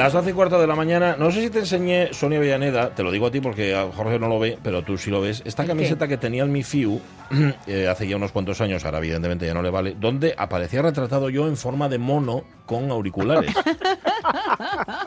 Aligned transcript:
Las 0.00 0.14
12 0.14 0.30
y 0.30 0.32
cuarto 0.32 0.58
de 0.58 0.66
la 0.66 0.74
mañana, 0.74 1.16
no 1.18 1.30
sé 1.30 1.42
si 1.42 1.50
te 1.50 1.58
enseñé, 1.58 2.14
Sonia 2.14 2.40
Villaneda, 2.40 2.94
te 2.94 3.02
lo 3.02 3.12
digo 3.12 3.26
a 3.26 3.30
ti 3.30 3.42
porque 3.42 3.74
a 3.74 3.92
Jorge 3.92 4.18
no 4.18 4.28
lo 4.28 4.38
ve, 4.38 4.56
pero 4.62 4.82
tú 4.82 4.96
sí 4.96 5.10
lo 5.10 5.20
ves, 5.20 5.42
esta 5.44 5.66
camiseta 5.66 6.08
que 6.08 6.16
tenía 6.16 6.42
el 6.42 6.48
Mifiu 6.48 6.98
eh, 7.66 7.86
hace 7.86 8.08
ya 8.08 8.16
unos 8.16 8.32
cuantos 8.32 8.62
años, 8.62 8.82
ahora 8.86 8.96
evidentemente 8.96 9.44
ya 9.44 9.52
no 9.52 9.60
le 9.60 9.68
vale, 9.68 9.94
donde 10.00 10.34
aparecía 10.38 10.80
retratado 10.80 11.28
yo 11.28 11.46
en 11.46 11.58
forma 11.58 11.90
de 11.90 11.98
mono 11.98 12.44
con 12.64 12.90
auriculares. 12.90 13.52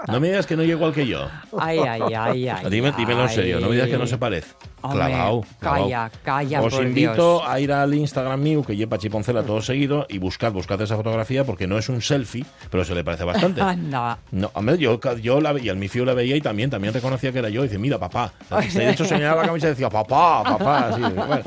no 0.08 0.20
me 0.20 0.28
digas 0.28 0.46
que 0.46 0.56
no 0.56 0.64
llego 0.64 0.86
al 0.86 0.94
que 0.94 1.08
yo. 1.08 1.28
Ay, 1.58 1.80
ay, 1.80 2.02
ay, 2.16 2.48
ay. 2.48 2.66
Dime, 2.70 2.92
dímelo 2.92 3.24
en 3.24 3.30
serio, 3.30 3.60
no 3.60 3.68
me 3.70 3.76
digas 3.76 3.90
que 3.90 3.98
no 3.98 4.08
se 4.08 4.18
parece. 4.18 4.54
Hombre, 4.82 5.06
Clavao, 5.06 5.46
clavao. 5.60 5.84
Calla, 5.84 6.12
calla, 6.24 6.62
Os 6.62 6.74
por 6.74 6.84
invito 6.86 7.38
Dios. 7.40 7.44
a 7.48 7.60
ir 7.60 7.72
al 7.72 7.94
Instagram 7.94 8.42
mío, 8.42 8.64
que 8.64 8.76
lleva 8.76 8.98
Chiponcela 8.98 9.44
todo 9.44 9.62
seguido, 9.62 10.06
y 10.10 10.18
buscad, 10.18 10.52
buscad 10.52 10.82
esa 10.82 10.98
fotografía 10.98 11.46
porque 11.46 11.68
no 11.68 11.78
es 11.78 11.88
un 11.88 12.02
selfie, 12.02 12.46
pero 12.70 12.84
se 12.84 12.94
le 12.94 13.04
parece 13.04 13.24
bastante. 13.24 13.62
Anda. 13.62 14.18
No, 14.32 14.52
hombre, 14.54 14.78
yo, 14.78 15.00
yo 15.22 15.40
la 15.40 15.54
veía, 15.54 15.72
el 15.72 15.78
mi 15.78 15.88
fío 15.88 16.04
la 16.04 16.14
veía 16.14 16.36
y 16.36 16.42
también, 16.42 16.70
también 16.70 16.94
reconocía 16.94 17.32
que 17.32 17.40
era 17.40 17.50
yo. 17.50 17.64
Y 17.64 17.68
dice, 17.68 17.80
mira, 17.80 17.98
papá. 17.98 18.34
De 18.74 18.90
hecho, 18.90 19.06
señalaba 19.06 19.42
la 19.44 19.48
camisa 19.48 19.68
y 19.68 19.70
decía, 19.70 19.90
papá, 19.90 20.44
papá. 20.44 20.90
Así, 20.90 21.02
bueno, 21.02 21.44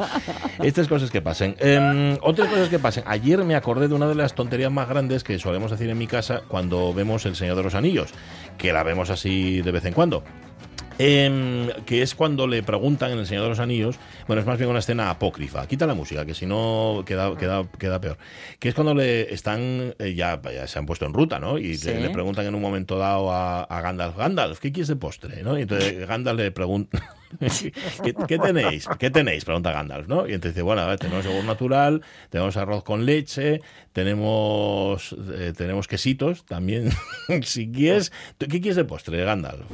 estas 0.62 0.88
cosas 0.88 1.10
que 1.10 1.20
pasen. 1.20 1.56
Em, 1.58 2.16
otras 2.22 2.48
cosas 2.48 2.68
que 2.68 2.78
pasen. 2.78 3.04
Ayer 3.06 3.44
me 3.44 3.54
acordé 3.54 3.88
de 3.88 3.94
una 3.94 4.08
de 4.08 4.14
las 4.14 4.34
tonterías 4.34 4.72
más 4.72 4.88
grandes 4.88 5.24
que 5.24 5.38
solemos 5.38 5.70
decir 5.70 5.90
en 5.90 5.98
mi 5.98 6.06
casa 6.06 6.40
cuando 6.48 6.94
vemos 6.94 7.26
El 7.26 7.36
Señor 7.36 7.55
de 7.56 7.62
los 7.64 7.74
Anillos, 7.74 8.10
que 8.58 8.72
la 8.72 8.82
vemos 8.82 9.10
así 9.10 9.60
de 9.62 9.72
vez 9.72 9.84
en 9.84 9.92
cuando. 9.94 10.22
Em, 10.98 11.68
que 11.84 12.00
es 12.00 12.14
cuando 12.14 12.46
le 12.46 12.62
preguntan 12.62 13.10
en 13.12 13.18
El 13.18 13.26
Señor 13.26 13.42
de 13.42 13.50
los 13.50 13.58
Anillos, 13.60 13.96
bueno, 14.26 14.40
es 14.40 14.46
más 14.46 14.56
bien 14.56 14.70
una 14.70 14.78
escena 14.78 15.10
apócrifa, 15.10 15.66
quita 15.66 15.86
la 15.86 15.92
música, 15.92 16.24
que 16.24 16.32
si 16.32 16.46
no 16.46 17.02
queda, 17.04 17.36
queda, 17.36 17.64
queda 17.78 18.00
peor, 18.00 18.16
que 18.58 18.70
es 18.70 18.74
cuando 18.74 18.94
le 18.94 19.34
están, 19.34 19.94
eh, 19.98 20.14
ya, 20.14 20.40
ya 20.42 20.66
se 20.66 20.78
han 20.78 20.86
puesto 20.86 21.04
en 21.04 21.12
ruta, 21.12 21.38
¿no? 21.38 21.58
Y 21.58 21.76
Sí. 21.76 21.88
le, 21.88 22.00
le 22.00 22.08
preguntan 22.10 22.46
en 22.46 22.54
un 22.54 22.62
momento 22.62 22.96
dado 22.96 23.30
a, 23.30 23.64
a 23.64 23.80
Gandalf, 23.82 24.16
Gandalf, 24.16 24.58
¿qué 24.58 24.72
quieres 24.72 24.88
de 24.88 24.96
postre? 24.96 25.42
¿no? 25.42 25.58
Y 25.58 25.62
entonces 25.62 26.08
Gandalf 26.08 26.38
le 26.38 26.50
pregunta... 26.50 26.98
¿Qué, 28.02 28.14
qué 28.28 28.38
tenéis? 28.38 28.86
¿Qué 28.98 29.10
tenéis? 29.10 29.44
Pregunta 29.44 29.72
Gandalf, 29.72 30.08
¿no? 30.08 30.26
Y 30.28 30.32
entonces 30.32 30.54
dice, 30.54 30.62
bueno, 30.62 30.82
a 30.82 30.86
ver, 30.86 30.98
tenemos 30.98 31.24
yogur 31.24 31.44
natural, 31.44 32.02
tenemos 32.30 32.56
arroz 32.56 32.82
con 32.84 33.04
leche, 33.06 33.60
tenemos 33.92 35.14
eh, 35.34 35.52
tenemos 35.56 35.88
quesitos 35.88 36.44
también. 36.44 36.90
si 37.42 37.70
quieres, 37.70 38.12
¿tú 38.38 38.46
¿qué 38.46 38.60
quieres 38.60 38.76
de 38.76 38.84
postre, 38.84 39.24
Gandalf? 39.24 39.70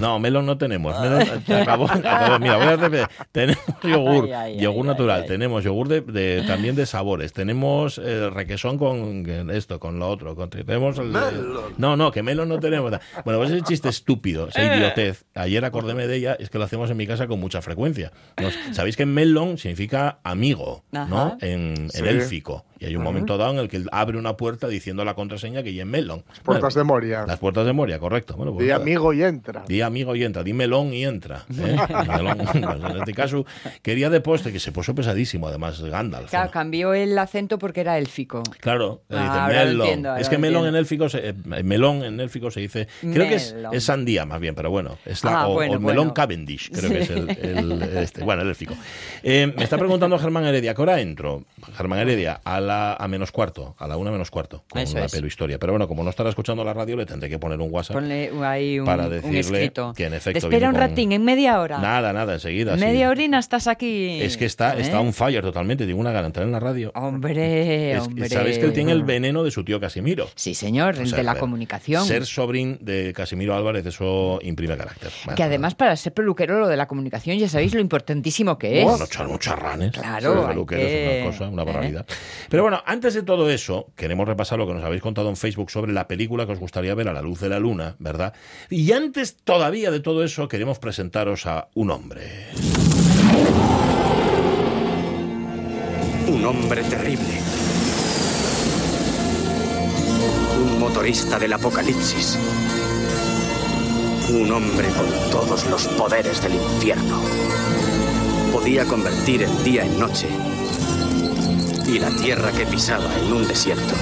No, 0.00 0.18
melón 0.18 0.46
no 0.46 0.58
tenemos. 0.58 0.98
Melón, 1.00 1.20
acabó- 1.48 1.90
acabó. 1.90 2.38
Mira, 2.38 2.56
voy 2.56 2.66
a 2.66 2.72
hacer- 2.74 3.08
tenemos 3.32 3.64
yogur, 3.82 4.24
Ay, 4.26 4.32
ay, 4.32 4.60
yogur 4.60 4.84
ay, 4.86 4.92
natural, 4.92 5.16
ay, 5.16 5.22
ay. 5.22 5.28
tenemos 5.28 5.64
yogur 5.64 5.88
de, 5.88 6.00
de- 6.02 6.42
también 6.46 6.74
de 6.76 6.86
sabores, 6.86 7.32
tenemos 7.32 7.98
eh, 7.98 8.30
requesón 8.30 8.78
con 8.78 9.24
esto, 9.50 9.80
con 9.80 9.98
lo 9.98 10.08
otro, 10.08 10.34
con- 10.36 10.50
tenemos 10.50 10.98
el, 10.98 11.12
no, 11.78 11.96
no, 11.96 12.10
que 12.10 12.22
melón 12.22 12.48
no 12.48 12.58
tenemos. 12.60 12.92
Bueno, 13.24 13.38
pues 13.40 13.50
ese 13.50 13.62
chiste 13.62 13.88
estúpido, 13.88 14.48
esa 14.48 14.76
idiotez. 14.76 15.24
Ayer 15.34 15.64
acordéme 15.64 16.06
de 16.06 16.16
ella, 16.16 16.33
es 16.38 16.50
que 16.50 16.58
lo 16.58 16.64
hacemos 16.64 16.90
en 16.90 16.96
mi 16.96 17.06
casa 17.06 17.26
con 17.26 17.40
mucha 17.40 17.62
frecuencia. 17.62 18.12
Nos- 18.40 18.54
Sabéis 18.72 18.96
que 18.96 19.06
melón 19.06 19.58
significa 19.58 20.18
amigo, 20.24 20.84
¿no? 20.92 21.00
Ajá. 21.02 21.36
En, 21.40 21.74
en 21.76 21.90
Sí. 21.90 22.02
élfico. 22.04 22.64
Y 22.84 22.88
hay 22.88 22.96
un 22.96 23.02
momento 23.02 23.36
dado 23.38 23.52
en 23.52 23.58
el 23.58 23.68
que 23.68 23.76
él 23.78 23.88
abre 23.92 24.18
una 24.18 24.36
puerta 24.36 24.68
diciendo 24.68 25.04
la 25.04 25.14
contraseña 25.14 25.62
que 25.62 25.72
ya 25.74 25.82
es 25.82 25.88
melón. 25.88 26.22
Puertas 26.42 26.74
de 26.74 26.84
Moria. 26.84 27.24
Las 27.26 27.38
puertas 27.38 27.64
de 27.66 27.72
Moria, 27.72 27.98
correcto. 27.98 28.34
Bueno, 28.36 28.52
pues 28.52 28.66
Di 28.66 28.70
amigo 28.72 29.12
y 29.12 29.22
entra. 29.22 29.64
Di 29.66 29.80
amigo 29.80 30.14
y 30.16 30.24
entra, 30.24 30.42
di 30.42 30.52
melón 30.52 30.92
y 30.92 31.04
entra. 31.04 31.44
¿eh? 31.58 31.76
Melón. 32.08 32.38
Pues 32.54 32.92
en 32.92 32.96
este 32.98 33.14
caso, 33.14 33.46
quería 33.82 34.10
de 34.10 34.20
postre, 34.20 34.52
que 34.52 34.60
se 34.60 34.72
puso 34.72 34.94
pesadísimo, 34.94 35.48
además, 35.48 35.80
Gandalf. 35.82 36.30
Claro, 36.30 36.46
¿no? 36.46 36.50
cambió 36.50 36.94
el 36.94 37.16
acento 37.18 37.58
porque 37.58 37.80
era 37.80 37.98
élfico. 37.98 38.42
Claro, 38.60 39.02
dice 39.08 39.22
Ah, 39.22 39.48
melón. 39.48 39.80
entiendo, 39.86 40.08
ahora 40.10 40.20
es 40.20 40.28
que 40.28 40.38
melón 40.38 40.66
entiendo. 40.66 40.68
en 40.78 40.80
élfico, 40.82 41.08
se, 41.08 41.28
eh, 41.30 41.34
melón 41.62 42.04
en 42.04 42.20
élfico 42.20 42.50
se 42.50 42.60
dice, 42.60 42.88
creo 43.00 43.28
que 43.28 43.34
es, 43.36 43.54
sandía 43.84 44.24
más 44.24 44.40
bien, 44.40 44.54
pero 44.54 44.70
bueno, 44.70 44.98
es 45.04 45.22
la, 45.24 45.40
Ah, 45.42 45.48
o, 45.48 45.54
bueno, 45.54 45.74
o 45.76 45.80
melón 45.80 45.96
bueno. 45.96 46.14
Cavendish, 46.14 46.70
creo 46.70 46.88
Sí. 46.90 46.94
que 46.96 47.02
es 47.02 47.10
el, 47.10 47.30
el- 47.30 47.82
este, 47.98 48.22
bueno, 48.24 48.42
el 48.42 48.48
élfico. 48.48 48.74
Eh, 49.22 49.52
me 49.56 49.64
está 49.64 49.78
preguntando 49.78 50.18
Germán 50.18 50.44
Heredia, 50.44 50.72
¿a 50.72 50.74
qué 50.74 50.82
hora 50.82 51.00
entro? 51.00 51.44
Germán 51.76 51.98
Heredia, 52.00 52.40
a 52.44 52.60
la 52.60 52.73
a 52.94 53.08
menos 53.08 53.30
cuarto, 53.32 53.74
a 53.78 53.86
la 53.88 53.96
una 53.96 54.10
menos 54.10 54.30
cuarto, 54.30 54.64
con 54.68 54.82
Eso 54.82 54.98
la 54.98 55.04
es. 55.06 55.12
pelo 55.12 55.26
historia. 55.26 55.58
Pero 55.58 55.72
bueno, 55.72 55.86
como 55.88 56.02
no 56.02 56.10
estará 56.10 56.28
escuchando 56.30 56.64
la 56.64 56.74
radio, 56.74 56.96
le 56.96 57.06
tendré 57.06 57.28
que 57.30 57.38
poner 57.38 57.60
un 57.60 57.72
WhatsApp. 57.72 57.94
Ponle 57.94 58.30
ahí 58.42 58.78
un, 58.78 58.86
Para 58.86 59.04
un 59.06 59.10
decirle 59.10 59.72
que, 59.96 60.06
en 60.06 60.14
efecto, 60.14 60.40
Te 60.40 60.46
espera 60.46 60.68
un 60.68 60.74
con- 60.74 60.80
ratín, 60.80 61.12
en 61.12 61.24
media 61.24 61.60
hora. 61.60 61.78
Nada, 61.78 62.12
nada, 62.12 62.34
enseguida. 62.34 62.74
sí. 62.76 62.80
media 62.84 63.08
horina 63.08 63.38
estás 63.38 63.66
aquí. 63.66 64.20
Es 64.20 64.36
que 64.36 64.44
está, 64.46 64.76
¿Eh? 64.76 64.80
está 64.82 65.00
on 65.00 65.12
fire 65.12 65.42
totalmente, 65.42 65.86
tengo 65.86 66.00
una 66.00 66.12
gana 66.12 66.26
entrar 66.26 66.44
en 66.46 66.52
la 66.52 66.60
radio. 66.60 66.92
Hombre, 66.94 67.92
Es 67.92 68.00
hombre. 68.00 68.28
Sabéis 68.28 68.58
que 68.58 68.66
él 68.66 68.72
tiene 68.72 68.92
el 68.92 69.02
veneno 69.04 69.42
de 69.44 69.50
su 69.50 69.64
tío 69.64 69.80
Casimiro. 69.80 70.28
Sí, 70.34 70.54
señor, 70.54 70.94
O 71.00 71.06
sea, 71.06 71.16
de 71.16 71.22
la 71.22 71.32
ver, 71.34 71.40
comunicación. 71.40 72.04
Ser 72.04 72.26
sobrín 72.26 72.78
de 72.80 73.12
Casimiro 73.14 73.54
Álvarez, 73.54 73.86
eso 73.86 74.38
imprime 74.42 74.76
carácter. 74.76 75.10
Bueno, 75.24 75.36
Que 75.36 75.42
además 75.42 75.74
para 75.74 75.96
ser 75.96 76.12
peluquero 76.12 76.58
lo 76.60 76.68
de 76.68 76.76
la 76.76 76.86
comunicación 76.86 77.38
ya 77.38 77.48
sabéis 77.48 77.74
lo 77.74 77.80
importantísimo 77.80 78.58
que 78.58 78.80
es. 78.80 78.84
Bueno, 78.84 79.04
echar 79.04 79.26
muchos 79.28 79.58
ranes. 79.58 79.92
Claro, 79.92 80.40
Ser 80.40 80.48
peluquero 80.48 80.80
que- 80.80 81.18
es 81.20 81.22
una 81.22 81.30
cosa, 81.30 81.48
una 81.48 81.62
¿eh? 81.62 81.66
Pero 82.54 82.62
bueno, 82.62 82.84
antes 82.86 83.14
de 83.14 83.24
todo 83.24 83.50
eso, 83.50 83.88
queremos 83.96 84.28
repasar 84.28 84.60
lo 84.60 84.66
que 84.68 84.74
nos 84.74 84.84
habéis 84.84 85.02
contado 85.02 85.28
en 85.28 85.36
Facebook 85.36 85.72
sobre 85.72 85.92
la 85.92 86.06
película 86.06 86.46
que 86.46 86.52
os 86.52 86.60
gustaría 86.60 86.94
ver 86.94 87.08
a 87.08 87.12
la 87.12 87.20
luz 87.20 87.40
de 87.40 87.48
la 87.48 87.58
luna, 87.58 87.96
¿verdad? 87.98 88.32
Y 88.70 88.92
antes 88.92 89.38
todavía 89.42 89.90
de 89.90 89.98
todo 89.98 90.22
eso, 90.22 90.46
queremos 90.46 90.78
presentaros 90.78 91.46
a 91.46 91.66
un 91.74 91.90
hombre. 91.90 92.46
Un 96.28 96.44
hombre 96.44 96.84
terrible. 96.84 97.40
Un 100.56 100.78
motorista 100.78 101.40
del 101.40 101.54
apocalipsis. 101.54 102.38
Un 104.30 104.52
hombre 104.52 104.90
con 104.90 105.06
todos 105.32 105.68
los 105.68 105.88
poderes 105.88 106.40
del 106.40 106.54
infierno. 106.54 107.20
Podía 108.52 108.84
convertir 108.84 109.42
el 109.42 109.64
día 109.64 109.84
en 109.84 109.98
noche 109.98 110.28
y 111.86 111.98
la 111.98 112.10
tierra 112.10 112.50
que 112.52 112.66
pisaba 112.66 113.10
en 113.18 113.32
un 113.32 113.46
desierto. 113.46 113.94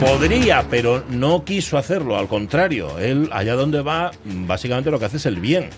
Podría, 0.00 0.64
pero 0.70 1.02
no 1.10 1.44
quiso 1.44 1.76
hacerlo, 1.76 2.16
al 2.16 2.28
contrario. 2.28 3.00
Él, 3.00 3.28
allá 3.32 3.54
donde 3.56 3.80
va, 3.82 4.12
básicamente 4.24 4.92
lo 4.92 4.98
que 5.00 5.06
hace 5.06 5.16
es 5.16 5.26
el 5.26 5.40
bien. 5.40 5.70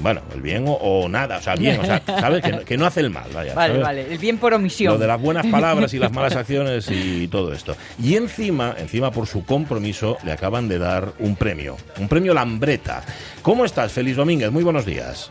Bueno, 0.00 0.22
el 0.34 0.40
bien 0.40 0.64
o, 0.66 0.72
o 0.72 1.06
nada, 1.06 1.36
o 1.36 1.42
sea, 1.42 1.54
bien, 1.54 1.78
o 1.80 1.84
sea, 1.84 2.02
¿sabes? 2.06 2.42
Que, 2.42 2.50
no- 2.52 2.60
que 2.64 2.78
no 2.78 2.86
hace 2.86 3.00
el 3.00 3.10
mal, 3.10 3.28
vaya. 3.34 3.52
Vale, 3.54 3.74
¿sabes? 3.74 3.82
vale. 3.82 4.06
El 4.12 4.16
bien 4.18 4.38
por 4.38 4.54
omisión. 4.54 4.94
Lo 4.94 4.98
de 4.98 5.06
las 5.06 5.20
buenas 5.20 5.44
palabras 5.48 5.92
y 5.92 5.98
las 5.98 6.10
malas 6.14 6.34
acciones 6.34 6.88
y 6.90 7.28
todo 7.28 7.52
esto. 7.52 7.76
Y 8.02 8.16
encima, 8.16 8.74
encima 8.78 9.10
por 9.10 9.26
su 9.26 9.44
compromiso, 9.44 10.16
le 10.24 10.32
acaban 10.32 10.66
de 10.66 10.78
dar 10.78 11.12
un 11.18 11.36
premio, 11.36 11.76
un 11.98 12.08
premio 12.08 12.32
Lambreta. 12.32 13.02
¿Cómo 13.42 13.66
estás, 13.66 13.92
Feliz 13.92 14.16
Domínguez? 14.16 14.50
Muy 14.50 14.62
buenos 14.64 14.86
días. 14.86 15.30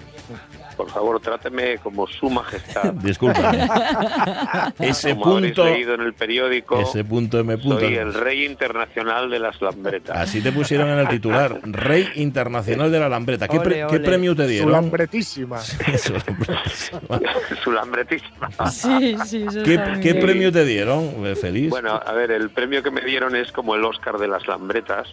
Por 0.82 0.90
favor, 0.90 1.20
tráteme 1.20 1.78
como 1.78 2.08
su 2.08 2.28
majestad. 2.30 2.92
Discúlpame. 3.04 3.68
ese 4.80 5.12
como 5.12 5.24
punto, 5.36 5.66
leído 5.66 5.94
en 5.94 6.02
el 6.02 6.14
periódico, 6.14 6.80
ese 6.82 7.04
punto 7.04 7.40
M. 7.40 7.56
Punto. 7.58 7.80
soy 7.80 7.96
el 7.96 8.14
rey 8.14 8.46
internacional 8.46 9.30
de 9.30 9.38
las 9.40 9.62
lambretas. 9.62 10.18
Así 10.18 10.42
te 10.42 10.52
pusieron 10.52 10.90
en 10.90 11.00
el 11.00 11.08
titular, 11.08 11.60
Rey 11.64 12.10
Internacional 12.16 12.92
de 12.92 13.00
la 13.00 13.10
Lambreta. 13.10 13.48
¿Qué, 13.48 13.60
pre- 13.60 13.84
Ole, 13.84 13.92
qué 13.92 13.96
ole. 13.98 14.06
premio 14.06 14.36
te 14.36 14.44
Su 14.44 14.50
dieron? 14.50 14.72
lambretísima. 14.72 15.60
Eso, 15.94 16.14
Su 17.64 17.72
lambretísima. 17.72 18.50
Sí, 18.72 19.16
sí, 19.26 19.46
eso 19.48 19.62
¿Qué, 19.64 20.16
premio 20.16 20.52
te 20.52 20.66
dieron, 20.66 21.26
eh, 21.26 21.36
Feliz? 21.36 21.70
Bueno, 21.70 22.00
a 22.04 22.12
ver, 22.14 22.32
el 22.32 22.50
premio 22.50 22.82
que 22.82 22.90
me 22.92 23.02
dieron 23.02 23.36
es 23.36 23.52
como 23.52 23.76
el 23.76 23.84
Oscar 23.86 24.18
de 24.18 24.28
las 24.28 24.48
lambretas. 24.48 25.08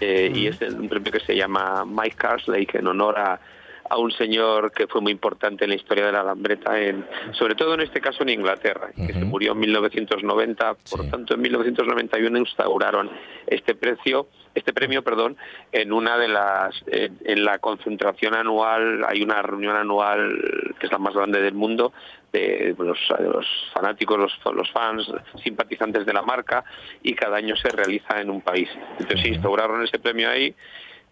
eh, 0.00 0.30
Y 0.32 0.46
es 0.46 0.60
un 0.60 0.88
premio 0.88 1.10
que 1.10 1.20
se 1.20 1.34
llama 1.34 1.84
Mike 1.84 2.16
Carslake 2.16 2.78
en 2.78 2.86
honor 2.86 3.18
a, 3.18 3.40
a 3.88 3.96
un 3.98 4.10
señor 4.12 4.72
que 4.72 4.86
fue 4.86 5.00
muy 5.00 5.12
importante 5.12 5.64
en 5.64 5.70
la 5.70 5.76
historia 5.76 6.06
de 6.06 6.12
la 6.12 6.22
Lambreta, 6.22 6.78
en, 6.80 7.06
sobre 7.32 7.54
todo 7.54 7.74
en 7.74 7.80
este 7.80 8.00
caso 8.00 8.22
en 8.22 8.30
Inglaterra, 8.30 8.90
que 8.94 9.12
se 9.12 9.24
murió 9.24 9.52
en 9.52 9.58
1990. 9.60 10.74
Por 10.90 11.02
Sí. 11.02 11.10
tanto, 11.10 11.34
en 11.34 11.40
1991 11.42 12.38
instauraron 12.38 13.10
este 13.46 13.74
precio, 13.74 14.28
este 14.54 14.72
premio, 14.72 15.02
perdón, 15.02 15.36
en 15.72 15.92
una 15.92 16.16
de 16.18 16.28
las, 16.28 16.74
en, 16.86 17.18
en 17.24 17.44
la 17.44 17.58
concentración 17.58 18.34
anual. 18.34 19.04
Hay 19.08 19.22
una 19.22 19.42
reunión 19.42 19.76
anual 19.76 20.74
que 20.78 20.86
es 20.86 20.92
la 20.92 20.98
más 20.98 21.14
grande 21.14 21.40
del 21.40 21.54
mundo 21.54 21.92
de 22.32 22.74
los, 22.78 22.98
de 23.18 23.24
los 23.28 23.46
fanáticos, 23.72 24.18
los, 24.18 24.54
los 24.54 24.70
fans, 24.72 25.06
simpatizantes 25.42 26.04
de 26.04 26.12
la 26.12 26.22
marca, 26.22 26.64
y 27.02 27.14
cada 27.14 27.36
año 27.38 27.56
se 27.56 27.68
realiza 27.70 28.20
en 28.20 28.30
un 28.30 28.42
país. 28.42 28.68
Entonces 28.98 29.20
se 29.22 29.28
instauraron 29.28 29.82
ese 29.82 29.98
premio 29.98 30.28
ahí 30.28 30.54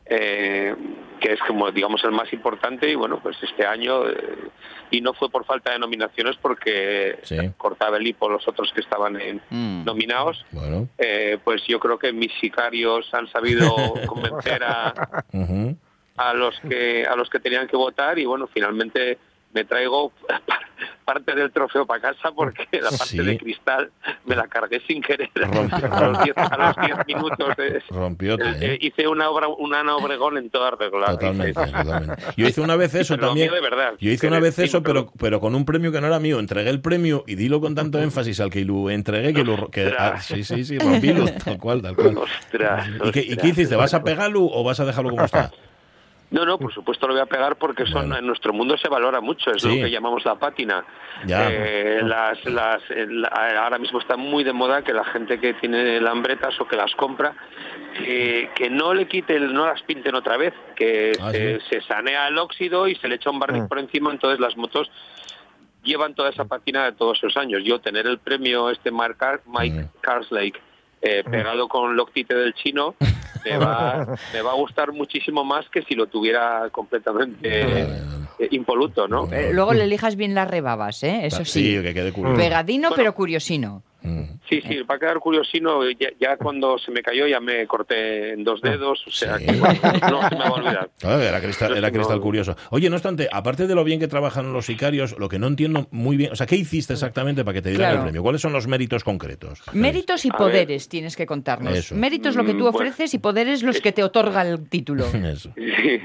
eh, 0.07 0.75
que 1.21 1.33
es 1.33 1.41
como 1.47 1.71
digamos 1.71 2.05
el 2.05 2.11
más 2.13 2.31
importante 2.33 2.91
y 2.91 2.95
bueno 2.95 3.21
pues 3.23 3.37
este 3.43 3.65
año 3.67 4.07
eh, 4.09 4.15
y 4.91 5.01
no 5.01 5.15
fue 5.15 5.31
por 5.31 5.45
falta 5.47 5.73
de 5.73 5.79
nominaciones 5.79 6.37
porque 6.43 7.19
Sí. 7.23 7.37
cortaba 7.57 7.97
el 7.97 8.07
hipo 8.07 8.29
los 8.29 8.47
otros 8.47 8.71
que 8.75 8.81
estaban 8.83 9.19
en- 9.21 9.41
Mm. 9.51 9.85
nominados 9.85 10.45
Bueno. 10.53 10.89
eh, 10.99 11.39
pues 11.43 11.63
yo 11.67 11.81
creo 11.81 11.99
que 11.99 12.13
mis 12.13 12.33
sicarios 12.41 13.09
han 13.15 13.29
sabido 13.29 13.75
convencer 14.07 14.63
a, 14.65 14.93
a 16.17 16.35
los 16.35 16.61
que 16.61 17.07
a 17.07 17.17
los 17.17 17.31
que 17.31 17.41
tenían 17.41 17.67
que 17.67 17.77
votar 17.77 18.19
y 18.19 18.25
bueno 18.27 18.47
finalmente 18.47 19.19
me 19.55 19.65
traigo 19.65 20.13
parte 21.05 21.35
del 21.35 21.51
trofeo 21.53 21.87
para 21.87 22.01
casa 22.01 22.33
porque 22.35 22.67
la 22.73 22.91
parte 22.91 23.05
Sí. 23.05 23.19
de 23.19 23.39
cristal 23.39 23.91
me 24.25 24.35
la 24.35 24.49
cargué 24.49 24.81
sin 24.87 25.01
querer 25.03 25.31
Rompió. 25.35 25.93
a 25.95 26.01
los 26.09 26.23
10 26.25 26.37
a 26.37 26.57
los 26.57 26.87
10 26.87 27.07
minutos 27.07 27.57
de- 27.57 27.83
Rompiote, 27.91 28.45
eh, 28.49 28.57
¿eh? 28.61 28.79
hice 28.81 29.07
una 29.07 29.29
obra 29.31 29.49
una 29.49 29.83
Obregón 29.97 30.39
en 30.39 30.51
toda 30.51 30.71
regla 30.73 31.07
Totalmente, 31.13 31.53
totalmente. 31.53 32.23
Yo 32.37 32.49
hice 32.49 32.61
una 32.61 32.75
vez 32.77 32.95
eso 32.95 33.15
Pero 33.15 33.29
también. 33.29 33.47
mío 33.51 33.55
de 33.55 33.61
verdad. 33.61 33.93
Yo 34.01 34.11
hice 34.11 34.27
una 34.27 34.41
vez 34.41 34.59
eso, 34.59 34.83
pero- 34.83 35.13
pero, 35.19 35.41
con 35.41 35.55
un 35.55 35.65
premio 35.65 35.93
que 35.93 36.01
no 36.01 36.07
era 36.09 36.19
mío. 36.19 36.39
Entregué 36.41 36.71
el 36.71 36.81
premio 36.81 37.23
y 37.27 37.35
dilo 37.37 37.61
con 37.61 37.75
tanto 37.75 37.99
énfasis 38.03 38.41
al 38.41 38.51
que 38.51 38.65
lo 38.65 38.91
entregué 38.91 39.33
que 39.35 39.45
lo. 39.45 39.71
Que, 39.71 39.93
ah, 39.99 40.15
Ostras. 40.17 40.25
sí, 40.27 40.43
sí, 40.45 40.65
sí, 40.65 40.79
rompílo, 40.79 41.27
tal 41.45 41.59
cual, 41.59 41.83
tal 41.83 41.95
cual. 41.95 42.17
Ostras, 42.19 42.89
¿Y 43.05 43.11
qué, 43.13 43.21
y 43.21 43.27
qué 43.27 43.33
ostras. 43.35 43.51
hiciste? 43.53 43.77
¿Vas 43.77 43.95
a 43.95 44.03
pegarlo 44.03 44.43
o 44.45 44.65
vas 44.65 44.81
a 44.81 44.85
dejarlo 44.85 45.11
como 45.11 45.25
está? 45.25 45.51
No, 46.35 46.45
no, 46.45 46.59
por 46.59 46.75
supuesto 46.75 47.07
lo 47.07 47.15
voy 47.15 47.23
a 47.23 47.27
pegar 47.27 47.55
porque 47.57 47.87
son 47.87 48.09
Bueno. 48.09 48.17
en 48.19 48.27
nuestro 48.27 48.53
mundo 48.53 48.77
se 48.77 48.89
valora 48.89 49.21
mucho, 49.21 49.53
es 49.53 49.63
Sí. 49.63 49.69
lo 49.69 49.85
que 49.85 49.91
llamamos 49.91 50.25
la 50.25 50.35
pátina. 50.35 50.85
Ya. 51.27 51.49
Eh, 51.49 52.01
las, 52.03 52.45
las, 52.47 52.83
la- 52.91 53.29
ahora 53.63 53.79
mismo 53.79 54.01
está 54.01 54.17
muy 54.17 54.43
de 54.43 54.53
moda 54.53 54.83
que 54.83 54.93
la 54.93 55.05
gente 55.05 55.39
que 55.39 55.55
tiene 55.55 56.01
lambretas 56.01 56.61
o 56.61 56.67
que 56.67 56.75
las 56.75 56.93
compra, 56.97 57.35
que, 57.97 58.51
que 58.57 58.69
no 58.69 58.95
le 58.95 59.07
quite, 59.07 59.37
el- 59.37 59.55
no 59.55 59.65
las 59.65 59.81
pinten 59.83 60.17
otra 60.17 60.37
vez, 60.37 60.53
que 60.75 61.13
Ah, 61.23 61.31
se, 61.31 61.61
sí. 61.61 61.67
se 61.71 61.81
sanea 61.83 62.27
el 62.27 62.37
óxido 62.39 62.89
y 62.89 62.97
se 62.97 63.07
le 63.07 63.15
echa 63.15 63.31
un 63.31 63.39
barniz 63.39 63.63
Mm. 63.63 63.69
por 63.69 63.79
encima, 63.79 64.11
entonces 64.11 64.41
las 64.41 64.57
motos 64.57 64.91
llevan 65.85 66.15
toda 66.15 66.31
esa 66.31 66.47
pátina 66.47 66.85
de 66.87 66.93
todos 66.93 67.19
esos 67.19 67.37
años. 67.37 67.63
Yo 67.65 67.79
tener 67.81 68.07
el 68.09 68.19
premio 68.19 68.71
este 68.71 68.91
Mark 68.91 69.19
Car- 69.19 69.43
Mike 69.47 69.83
Mm. 69.85 69.89
Carslake 70.01 70.61
eh, 71.05 71.23
pegado 71.31 71.69
con 71.69 71.95
Loctite 71.97 72.35
del 72.35 72.55
chino, 72.55 72.95
me 73.45 73.59
va, 73.59 74.07
me 74.33 74.41
va 74.43 74.53
a 74.53 74.55
gustar 74.55 74.93
muchísimo 74.93 75.45
más 75.45 75.69
que 75.69 75.83
si 75.83 75.95
lo 75.95 76.07
tuviera 76.07 76.69
completamente 76.71 77.83
eh, 78.39 78.49
impoluto, 78.53 79.07
¿no? 79.07 79.31
Eh, 79.31 79.51
luego 79.53 79.75
le 79.75 79.85
elijas 79.85 80.17
bien 80.17 80.35
las 80.35 80.51
rebabas, 80.51 81.03
¿eh? 81.03 81.27
Eso 81.27 81.45
sí. 81.45 81.81
que 81.83 81.93
quede 81.93 82.13
curioso. 82.13 82.37
Pegadino, 82.37 82.89
Bueno. 82.89 82.97
pero 82.97 83.15
curiosino. 83.15 83.83
Sí, 84.49 84.61
sí, 84.69 84.83
va 84.83 84.97
a 84.97 84.99
quedar 84.99 85.19
curiosino. 85.19 85.89
Ya, 85.93 86.09
ya 86.21 86.37
cuando 86.37 86.79
se 86.79 86.91
me 86.91 87.03
cayó 87.03 87.27
ya 87.27 87.41
me 87.41 87.67
corté 87.67 88.33
en 88.35 88.45
dos 88.45 88.61
dedos, 88.61 89.03
o 89.07 89.11
sea 89.11 89.39
Sí. 89.39 89.47
que 89.47 89.53
bueno, 89.57 89.81
no 90.11 90.29
se 90.29 90.35
me 90.37 90.41
va 90.43 90.47
a 90.49 90.53
olvidar. 90.53 90.91
Era 91.03 91.41
cristal, 91.41 91.77
era 91.77 91.91
cristal 91.91 92.21
curioso. 92.21 92.55
Oye, 92.71 92.91
no 92.91 92.97
obstante, 92.97 93.29
aparte 93.33 93.67
de 93.67 93.75
lo 93.75 93.83
bien 93.85 93.99
que 94.01 94.09
trabajan 94.09 94.53
los 94.53 94.67
sicarios, 94.67 95.19
lo 95.19 95.29
que 95.29 95.39
no 95.39 95.47
entiendo 95.47 95.89
muy 95.91 96.17
bien, 96.17 96.33
o 96.33 96.37
sea, 96.37 96.47
¿qué 96.47 96.57
hiciste 96.57 96.93
exactamente 96.93 97.45
para 97.45 97.55
que 97.55 97.63
te 97.63 97.71
dieran 97.71 97.87
Claro. 97.87 97.99
el 98.01 98.05
premio? 98.05 98.23
¿Cuáles 98.23 98.41
son 98.43 98.53
los 98.53 98.67
méritos 98.67 99.03
concretos? 99.05 99.63
Méritos 99.73 100.25
y 100.27 100.29
A 100.29 100.37
poderes 100.37 100.89
tienes 100.89 101.17
que 101.17 101.25
contarnos. 101.27 101.75
Eso. 101.75 101.95
Méritos 101.95 102.37
lo 102.37 102.45
que 102.45 102.53
tú 102.53 102.59
Mm, 102.59 102.73
bueno. 102.73 102.77
ofreces 102.77 103.15
y 103.15 103.19
poderes 103.19 103.63
los 103.63 103.81
que 103.81 103.93
te 103.93 104.03
otorga 104.03 104.43
el 104.43 104.69
título. 104.69 105.05
Eso. 105.25 105.51
Sí, 105.85 106.01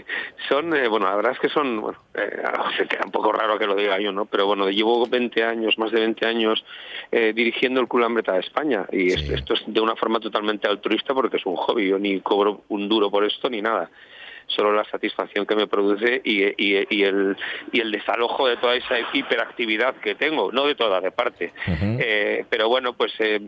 son, 0.49 0.75
eh, 0.75 0.87
bueno, 0.89 1.05
la 1.05 1.15
verdad 1.15 1.31
es 1.31 1.39
que 1.39 1.47
son, 1.47 1.79
bueno, 1.79 1.97
eh, 2.13 2.29
se 2.77 2.85
queda 2.85 3.03
un 3.05 3.11
poco 3.11 3.31
raro 3.31 3.57
que 3.57 3.65
lo 3.65 3.75
diga 3.75 3.97
yo, 3.99 4.11
¿no? 4.11 4.25
Pero 4.25 4.45
bueno, 4.45 4.69
llevo 4.69 5.07
20 5.07 5.41
años, 5.43 5.77
más 5.77 5.91
de 5.91 6.01
20 6.01 6.25
años 6.25 6.65
eh, 7.13 7.31
dirigiendo 7.33 7.79
el 7.79 7.87
Club 7.89 8.03
Lambreta 8.03 8.31
de 8.33 8.39
España 8.39 8.85
y 8.91 9.09
Sí. 9.09 9.33
esto, 9.33 9.53
es 9.55 9.63
de 9.67 9.81
una 9.81 9.95
forma 9.97 10.19
totalmente 10.21 10.67
altruista 10.69 11.13
porque 11.13 11.35
es 11.37 11.45
un 11.45 11.57
hobby, 11.57 11.89
yo 11.89 11.99
ni 11.99 12.21
cobro 12.21 12.61
un 12.69 12.87
duro 12.87 13.11
por 13.11 13.25
esto 13.25 13.49
ni 13.49 13.61
nada. 13.61 13.89
Solo 14.47 14.71
la 14.73 14.83
satisfacción 14.85 15.45
que 15.45 15.55
me 15.55 15.67
produce 15.67 16.21
y, 16.23 16.43
y- 16.57 16.87
y 16.89 17.03
el, 17.03 17.37
y 17.71 17.81
el 17.81 17.91
desalojo 17.91 18.47
de 18.47 18.57
toda 18.57 18.75
esa 18.75 18.95
hiperactividad 19.13 19.95
que 19.97 20.15
tengo, 20.15 20.51
no 20.51 20.65
de 20.65 20.73
toda, 20.75 21.01
de 21.01 21.11
parte. 21.11 21.53
Eh, 21.67 22.45
pero 22.49 22.67
bueno, 22.69 22.93
pues 22.93 23.13
eh, 23.19 23.39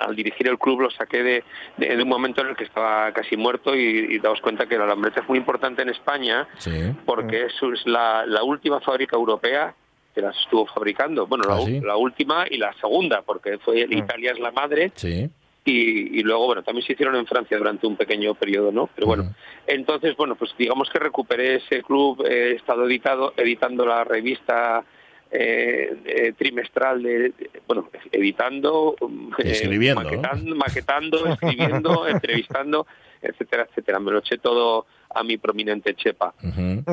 al 0.00 0.16
dirigir 0.16 0.48
el 0.48 0.58
club 0.58 0.80
lo 0.80 0.90
saqué 0.90 1.22
de, 1.22 1.44
de- 1.76 1.96
de 1.96 2.02
un 2.02 2.08
momento 2.08 2.40
en 2.42 2.48
el 2.48 2.56
que 2.56 2.64
estaba 2.64 3.12
casi 3.12 3.36
muerto 3.36 3.76
y, 3.76 4.14
y 4.14 4.18
daos 4.18 4.40
cuenta 4.40 4.66
que 4.66 4.76
la 4.76 4.84
lambreta 4.86 5.20
es 5.20 5.28
muy 5.28 5.38
importante 5.38 5.82
en 5.82 5.90
España 5.90 6.48
Sí. 6.58 6.92
porque 7.06 7.44
es, 7.46 7.52
es 7.62 7.86
la, 7.86 8.26
la 8.26 8.42
última 8.42 8.80
fábrica 8.80 9.14
europea 9.16 9.74
que 10.20 10.26
las 10.26 10.38
estuvo 10.38 10.66
fabricando. 10.66 11.26
Bueno, 11.26 11.44
la, 11.48 11.56
Ah, 11.56 11.60
¿sí? 11.64 11.80
la 11.80 11.96
última 11.96 12.44
y 12.50 12.58
la 12.58 12.72
segunda, 12.74 13.22
porque 13.22 13.58
fue 13.58 13.86
Italia 13.90 14.32
es 14.32 14.38
la 14.38 14.50
madre 14.52 14.92
Sí. 14.94 15.28
y, 15.64 16.18
y 16.18 16.22
luego, 16.22 16.46
bueno, 16.46 16.62
también 16.62 16.86
se 16.86 16.92
hicieron 16.92 17.16
en 17.16 17.26
Francia 17.26 17.56
durante 17.58 17.86
un 17.86 17.96
pequeño 17.96 18.34
periodo, 18.34 18.70
¿no? 18.72 18.88
Pero 18.94 19.06
bueno, 19.06 19.34
entonces, 19.66 20.16
bueno, 20.16 20.34
pues 20.36 20.52
digamos 20.58 20.88
que 20.90 20.98
recuperé 20.98 21.56
ese 21.56 21.82
club, 21.82 22.24
he 22.26 22.52
estado 22.52 22.86
editado, 22.86 23.32
editando 23.36 23.84
la 23.86 24.04
revista 24.04 24.84
eh, 25.32 25.96
eh, 26.04 26.32
trimestral 26.36 27.02
de, 27.02 27.18
de- 27.30 27.50
bueno, 27.66 27.88
editando, 28.10 28.96
eh, 29.38 29.50
Escribiendo, 29.52 30.02
¿no? 30.02 30.10
maquetando, 30.56 31.26
escribiendo, 31.28 32.08
entrevistando, 32.08 32.86
etcétera, 33.22 33.66
etcétera. 33.70 34.00
Me 34.00 34.10
lo 34.10 34.18
eché 34.18 34.38
todo 34.38 34.86
a 35.14 35.22
mi 35.22 35.36
prominente 35.38 35.94
chepa. 35.94 36.34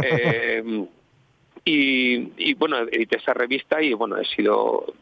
Eh, 0.03 0.85
y, 1.69 2.31
y, 2.37 2.53
bueno, 2.53 2.77
edité 2.79 3.17
esa 3.17 3.33
revista 3.33 3.81
y 3.81 3.93
bueno, 3.93 4.17
he 4.17 4.25
sido 4.25 4.93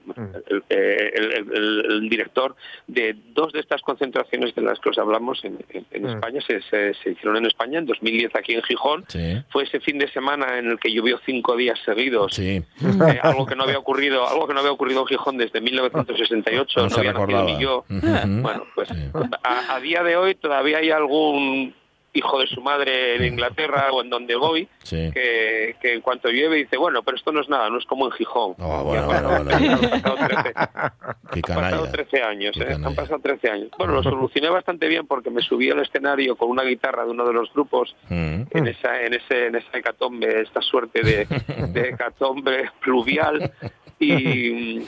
el, 0.48 0.64
eh, 0.70 1.12
el- 1.16 1.32
el- 1.34 1.52
el- 1.54 1.86
el 1.92 2.10
director 2.10 2.56
de 2.88 3.16
dos 3.34 3.54
de 3.54 3.60
estas 3.60 3.82
concentraciones 3.82 4.56
de 4.56 4.62
las 4.62 4.80
que 4.80 4.90
os 4.90 4.98
hablamos 4.98 5.44
en, 5.46 5.58
en- 5.70 5.86
en 5.92 6.04
Mm. 6.04 6.08
España. 6.08 6.42
Se, 6.48 6.62
se- 6.64 6.94
se 6.96 7.12
hicieron 7.12 7.38
en 7.38 7.46
España 7.46 7.80
en 7.80 7.86
2010 7.86 8.36
aquí 8.36 8.54
en 8.54 8.64
Gijón. 8.64 9.06
Sí. 9.08 9.42
Fue 9.50 9.64
ese 9.64 9.80
fin 9.80 9.98
de 10.00 10.08
semana 10.12 10.58
en 10.60 10.68
el 10.72 10.80
que 10.80 10.92
llovió 10.92 11.20
cinco 11.26 11.56
días 11.56 11.80
seguidos. 11.86 12.34
Sí. 12.34 12.62
Eh, 12.82 13.20
algo 13.22 13.46
que 13.46 13.56
no 13.56 13.64
había 13.64 13.78
ocurrido 13.80 14.28
algo 14.28 14.48
que 14.48 14.54
no 14.54 14.60
había 14.62 14.72
ocurrido 14.72 15.02
en 15.02 15.08
Gijón 15.08 15.38
desde 15.38 15.62
1968 15.62 16.80
No 16.80 16.84
no, 16.84 16.90
se 16.90 17.00
había 17.00 17.14
nacido 17.14 17.44
ni 17.44 17.60
yo 17.62 17.86
bueno 17.90 18.66
pues 18.76 18.90
Sí. 18.90 18.96
a, 19.44 19.76
a 19.76 19.80
día 19.80 20.04
de 20.04 20.16
hoy 20.16 20.36
todavía 20.36 20.78
hay 20.80 20.92
algún 20.92 21.74
hijo 22.16 22.40
de 22.40 22.48
su 22.48 22.62
madre 22.62 23.16
en 23.18 23.26
Inglaterra 23.26 23.90
o 23.92 24.02
en 24.02 24.10
donde 24.10 24.36
voy 24.36 24.68
Sí. 24.84 25.10
que, 25.14 25.76
que 25.82 25.94
en 25.94 26.02
cuanto 26.02 26.30
llueve 26.30 26.58
dice 26.58 26.78
bueno 26.78 27.04
pero 27.04 27.18
esto 27.18 27.32
no 27.32 27.42
es 27.42 27.50
nada 27.50 27.70
no 27.70 27.78
es 27.78 27.86
como 27.86 28.06
en 28.06 28.12
Gijón 28.14 28.56
Oh, 28.60 28.84
bueno, 28.84 29.04
han 29.04 29.08
bueno, 29.08 29.46
pasado- 29.46 29.78
bueno. 29.80 29.80
han 29.94 30.02
pasado 30.02 30.16
13 30.28 30.54
Qué 31.34 31.42
han 31.52 31.56
pasado 31.60 31.86
canalla. 31.86 31.92
13 31.92 32.24
años, 32.24 32.58
¿eh? 32.58 32.74
Han 32.84 32.96
pasado 32.96 33.20
13 33.22 33.50
años. 33.50 33.70
Bueno, 33.78 33.94
lo 33.94 34.04
solucioné 34.04 34.50
bastante 34.50 34.88
bien 34.88 35.06
porque 35.08 35.30
me 35.30 35.42
subí 35.42 35.70
al 35.70 35.82
escenario 35.82 36.36
con 36.38 36.50
una 36.50 36.64
guitarra 36.64 37.04
de 37.04 37.12
uno 37.12 37.26
de 37.28 37.34
los 37.34 37.52
grupos 37.54 37.96
Mm. 38.10 38.44
en 38.52 38.68
esa, 38.68 39.02
en 39.02 39.14
ese, 39.16 39.48
en 39.48 39.56
esa 39.56 39.78
hecatombe, 39.78 40.42
esta 40.42 40.62
suerte 40.62 41.02
de, 41.02 41.26
de 41.74 41.90
hecatombe 41.90 42.70
pluvial 42.82 43.52
y, 44.00 44.86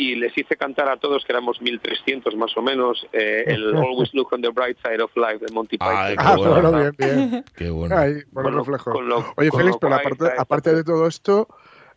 y 0.00 0.14
les 0.14 0.36
hice 0.36 0.56
cantar 0.56 0.88
a 0.88 0.96
todos, 0.96 1.24
que 1.26 1.32
éramos 1.32 1.60
1300 1.60 2.34
más 2.36 2.56
o 2.56 2.62
menos, 2.62 3.06
eh, 3.12 3.44
el 3.46 3.74
Always 3.76 4.14
Look 4.14 4.28
on 4.32 4.40
the 4.40 4.48
Bright 4.48 4.78
Side 4.82 5.02
of 5.02 5.10
Life 5.14 5.44
de 5.44 5.52
Monty 5.52 5.76
Python. 5.76 6.16
Ah, 6.18 6.36
bueno. 6.36 6.52
bueno, 6.70 6.72
bien, 6.72 6.94
bien. 6.98 7.44
Qué 7.56 7.68
bueno. 7.70 7.96
Ahí, 7.98 8.22
buenos 8.30 8.32
Con 8.32 8.52
lo- 8.54 8.58
reflejos. 8.64 8.92
con 8.94 9.08
lo- 9.08 9.34
Oye, 9.36 9.50
Félix, 9.50 9.76
pero 9.80 9.94
aparte, 9.94 10.24
aparte 10.38 10.74
de 10.74 10.84
todo 10.84 11.06
esto, 11.06 11.48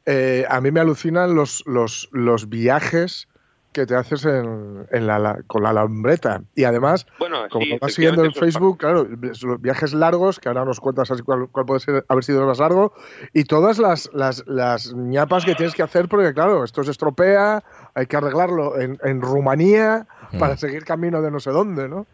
eh, 0.05 0.43
a 0.49 0.59
mí 0.59 0.71
me 0.71 0.81
alucinan 0.81 1.33
los, 1.33 1.63
los, 1.65 2.09
los 2.11 2.49
viajes 2.49 3.29
que 3.73 3.85
te 3.85 3.95
haces 3.95 4.23
en, 4.25 4.85
en 4.91 5.07
la, 5.07 5.19
la- 5.19 5.39
con 5.47 5.63
la 5.63 5.73
lambreta. 5.73 6.41
Y 6.55 6.63
además, 6.63 7.05
Bueno, 7.19 7.47
como 7.49 7.65
sí, 7.65 7.77
vas 7.81 7.93
siguiendo 7.93 8.23
en 8.23 8.33
Facebook, 8.33 8.77
claro, 8.77 9.05
los 9.05 9.61
viajes 9.61 9.93
largos, 9.93 10.39
que 10.39 10.47
ahora 10.47 10.63
nos 10.63 10.79
cuentas 10.79 11.11
así 11.11 11.21
cuál, 11.23 11.47
cuál 11.51 11.65
puede 11.65 11.79
ser, 11.81 12.05
haber 12.07 12.23
sido 12.23 12.41
el 12.41 12.47
más 12.47 12.59
largo, 12.59 12.93
y 13.33 13.43
todas 13.43 13.79
las, 13.79 14.09
las, 14.13 14.43
las 14.47 14.93
ñapas 14.93 15.43
que 15.43 15.55
tienes 15.55 15.75
que 15.75 15.83
hacer, 15.83 16.07
porque 16.07 16.33
claro, 16.33 16.63
esto 16.63 16.83
se 16.83 16.91
estropea, 16.91 17.63
hay 17.95 18.05
que 18.05 18.15
arreglarlo 18.15 18.79
en, 18.79 18.97
en 19.03 19.21
Rumanía 19.21 20.07
Mm. 20.31 20.39
para 20.39 20.57
seguir 20.57 20.83
camino 20.83 21.21
de 21.21 21.29
no 21.29 21.39
sé 21.39 21.51
dónde, 21.51 21.87
¿no? 21.87 22.07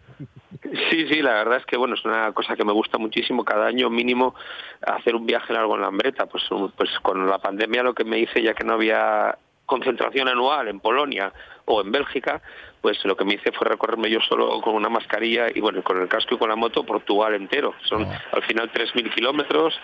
Sí, 0.90 1.08
sí, 1.08 1.22
la 1.22 1.36
verdad 1.36 1.58
es 1.60 1.66
que 1.66 1.78
bueno, 1.78 1.94
es 1.96 2.04
una 2.04 2.34
cosa 2.34 2.56
que 2.58 2.66
me 2.66 2.74
gusta 2.74 2.98
muchísimo 2.98 3.46
cada 3.46 3.68
año 3.68 3.90
mínimo 3.90 4.36
hacer 4.82 5.16
un 5.16 5.26
viaje 5.26 5.54
largo 5.54 5.76
en 5.76 5.82
Lambreta. 5.82 6.26
Pues, 6.26 6.44
pues 6.76 6.90
con 7.02 7.28
la 7.30 7.38
pandemia 7.40 7.82
lo 7.84 7.94
que 7.94 8.04
me 8.04 8.20
hice, 8.20 8.42
ya 8.44 8.54
que 8.54 8.66
no 8.66 8.74
había 8.74 9.38
concentración 9.70 10.28
anual 10.28 10.68
en 10.68 10.80
Polonia 10.80 11.32
o 11.66 11.82
en 11.82 11.92
Bélgica, 11.92 12.42
pues 12.82 12.98
lo 13.06 13.16
que 13.16 13.24
me 13.26 13.36
hice 13.36 13.52
fue 13.52 13.68
recorrerme 13.68 14.10
yo 14.10 14.20
solo 14.28 14.60
con 14.62 14.74
una 14.74 14.90
mascarilla 14.90 15.48
y 15.54 15.60
bueno, 15.62 15.84
con 15.84 16.02
el 16.02 16.08
casco 16.08 16.36
y 16.36 16.38
con 16.38 16.50
la 16.50 16.56
moto 16.56 16.84
Portugal 16.84 17.34
entero. 17.36 17.74
Son 17.88 18.04
Ah. 18.04 18.22
al 18.32 18.44
final 18.44 18.72
3.000 18.72 19.14
kilómetros 19.14 19.80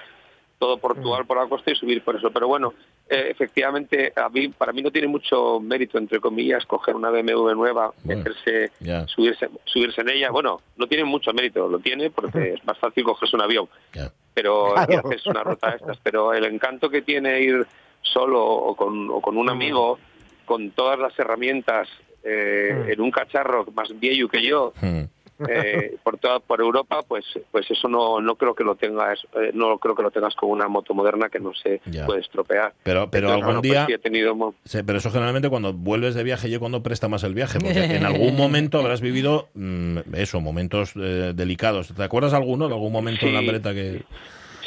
todo 0.57 0.77
Portugal 0.77 1.25
por 1.25 1.37
la 1.37 1.47
costa 1.49 1.69
y 1.71 1.75
subir 1.75 2.01
por 2.01 2.15
eso. 2.15 2.31
Pero 2.31 2.47
bueno, 2.47 2.73
eh, 3.09 3.27
efectivamente, 3.29 4.13
a 4.15 4.29
mí, 4.29 4.47
para 4.47 4.71
mí 4.71 4.81
no 4.81 4.89
tiene 4.89 5.05
mucho 5.09 5.59
mérito, 5.59 5.97
entre 5.97 6.21
comillas, 6.21 6.65
coger 6.65 6.95
una 6.95 7.09
BMW 7.09 7.53
nueva, 7.53 7.91
Bueno, 8.05 8.23
meterse, 8.23 8.71
subirse, 9.07 9.49
subirse 9.65 9.99
en 9.99 10.09
ella. 10.11 10.31
Bueno, 10.31 10.61
no 10.77 10.87
tiene 10.87 11.03
mucho 11.03 11.33
mérito, 11.33 11.67
lo 11.67 11.79
tiene 11.79 12.09
porque 12.09 12.53
es 12.53 12.65
más 12.65 12.77
fácil 12.79 13.03
cogerse 13.03 13.35
un 13.35 13.41
avión 13.41 13.67
Ya. 13.93 14.09
pero 14.33 14.73
Claro. 14.73 15.01
haces 15.09 15.25
una 15.27 15.43
ruta 15.43 15.71
de 15.71 15.75
estas. 15.75 15.97
Pero 16.01 16.33
el 16.33 16.45
encanto 16.45 16.89
que 16.89 17.01
tiene 17.01 17.41
ir 17.41 17.67
solo 18.13 18.43
o 18.43 18.75
con, 18.75 19.09
o 19.09 19.21
con 19.21 19.37
un 19.37 19.49
amigo, 19.49 19.99
con 20.45 20.71
todas 20.71 20.97
las 20.99 21.17
herramientas 21.19 21.87
eh, 22.23 22.85
en 22.89 23.01
un 23.01 23.11
cacharro 23.11 23.65
más 23.75 23.89
viejo 23.99 24.27
que 24.29 24.41
yo, 24.43 24.73
Mm. 24.81 25.03
eh, 25.49 25.97
por 26.01 26.17
toda 26.17 26.39
por 26.39 26.61
Europa, 26.61 27.01
pues 27.05 27.25
pues 27.51 27.69
eso 27.69 27.89
no 27.89 28.21
no 28.21 28.35
creo 28.35 28.55
que 28.55 28.63
lo 28.63 28.75
tengas 28.75 29.19
eh, 29.35 29.51
no 29.53 29.77
creo 29.79 29.93
que 29.93 30.01
lo 30.01 30.09
tengas 30.09 30.33
con 30.33 30.49
una 30.49 30.69
moto 30.69 30.93
moderna 30.93 31.27
que 31.27 31.41
no 31.41 31.53
se 31.53 31.81
Ya. 31.87 32.05
puede 32.05 32.21
estropear. 32.21 32.73
Pero, 32.83 33.09
pero 33.11 33.27
Entonces, 33.27 33.47
algún 33.49 33.61
pues 33.61 33.69
día. 33.71 33.85
sí 33.85 33.93
he 33.93 33.97
tenido 33.97 34.53
Sí, 34.63 34.79
pero 34.85 34.97
eso 34.99 35.11
generalmente 35.11 35.49
cuando 35.49 35.73
vuelves 35.73 36.15
de 36.15 36.23
viaje, 36.23 36.49
yo 36.49 36.61
cuando 36.61 36.81
presta 36.81 37.09
más 37.09 37.23
el 37.25 37.33
viaje, 37.33 37.59
porque 37.59 37.83
en 37.83 38.05
algún 38.05 38.37
momento 38.37 38.79
habrás 38.79 39.01
vivido 39.01 39.49
mm, 39.55 39.97
eso, 40.13 40.39
momentos 40.39 40.93
eh, 40.95 41.33
delicados. 41.35 41.93
¿Te 41.93 42.03
acuerdas 42.03 42.33
alguno 42.33 42.69
de 42.69 42.73
algún 42.73 42.93
momento 42.93 43.25
en 43.25 43.33
la. 43.33 43.41
Lambreta 43.41 43.73
que 43.73 44.03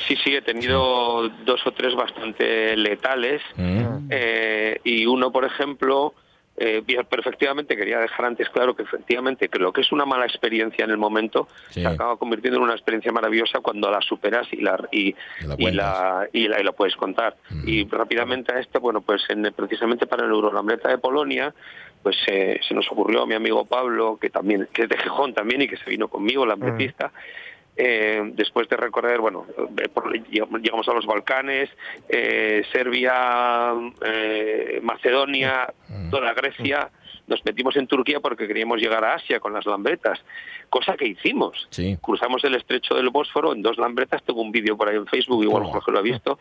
Sí, 0.06 0.16
sí, 0.24 0.34
he 0.34 0.42
tenido 0.42 1.28
dos 1.44 1.66
o 1.66 1.72
tres 1.72 1.94
bastante 1.94 2.76
letales. 2.76 3.42
Mm. 3.56 4.08
Eh, 4.10 4.80
y 4.84 5.06
uno, 5.06 5.30
por 5.32 5.44
ejemplo, 5.44 6.14
eh, 6.56 6.82
efectivamente 6.86 7.76
quería 7.76 7.98
dejar 8.00 8.26
antes 8.26 8.48
claro 8.50 8.74
que 8.74 8.82
efectivamente 8.82 9.48
que 9.48 9.58
lo 9.58 9.72
que 9.72 9.80
es 9.82 9.92
una 9.92 10.04
mala 10.04 10.24
experiencia 10.26 10.84
en 10.84 10.90
el 10.90 10.96
momento 10.98 11.46
Sí. 11.70 11.82
se 11.82 11.86
acaba 11.86 12.16
convirtiendo 12.16 12.58
en 12.58 12.64
una 12.64 12.72
experiencia 12.74 13.12
maravillosa 13.12 13.60
cuando 13.60 13.90
la 13.90 14.00
superas 14.00 14.46
y 14.52 14.56
la 14.62 14.76
y, 14.90 15.08
Y 15.08 15.14
la 15.46 15.54
y 15.58 15.70
la, 15.72 16.28
y 16.32 16.48
la- 16.48 16.60
y 16.60 16.64
lo 16.64 16.72
puedes 16.72 16.96
contar. 16.96 17.36
Mm. 17.50 17.68
Y 17.68 17.84
rápidamente 17.88 18.52
a 18.54 18.60
este, 18.60 18.78
bueno, 18.78 19.00
pues 19.02 19.22
en, 19.30 19.52
precisamente 19.54 20.06
para 20.06 20.24
el 20.24 20.30
Eurolambreta 20.32 20.88
de 20.88 20.98
Polonia, 20.98 21.54
pues 22.02 22.16
eh, 22.28 22.58
se 22.66 22.74
nos 22.74 22.90
ocurrió 22.90 23.22
a 23.22 23.26
mi 23.26 23.34
amigo 23.34 23.64
Pablo, 23.64 24.18
que 24.20 24.30
también 24.30 24.68
que 24.72 24.82
es 24.82 24.88
de 24.88 24.96
Gijón 24.98 25.34
también 25.34 25.62
y 25.62 25.68
que 25.68 25.76
se 25.76 25.90
vino 25.90 26.08
conmigo, 26.08 26.44
lambretista, 26.46 27.12
eh, 27.78 28.20
después 28.34 28.68
de 28.68 28.76
recorrer, 28.76 29.20
bueno, 29.20 29.46
eh, 29.78 29.88
por- 29.88 30.12
llegamos 30.28 30.88
a 30.88 30.92
los 30.92 31.06
Balcanes, 31.06 31.70
eh, 32.08 32.64
Serbia, 32.72 33.72
eh, 34.04 34.80
Macedonia, 34.82 35.72
toda 36.10 36.34
Grecia, 36.34 36.90
nos 37.28 37.44
metimos 37.44 37.76
en 37.76 37.86
Turquía 37.86 38.20
porque 38.20 38.46
queríamos 38.48 38.80
llegar 38.80 39.04
a 39.04 39.14
Asia 39.14 39.38
con 39.38 39.52
las 39.52 39.64
lambretas, 39.66 40.18
cosa 40.68 40.96
que 40.96 41.06
hicimos. 41.06 41.68
Sí. 41.70 41.96
Cruzamos 42.00 42.42
el 42.44 42.54
estrecho 42.56 42.94
del 42.94 43.10
Bósforo 43.10 43.52
en 43.52 43.62
dos 43.62 43.78
lambretas, 43.78 44.22
tengo 44.24 44.40
un 44.42 44.50
vídeo 44.50 44.76
por 44.76 44.88
ahí 44.88 44.96
en 44.96 45.06
Facebook, 45.06 45.44
igual 45.44 45.62
Oh. 45.64 45.68
Jorge 45.72 45.92
lo 45.92 45.98
ha 45.98 46.02
visto. 46.02 46.38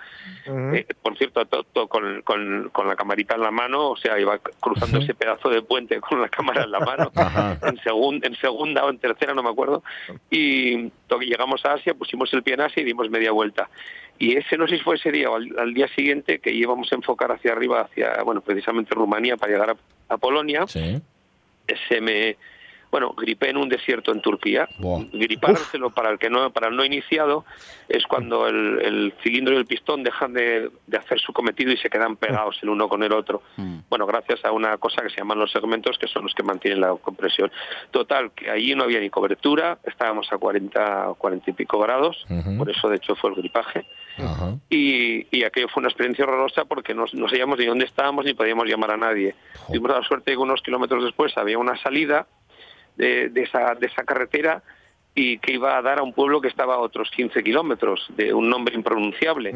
Eh, 0.47 0.85
por 1.01 1.17
cierto, 1.17 1.45
to- 1.45 1.63
to- 1.63 1.87
con, 1.87 2.21
con- 2.23 2.69
con 2.71 2.87
la 2.87 2.95
camarita 2.95 3.35
en 3.35 3.41
la 3.41 3.51
mano, 3.51 3.89
o 3.91 3.97
sea, 3.97 4.19
iba 4.19 4.39
cruzando 4.59 4.99
ese 4.99 5.13
pedazo 5.13 5.49
de 5.49 5.61
puente 5.61 5.99
con 6.01 6.21
la 6.21 6.29
cámara 6.29 6.63
en 6.63 6.71
la 6.71 6.79
mano, 6.79 7.11
en, 7.63 7.77
segun- 7.83 8.25
en 8.25 8.35
segunda 8.35 8.85
o 8.85 8.89
en 8.89 8.97
tercera, 8.99 9.33
no 9.33 9.43
me 9.43 9.49
acuerdo, 9.49 9.83
y 10.29 10.89
to- 11.07 11.19
llegamos 11.19 11.65
a 11.65 11.73
Asia, 11.73 11.93
pusimos 11.93 12.33
el 12.33 12.43
pie 12.43 12.53
en 12.55 12.61
Asia 12.61 12.81
y 12.81 12.85
dimos 12.85 13.09
media 13.09 13.31
vuelta. 13.31 13.69
Y 14.19 14.35
ese, 14.37 14.57
no 14.57 14.67
sé 14.67 14.77
si 14.77 14.83
fue 14.83 14.95
ese 14.95 15.11
día 15.11 15.29
o 15.29 15.35
al, 15.35 15.47
al 15.59 15.73
día 15.73 15.87
siguiente, 15.89 16.39
que 16.39 16.51
íbamos 16.51 16.91
a 16.91 16.95
enfocar 16.95 17.31
hacia 17.31 17.51
arriba, 17.51 17.81
hacia, 17.81 18.21
bueno, 18.23 18.41
precisamente 18.41 18.95
Rumanía, 18.95 19.37
para 19.37 19.51
llegar 19.53 19.69
a, 19.71 20.13
a 20.13 20.17
Polonia, 20.17 20.65
Sí. 20.67 20.99
se 21.89 22.01
me 22.01 22.37
bueno 22.89 23.13
gripé 23.17 23.49
en 23.49 23.57
un 23.57 23.67
desierto 23.67 24.13
en 24.13 24.21
Turquía. 24.21 24.65
Gripárselo 25.11 25.89
para 25.89 26.09
el 26.09 26.17
que 26.17 26.29
no 26.29 26.49
para 26.51 26.69
el 26.69 26.75
no 26.77 26.85
iniciado 26.85 27.43
es 27.89 28.05
cuando 28.07 28.47
el, 28.47 28.79
el 28.81 29.13
cilindro 29.21 29.53
y 29.53 29.57
el 29.57 29.65
pistón 29.65 30.03
dejan 30.03 30.31
de, 30.31 30.69
de 30.87 30.97
hacer 30.97 31.19
su 31.19 31.33
cometido 31.33 31.73
y 31.73 31.77
se 31.77 31.89
quedan 31.89 32.15
pegados 32.15 32.57
el 32.61 32.69
uno 32.69 32.87
con 32.87 33.03
el 33.03 33.11
otro. 33.11 33.41
Bueno 33.89 34.05
gracias 34.05 34.43
a 34.45 34.53
una 34.53 34.77
cosa 34.77 35.01
que 35.01 35.09
se 35.09 35.17
llaman 35.17 35.37
los 35.37 35.51
segmentos 35.51 35.97
que 35.97 36.07
son 36.07 36.23
los 36.23 36.33
que 36.33 36.43
mantienen 36.43 36.79
la 36.79 36.95
compresión. 36.95 37.51
Total 37.91 38.31
que 38.31 38.49
allí 38.49 38.73
no 38.73 38.85
había 38.85 39.01
ni 39.01 39.09
cobertura 39.09 39.79
estábamos 39.83 40.31
a 40.31 40.37
40 40.37 41.13
40 41.17 41.49
y 41.51 41.53
pico 41.53 41.79
grados 41.79 42.25
por 42.57 42.69
eso 42.69 42.87
de 42.87 42.95
hecho 42.95 43.15
fue 43.17 43.31
el 43.31 43.35
gripaje 43.35 43.85
Ajá. 44.17 44.57
y, 44.69 45.27
y 45.35 45.43
aquello 45.43 45.67
fue 45.69 45.81
una 45.81 45.89
experiencia 45.89 46.25
horrorosa 46.25 46.65
porque 46.65 46.93
no, 46.93 47.05
no 47.13 47.29
sabíamos 47.29 47.59
ni 47.59 47.65
dónde 47.65 47.85
estábamos 47.85 48.25
ni 48.25 48.33
podíamos 48.33 48.67
llamar 48.67 48.91
a 48.91 48.97
nadie. 48.97 49.35
Tuvimos 49.67 49.91
la 49.91 50.03
suerte 50.03 50.31
de 50.31 50.37
que 50.37 50.41
unos 50.41 50.61
kilómetros 50.61 51.03
después 51.03 51.37
había 51.37 51.57
una 51.57 51.77
salida 51.77 52.27
de, 52.95 53.29
de 53.29 53.43
esa, 53.43 53.75
de 53.75 53.87
esa 53.87 54.03
carretera 54.03 54.63
y 55.17 55.39
que 55.39 55.53
iba 55.53 55.75
a 55.75 55.81
dar 55.81 55.97
a 55.99 56.03
un 56.03 56.13
pueblo 56.13 56.41
que 56.41 56.47
estaba 56.47 56.75
a 56.75 56.79
otros 56.79 57.09
15 57.09 57.43
kilómetros, 57.43 58.05
de 58.15 58.33
un 58.35 58.49
nombre 58.49 58.75
impronunciable. 58.75 59.51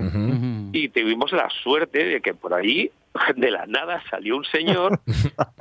Y 0.73 0.89
tuvimos 0.89 1.31
la 1.31 1.49
suerte 1.63 2.03
de 2.03 2.19
que 2.19 2.33
por 2.33 2.55
allí, 2.55 2.89
de 3.35 3.51
la 3.51 3.65
nada, 3.65 4.01
salió 4.09 4.37
un 4.37 4.45
señor, 4.45 4.99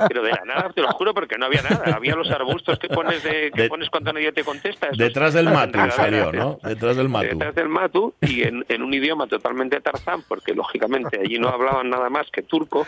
pero 0.09 0.23
de 0.23 0.31
la 0.31 0.43
nada, 0.47 0.71
te 0.73 0.81
lo 0.83 0.89
juro, 0.93 1.13
porque 1.15 1.37
no 1.37 1.47
había 1.47 1.63
nada. 1.63 1.95
Había 1.97 2.15
los 2.15 2.31
arbustos 2.31 2.79
que 2.79 2.89
pones, 2.89 3.23
de, 3.25 3.51
que 3.53 3.63
De- 3.63 3.69
pones 3.69 3.91
cuando 3.91 4.13
nadie 4.13 4.33
te 4.33 4.45
contesta. 4.45 4.87
esos- 4.87 4.99
Detrás 4.99 5.35
del 5.35 5.47
matu 5.47 5.79
salió. 5.91 6.33
¿no? 6.33 6.59
Detrás 6.63 6.97
del 6.97 7.09
matu. 7.09 7.27
detrás 7.29 7.55
del 7.55 7.69
Matu 7.69 8.15
y 8.21 8.43
en, 8.43 8.65
en 8.69 8.83
un 8.83 8.95
idioma 8.95 9.27
totalmente 9.27 9.81
tarzán, 9.81 10.23
porque 10.29 10.55
lógicamente 10.55 11.19
allí 11.21 11.39
no 11.39 11.49
hablaban 11.49 11.91
nada 11.91 12.09
más 12.09 12.31
que 12.31 12.43
turco 12.43 12.87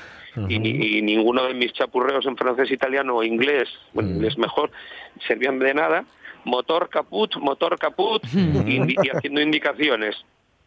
y, 0.49 0.59
ni- 0.59 0.71
y 0.99 1.03
ninguno 1.03 1.45
de 1.45 1.55
mis 1.55 1.73
chapurreos 1.73 2.25
en 2.27 2.37
francés, 2.37 2.71
italiano 2.71 3.17
o 3.17 3.23
inglés, 3.25 3.69
bueno, 3.93 4.11
Mm. 4.11 4.15
inglés 4.15 4.39
mejor, 4.39 4.71
servían 5.27 5.59
de 5.59 5.75
nada. 5.75 6.05
Motor 6.45 6.89
caput, 6.89 7.37
motor 7.37 7.79
caput, 7.79 8.23
indi- 8.25 8.97
y 9.03 9.09
haciendo 9.17 9.41
indicaciones. 9.41 10.17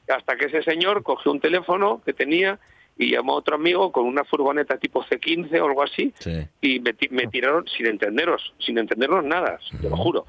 Hasta 0.08 0.36
que 0.36 0.46
ese 0.46 0.64
señor 0.64 1.02
cogió 1.04 1.32
un 1.32 1.40
teléfono 1.40 2.02
que 2.06 2.14
tenía 2.14 2.60
y 2.98 3.12
llamó 3.12 3.34
a 3.34 3.38
otro 3.38 3.56
amigo 3.56 3.92
con 3.92 4.06
una 4.06 4.24
furgoneta 4.24 4.78
tipo 4.78 5.04
C15 5.04 5.60
o 5.62 5.66
algo 5.66 5.84
así 5.84 6.14
Sí. 6.20 6.48
y 6.62 6.80
me, 6.80 6.94
ti- 6.94 7.10
me 7.10 7.28
tiraron 7.28 7.66
sin 7.68 7.88
entenderos, 7.88 8.54
sin 8.60 8.78
entendernos 8.78 9.24
nada, 9.26 9.60
te 9.82 9.90
lo 9.90 9.98
juro. 9.98 10.26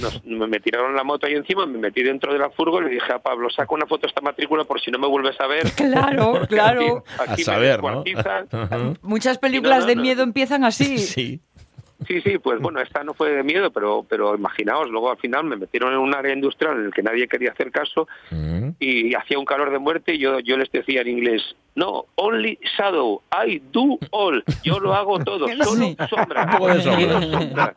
Nos- 0.00 0.24
me, 0.24 0.60
tiraron 0.60 0.94
la 0.94 1.02
moto 1.02 1.26
ahí 1.26 1.34
encima, 1.34 1.66
me 1.66 1.78
metí 1.78 2.02
dentro 2.02 2.32
de 2.32 2.38
la 2.38 2.50
furgo 2.50 2.80
y 2.80 2.84
le 2.84 2.90
dije 2.90 3.12
a 3.12 3.18
Pablo, 3.18 3.50
saca 3.50 3.74
una 3.74 3.86
foto 3.86 4.02
de 4.02 4.08
esta 4.08 4.20
matrícula 4.20 4.62
por 4.64 4.80
si 4.80 4.90
no 4.90 4.98
me 5.00 5.08
vuelves 5.08 5.40
a 5.40 5.46
ver. 5.48 5.64
Claro, 5.76 6.42
claro. 6.48 7.02
Aquí, 7.18 7.32
aquí 7.32 7.42
A 7.42 7.44
saber, 7.44 7.82
¿no? 7.82 8.04
Muchas 9.02 9.38
películas 9.38 9.80
no, 9.80 9.86
de 9.86 9.96
no. 9.96 10.02
miedo 10.02 10.22
empiezan 10.22 10.62
así. 10.64 10.98
Sí. 10.98 11.40
Sí, 12.06 12.20
sí, 12.22 12.38
pues 12.38 12.60
bueno, 12.60 12.80
esta 12.80 13.04
no 13.04 13.12
fue 13.14 13.30
de 13.30 13.42
miedo, 13.42 13.70
pero, 13.70 14.04
pero 14.08 14.34
imaginaos, 14.34 14.88
luego 14.88 15.10
al 15.10 15.18
final 15.18 15.44
me 15.44 15.56
metieron 15.56 15.92
en 15.92 15.98
un 15.98 16.14
área 16.14 16.32
industrial 16.32 16.78
en 16.78 16.86
el 16.86 16.94
que 16.94 17.02
nadie 17.02 17.28
quería 17.28 17.52
hacer 17.52 17.70
caso 17.70 18.08
Mm. 18.30 18.70
y 18.78 19.14
hacía 19.14 19.38
un 19.38 19.44
calor 19.44 19.70
de 19.70 19.78
muerte 19.78 20.14
y 20.14 20.18
yo, 20.18 20.38
yo 20.40 20.56
les 20.56 20.70
decía 20.72 21.02
en 21.02 21.08
inglés, 21.08 21.42
no, 21.74 22.06
only 22.16 22.58
shadow, 22.76 23.22
I 23.32 23.60
do 23.72 23.98
all, 24.10 24.42
yo 24.64 24.80
lo 24.80 24.94
hago 24.94 25.18
todo, 25.20 25.46
solo 25.62 25.64
sombra. 26.08 26.58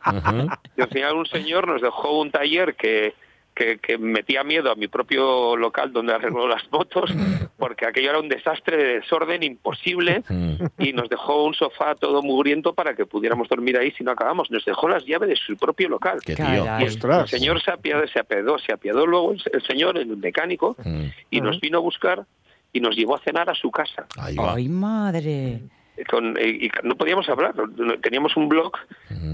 Y 0.78 0.82
al 0.82 0.90
final 0.90 1.16
un 1.16 1.26
señor 1.26 1.68
nos 1.68 1.82
dejó 1.82 2.20
un 2.20 2.32
taller 2.32 2.76
que, 2.76 3.14
que, 3.56 3.78
que 3.80 3.98
metía 3.98 4.44
miedo 4.44 4.72
a 4.72 4.76
mi 4.76 4.88
propio 4.88 5.56
local 5.56 5.92
donde 5.94 6.14
arregló 6.14 6.48
las 6.48 6.64
motos, 6.72 7.12
porque 7.58 7.86
aquello 7.86 8.10
era 8.10 8.20
un 8.20 8.30
desastre 8.30 8.78
de 8.78 8.94
desorden 9.00 9.44
imposible, 9.44 10.24
Mm. 10.30 10.54
y 10.80 10.94
nos 10.94 11.10
dejó 11.10 11.44
un 11.46 11.54
sofá 11.54 11.96
todo 11.96 12.22
mugriento 12.22 12.74
para 12.74 12.96
que 12.96 13.06
pudiéramos 13.06 13.48
dormir 13.50 13.78
ahí 13.78 13.92
si 13.92 14.04
no 14.04 14.12
acabamos. 14.12 14.50
Nos 14.52 14.66
dejó 14.66 14.88
las 14.88 15.06
llaves 15.06 15.30
de 15.30 15.36
su 15.36 15.56
propio 15.58 15.90
local. 15.90 16.20
Qué 16.26 16.36
tío. 16.36 16.46
Caray. 16.46 16.84
Y 16.84 16.84
el, 16.86 16.90
Ostras. 16.90 17.34
el 17.34 17.40
señor 17.40 17.62
se 17.62 17.72
apiadó, 17.72 18.08
se 18.08 18.20
apiadó, 18.20 18.58
se 18.60 18.74
apiadó 18.74 19.06
luego 19.06 19.34
el, 19.34 19.42
el 19.52 19.62
señor, 19.64 19.98
el 19.98 20.18
mecánico, 20.18 20.76
Mm. 20.84 21.06
y 21.30 21.42
nos 21.42 21.60
vino 21.60 21.78
a 21.78 21.82
buscar 21.82 22.26
y 22.72 22.80
nos 22.80 22.96
llevó 22.96 23.16
a 23.16 23.20
cenar 23.20 23.50
a 23.50 23.54
su 23.56 23.70
casa. 23.70 24.06
Ahí 24.18 24.36
va. 24.36 24.56
Ay, 24.56 24.68
madre. 24.70 25.60
Con, 26.10 26.36
y, 26.42 26.66
y 26.66 26.72
no 26.82 26.96
podíamos 26.96 27.30
hablar, 27.30 27.54
teníamos 28.02 28.36
un 28.36 28.50
blog 28.50 28.72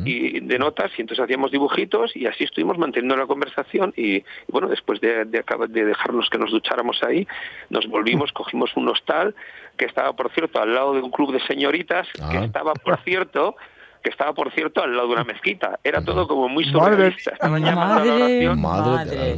y 0.06 0.42
de 0.42 0.60
notas 0.60 0.92
y 0.98 1.02
entonces 1.02 1.24
hacíamos 1.24 1.52
dibujitos 1.52 2.14
y 2.16 2.26
así 2.26 2.44
estuvimos 2.44 2.78
manteniendo 2.78 3.16
la 3.16 3.26
conversación 3.28 3.94
y, 3.96 4.18
y 4.18 4.24
bueno, 4.50 4.68
después 4.68 5.00
de, 5.00 5.24
de, 5.26 5.40
acabar- 5.40 5.70
de 5.70 5.86
dejarnos 5.86 6.30
que 6.30 6.38
nos 6.38 6.52
ducháramos 6.52 7.02
ahí, 7.04 7.26
nos 7.70 7.88
volvimos, 7.88 8.34
cogimos 8.34 8.76
un 8.76 8.90
hostal 8.90 9.36
que 9.78 9.86
estaba, 9.86 10.14
por 10.14 10.32
cierto, 10.34 10.62
al 10.62 10.74
lado 10.74 10.94
de 10.94 11.02
un 11.02 11.12
club 11.12 11.32
de 11.32 11.40
señoritas, 11.48 12.08
que 12.30 12.38
Ah. 12.38 12.44
estaba, 12.44 12.74
por 12.74 13.00
cierto, 13.04 13.56
que 14.04 14.10
estaba, 14.10 14.34
por 14.34 14.52
cierto, 14.54 14.82
al 14.82 14.96
lado 14.96 15.08
de 15.08 15.14
una 15.14 15.24
mezquita. 15.24 15.80
Era 15.84 16.02
todo 16.04 16.28
como 16.28 16.48
muy 16.48 16.66
Madre 16.72 16.92
surrealista. 16.96 17.32
Estaban 17.32 17.64
llamando 17.64 17.94
a 17.94 18.06
la 18.06 18.12
Madre. 18.12 18.48
oración. 18.48 18.62
Madre, 18.62 19.36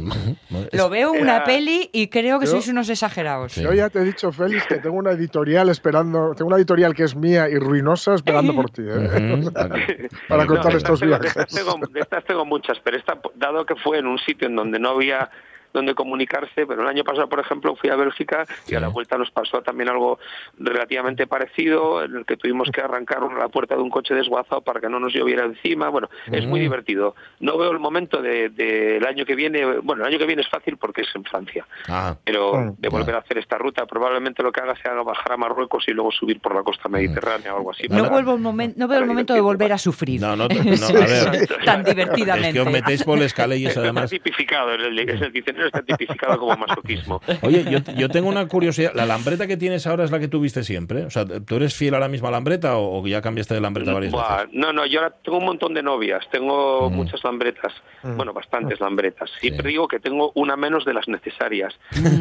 Madre- 0.50 0.68
Lo 0.78 0.88
veo 0.88 1.14
en 1.14 1.22
una 1.22 1.44
peli 1.44 1.90
y 1.92 2.08
creo 2.08 2.38
que 2.38 2.46
Yo- 2.46 2.52
sois 2.52 2.68
unos 2.68 2.88
exagerados. 2.88 3.54
Yo 3.56 3.72
ya 3.72 3.88
te 3.90 3.98
he 4.00 4.04
dicho, 4.04 4.30
Félix, 4.32 4.66
que 4.66 4.76
tengo 4.76 4.96
una 4.96 5.10
editorial 5.12 5.68
esperando, 5.68 6.34
tengo 6.36 6.48
una 6.48 6.56
editorial 6.58 6.94
que 6.94 7.04
es 7.04 7.16
mía 7.16 7.48
y 7.48 7.56
ruinosa 7.58 8.14
esperando 8.14 8.54
por 8.54 8.70
ti. 8.70 8.82
¿eh? 8.86 9.48
Para 10.28 10.46
contar 10.46 10.74
estos 10.76 11.00
tengo- 11.00 11.18
viajes. 11.18 11.34
De 11.34 11.42
estas, 11.42 11.54
tengo, 11.64 11.86
de 11.90 12.00
estas 12.00 12.24
tengo 12.24 12.44
muchas, 12.44 12.78
pero 12.84 12.96
esta, 12.96 13.18
dado 13.34 13.66
que 13.66 13.74
fue 13.76 13.98
en 13.98 14.06
un 14.06 14.18
sitio 14.18 14.48
en 14.48 14.56
donde 14.56 14.78
no 14.78 14.90
había 14.90 15.30
donde 15.72 15.94
comunicarse, 15.94 16.66
pero 16.66 16.82
el 16.82 16.88
año 16.88 17.04
pasado, 17.04 17.28
por 17.28 17.40
ejemplo, 17.40 17.74
fui 17.76 17.90
a 17.90 17.96
Bélgica 17.96 18.46
y 18.68 18.74
a 18.74 18.80
la 18.80 18.88
vuelta 18.88 19.16
nos 19.18 19.30
pasó 19.30 19.62
también 19.62 19.88
algo 19.88 20.18
relativamente 20.58 21.26
parecido, 21.26 22.02
en 22.04 22.16
el 22.16 22.24
que 22.26 22.36
tuvimos 22.36 22.68
que 22.70 22.80
arrancar 22.80 23.20
la 23.38 23.48
puerta 23.48 23.74
de 23.74 23.82
un 23.82 23.90
coche 23.90 24.14
desguazado 24.14 24.60
para 24.60 24.80
que 24.80 24.88
no 24.88 25.00
nos 25.00 25.12
lloviera 25.12 25.44
encima. 25.44 25.88
Bueno, 25.88 26.08
es 26.30 26.46
muy 26.46 26.60
divertido. 26.60 27.14
No 27.40 27.58
veo 27.58 27.70
el 27.70 27.78
momento 27.78 28.20
del 28.22 28.54
de, 28.54 28.70
del 28.70 29.06
año 29.06 29.24
que 29.24 29.34
viene, 29.34 29.64
bueno, 29.80 30.02
el 30.02 30.08
año 30.08 30.18
que 30.18 30.26
viene 30.26 30.42
es 30.42 30.48
fácil 30.48 30.76
porque 30.76 31.02
es 31.02 31.08
en 31.14 31.24
Francia, 31.24 31.66
Ah, 31.88 32.16
pero 32.24 32.52
Mm. 32.52 32.74
de 32.78 32.88
volver 32.88 33.14
a 33.14 33.18
hacer 33.18 33.38
esta 33.38 33.56
ruta, 33.56 33.86
probablemente 33.86 34.42
lo 34.42 34.52
que 34.52 34.60
haga 34.60 34.76
sea 34.76 34.92
bajar 35.02 35.32
a 35.32 35.36
Marruecos 35.36 35.84
y 35.88 35.92
luego 35.92 36.10
subir 36.12 36.38
por 36.40 36.54
la 36.54 36.62
costa 36.62 36.88
mediterránea 36.88 37.54
o 37.54 37.58
algo 37.58 37.70
así. 37.70 37.84
No, 37.88 37.98
para- 37.98 38.08
vuelvo 38.10 38.34
un 38.34 38.42
momen- 38.42 38.74
no 38.76 38.86
veo 38.88 38.98
el 39.00 39.06
momento 39.06 39.32
de 39.34 39.40
volver 39.40 39.72
a 39.72 39.78
sufrir. 39.78 40.20
no, 40.20 40.36
no, 40.36 40.46
no, 40.48 40.54
a 40.98 41.06
ver. 41.30 41.48
Tan 41.64 41.82
divertidamente. 41.82 42.48
Es 42.48 42.54
que 42.54 42.60
os 42.60 42.70
metéis 42.70 43.02
por 43.04 43.18
y 43.58 43.66
eso 43.66 43.68
Está 43.70 43.80
además. 43.80 44.10
tipificado, 44.10 44.74
en 44.74 44.80
el, 44.80 44.98
en 44.98 45.08
el 45.10 45.32
diccionario 45.62 45.66
está 45.66 45.82
tipificado 45.82 46.38
como 46.38 46.56
masoquismo. 46.56 47.20
Oye, 47.42 47.64
yo, 47.70 47.78
yo 47.96 48.08
tengo 48.08 48.28
una 48.28 48.46
curiosidad. 48.48 48.92
¿La 48.94 49.06
lambreta 49.06 49.46
que 49.46 49.56
tienes 49.56 49.86
ahora 49.86 50.04
es 50.04 50.10
la 50.10 50.18
que 50.18 50.28
tuviste 50.28 50.62
siempre? 50.64 51.04
O 51.04 51.10
sea, 51.10 51.24
¿tú 51.24 51.56
eres 51.56 51.74
fiel 51.74 51.94
a 51.94 51.98
la 52.00 52.08
misma 52.08 52.30
lambreta 52.30 52.76
o, 52.76 53.00
o 53.02 53.06
ya 53.06 53.20
cambiaste 53.22 53.54
de 53.54 53.60
lambreta 53.60 53.92
varias 53.92 54.12
Buah, 54.12 54.36
veces? 54.44 54.50
no, 54.52 54.72
no, 54.72 54.86
yo 54.86 55.00
ahora 55.00 55.14
tengo 55.22 55.38
un 55.38 55.44
montón 55.44 55.74
de 55.74 55.82
novias, 55.82 56.24
tengo 56.30 56.90
Mm. 56.90 56.94
muchas 56.94 57.22
lambretas, 57.24 57.72
bueno, 58.02 58.32
bastantes 58.32 58.80
lambretas. 58.80 59.30
Siempre 59.40 59.62
Sí. 59.64 59.68
digo 59.70 59.88
que 59.88 60.00
tengo 60.00 60.32
una 60.34 60.56
menos 60.56 60.84
de 60.84 60.94
las 60.94 61.06
necesarias, 61.08 61.74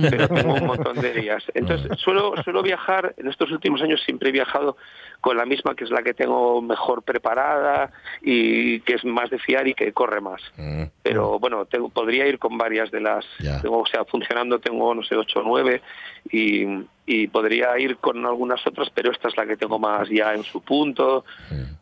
pero 0.10 0.28
tengo 0.28 0.54
un 0.54 0.66
montón 0.68 1.00
de 1.02 1.12
ellas. 1.20 1.44
Entonces, 1.54 2.00
suelo, 2.00 2.34
suelo 2.44 2.62
viajar, 2.62 3.14
en 3.18 3.28
estos 3.28 3.52
últimos 3.52 3.82
años 3.82 4.02
siempre 4.06 4.30
he 4.30 4.32
viajado 4.32 4.78
con 5.22 5.38
la 5.38 5.46
misma 5.46 5.76
que 5.76 5.84
es 5.84 5.90
la 5.92 6.02
que 6.04 6.14
tengo 6.14 6.62
mejor 6.62 7.04
preparada 7.04 7.92
y 8.22 8.80
que 8.82 8.94
es 8.96 9.06
más 9.06 9.30
de 9.30 9.40
fiar 9.40 9.68
y 9.68 9.74
que 9.74 9.92
corre 9.94 10.22
más. 10.22 10.42
Mm. 10.58 10.84
Pero 11.04 11.40
bueno, 11.40 11.66
tengo, 11.66 11.90
podría 11.90 12.28
ir 12.28 12.40
con 12.40 12.58
varias 12.58 12.92
de 12.92 13.02
las, 13.02 13.26
Ya. 13.40 13.62
tengo, 13.62 13.80
o 13.80 13.86
sea, 13.86 14.06
funcionando 14.06 14.60
tengo, 14.60 14.94
no 14.94 15.04
sé, 15.04 15.16
ocho 15.16 15.40
o 15.40 15.44
nueve 15.44 15.82
y, 16.30 16.66
y 17.06 17.28
podría 17.28 17.78
ir 17.80 17.98
con 17.98 18.26
algunas 18.26 18.66
otras, 18.68 18.90
pero 18.94 19.12
esta 19.12 19.28
es 19.30 19.38
la 19.38 19.46
que 19.46 19.58
tengo 19.58 19.80
más 19.80 20.08
ya 20.10 20.34
en 20.34 20.44
su 20.44 20.62
punto. 20.62 21.26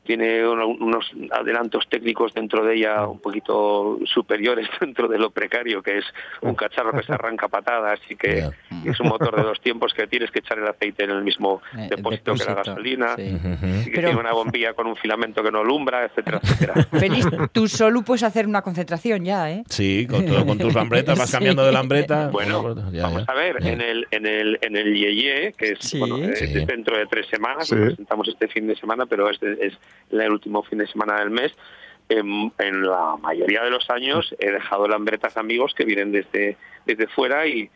Tiene 0.03 0.47
uno- 0.47 0.69
unos 0.69 1.11
adelantos 1.31 1.87
técnicos 1.87 2.33
dentro 2.33 2.65
de 2.65 2.77
ella 2.77 3.05
un 3.05 3.19
poquito 3.19 3.99
superiores 4.05 4.67
dentro 4.81 5.07
de 5.07 5.19
lo 5.19 5.29
precario, 5.29 5.83
que 5.83 5.99
es 5.99 6.05
un 6.41 6.55
cacharro 6.55 6.93
que 6.93 7.03
se 7.05 7.13
arranca 7.13 7.45
a 7.45 7.49
patadas 7.49 7.99
y 8.09 8.15
que 8.15 8.49
es 8.85 8.99
un 8.99 9.07
motor 9.07 9.35
de 9.35 9.43
dos 9.43 9.61
tiempos 9.61 9.93
que 9.93 10.07
tienes 10.07 10.31
que 10.31 10.39
echar 10.39 10.57
el 10.57 10.67
aceite 10.67 11.03
en 11.03 11.11
el 11.11 11.23
mismo 11.23 11.61
Eh, 11.77 11.83
el 11.83 11.89
depósito, 11.89 12.33
que 12.33 12.43
la 12.45 12.55
gasolina. 12.55 13.15
sí. 13.15 13.37
Que 13.85 13.91
Pero- 13.93 14.07
tiene 14.07 14.19
una 14.19 14.33
bombilla 14.33 14.73
con 14.73 14.87
un 14.87 14.95
filamento 14.95 15.43
que 15.43 15.51
no 15.51 15.59
alumbra, 15.59 16.05
etcétera, 16.05 16.39
etcétera. 16.41 16.73
Feliz, 16.99 17.27
tú 17.51 17.67
solo 17.67 18.01
puedes 18.01 18.23
hacer 18.23 18.47
una 18.47 18.63
concentración 18.63 19.23
ya, 19.25 19.51
¿eh? 19.51 19.63
Sí, 19.69 20.07
con, 20.09 20.25
todo- 20.25 20.43
con 20.43 20.57
tus 20.57 20.73
lambretas 20.73 21.19
vas 21.19 21.27
Sí. 21.29 21.33
cambiando 21.33 21.63
de 21.65 21.71
lambreta. 21.71 22.29
Bueno, 22.29 22.73
ya, 22.91 23.03
vamos 23.03 23.25
ya. 23.27 23.31
a 23.31 23.35
ver, 23.35 23.61
Ya. 23.61 23.69
en 23.73 23.81
el 23.81 24.07
en 24.09 24.25
el 24.25 24.28
en 24.61 24.75
el 24.75 24.93
Yeye, 24.95 25.53
que 25.57 25.71
es 25.71 25.79
Sí. 25.79 25.99
bueno, 25.99 26.17
Sí. 26.35 26.45
es 26.45 26.67
dentro 26.67 26.97
de 26.97 27.05
tres 27.07 27.27
semanas, 27.27 27.67
Sí. 27.67 27.75
lo 27.75 27.85
presentamos 27.85 28.27
este 28.27 28.47
fin 28.47 28.67
de 28.67 28.75
semana, 28.75 29.05
pero 29.05 29.29
es, 29.29 29.41
es 29.41 29.73
el 30.11 30.31
último 30.31 30.63
fin 30.63 30.79
de 30.79 30.87
semana 30.87 31.19
del 31.19 31.29
mes. 31.29 31.53
En, 32.09 32.51
en 32.57 32.87
la 32.87 33.17
mayoría 33.21 33.63
de 33.63 33.69
los 33.69 33.87
años 33.91 34.33
he 34.39 34.49
dejado 34.51 34.87
lambretas 34.87 35.37
amigos 35.37 35.73
que 35.75 35.85
vienen 35.85 36.11
desde 36.11 36.57
desde 36.87 37.05
fuera 37.07 37.45
y 37.45 37.69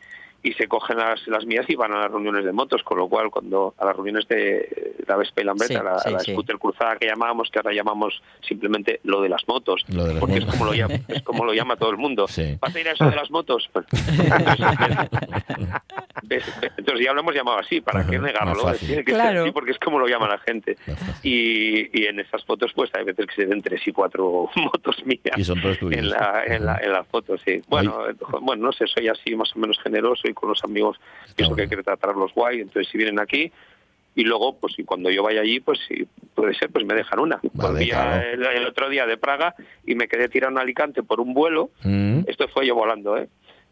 y 0.44 0.52
se 0.52 0.68
cogen 0.68 0.98
las, 0.98 1.26
las 1.26 1.44
mías 1.46 1.64
y 1.68 1.74
van 1.74 1.92
a 1.94 1.98
las 2.00 2.10
reuniones 2.10 2.44
de 2.44 2.52
motos, 2.52 2.82
con 2.84 2.98
lo 2.98 3.08
cual 3.08 3.30
cuando 3.30 3.74
a 3.78 3.84
las 3.86 3.96
reuniones 3.96 4.28
de 4.28 4.94
la 5.06 5.16
Vespa 5.16 5.40
y 5.40 5.44
Lambreta, 5.44 5.78
Sí, 5.78 5.84
la, 5.84 5.98
sí, 5.98 6.10
la 6.12 6.18
sí. 6.20 6.32
scooter 6.32 6.58
cruzada 6.58 6.96
que 6.96 7.06
llamábamos, 7.06 7.50
que 7.50 7.58
ahora 7.58 7.72
llamamos 7.72 8.22
simplemente 8.46 9.00
lo 9.04 9.20
de 9.22 9.30
las 9.30 9.46
motos, 9.48 9.84
Lo 9.88 10.04
de 10.04 10.10
las 10.14 10.20
porque 10.20 10.40
motos. 10.40 10.54
es 10.54 10.58
como 10.60 10.70
lo 10.70 10.74
llama, 10.76 10.94
es 11.08 11.22
como 11.22 11.44
lo 11.44 11.52
llama 11.54 11.76
todo 11.76 11.90
el 11.90 11.96
mundo. 11.96 12.28
Sí. 12.28 12.56
¿Vas 12.60 12.74
a 12.76 12.80
ir 12.80 12.88
a 12.88 12.92
eso 12.92 13.08
de 13.08 13.16
las 13.16 13.30
motos? 13.30 13.68
Pues. 13.72 13.86
Entonces 16.76 17.04
ya 17.04 17.12
lo 17.12 17.20
hemos 17.20 17.34
llamado 17.34 17.58
así, 17.58 17.80
¿para 17.80 18.04
qué 18.06 18.16
Ajá, 18.16 18.26
negarlo? 18.26 18.72
Tiene 18.74 19.04
que 19.04 19.12
Claro. 19.12 19.30
ser 19.30 19.38
así 19.42 19.50
porque 19.52 19.70
es 19.72 19.78
como 19.78 19.98
lo 19.98 20.06
llama 20.06 20.28
la 20.28 20.38
gente. 20.38 20.76
Y, 21.22 21.98
y 21.98 22.06
en 22.06 22.20
esas 22.20 22.44
fotos 22.44 22.72
pues 22.74 22.90
hay 22.94 23.04
veces 23.04 23.26
que 23.26 23.34
se 23.34 23.46
ven 23.46 23.62
tres 23.62 23.80
y 23.86 23.92
cuatro 23.92 24.48
motos 24.56 25.04
mías. 25.06 25.20
Y 25.36 25.44
son 25.44 25.60
todos 25.60 25.78
tuyos. 25.78 25.98
En 26.00 26.10
la, 26.10 26.42
en 26.46 26.64
la, 26.66 26.78
en 26.82 26.92
la 26.92 27.04
foto, 27.04 27.36
sí. 27.38 27.60
Bueno, 27.68 28.08
eh, 28.08 28.14
bueno, 28.40 28.66
no 28.66 28.72
sé, 28.72 28.86
soy 28.86 29.08
así 29.08 29.34
más 29.36 29.54
o 29.54 29.58
menos 29.58 29.78
generoso 29.82 30.28
y 30.28 30.33
con 30.34 30.48
los 30.50 30.62
amigos 30.64 30.98
pienso 31.36 31.54
que 31.56 31.62
hay 31.62 31.68
que 31.68 31.76
tratarlos 31.82 32.32
guay. 32.34 32.60
Entonces, 32.60 32.90
si 32.90 32.98
vienen 32.98 33.18
aquí 33.20 33.50
y 34.16 34.22
luego, 34.24 34.56
pues 34.58 34.78
y 34.78 34.84
cuando 34.84 35.10
yo 35.10 35.22
vaya 35.24 35.40
allí, 35.40 35.58
pues 35.60 35.78
si 35.88 36.06
puede 36.34 36.54
ser, 36.54 36.70
pues 36.70 36.84
me 36.84 36.94
dejan 36.94 37.18
una. 37.18 37.40
Vale, 37.54 37.72
Volví 37.72 37.90
a- 37.90 37.94
claro. 37.94 38.26
el, 38.32 38.44
el 38.58 38.66
otro 38.66 38.88
día 38.88 39.06
de 39.06 39.16
Praga 39.16 39.54
y 39.84 39.94
me 39.96 40.06
quedé 40.08 40.28
tirado 40.28 40.52
en 40.52 40.58
Alicante 40.58 41.02
por 41.02 41.20
un 41.20 41.34
vuelo. 41.34 41.70
Mm. 41.82 42.20
Esto 42.28 42.46
fue 42.48 42.66
yo 42.66 42.74
volando, 42.74 43.16
¿eh? 43.16 43.28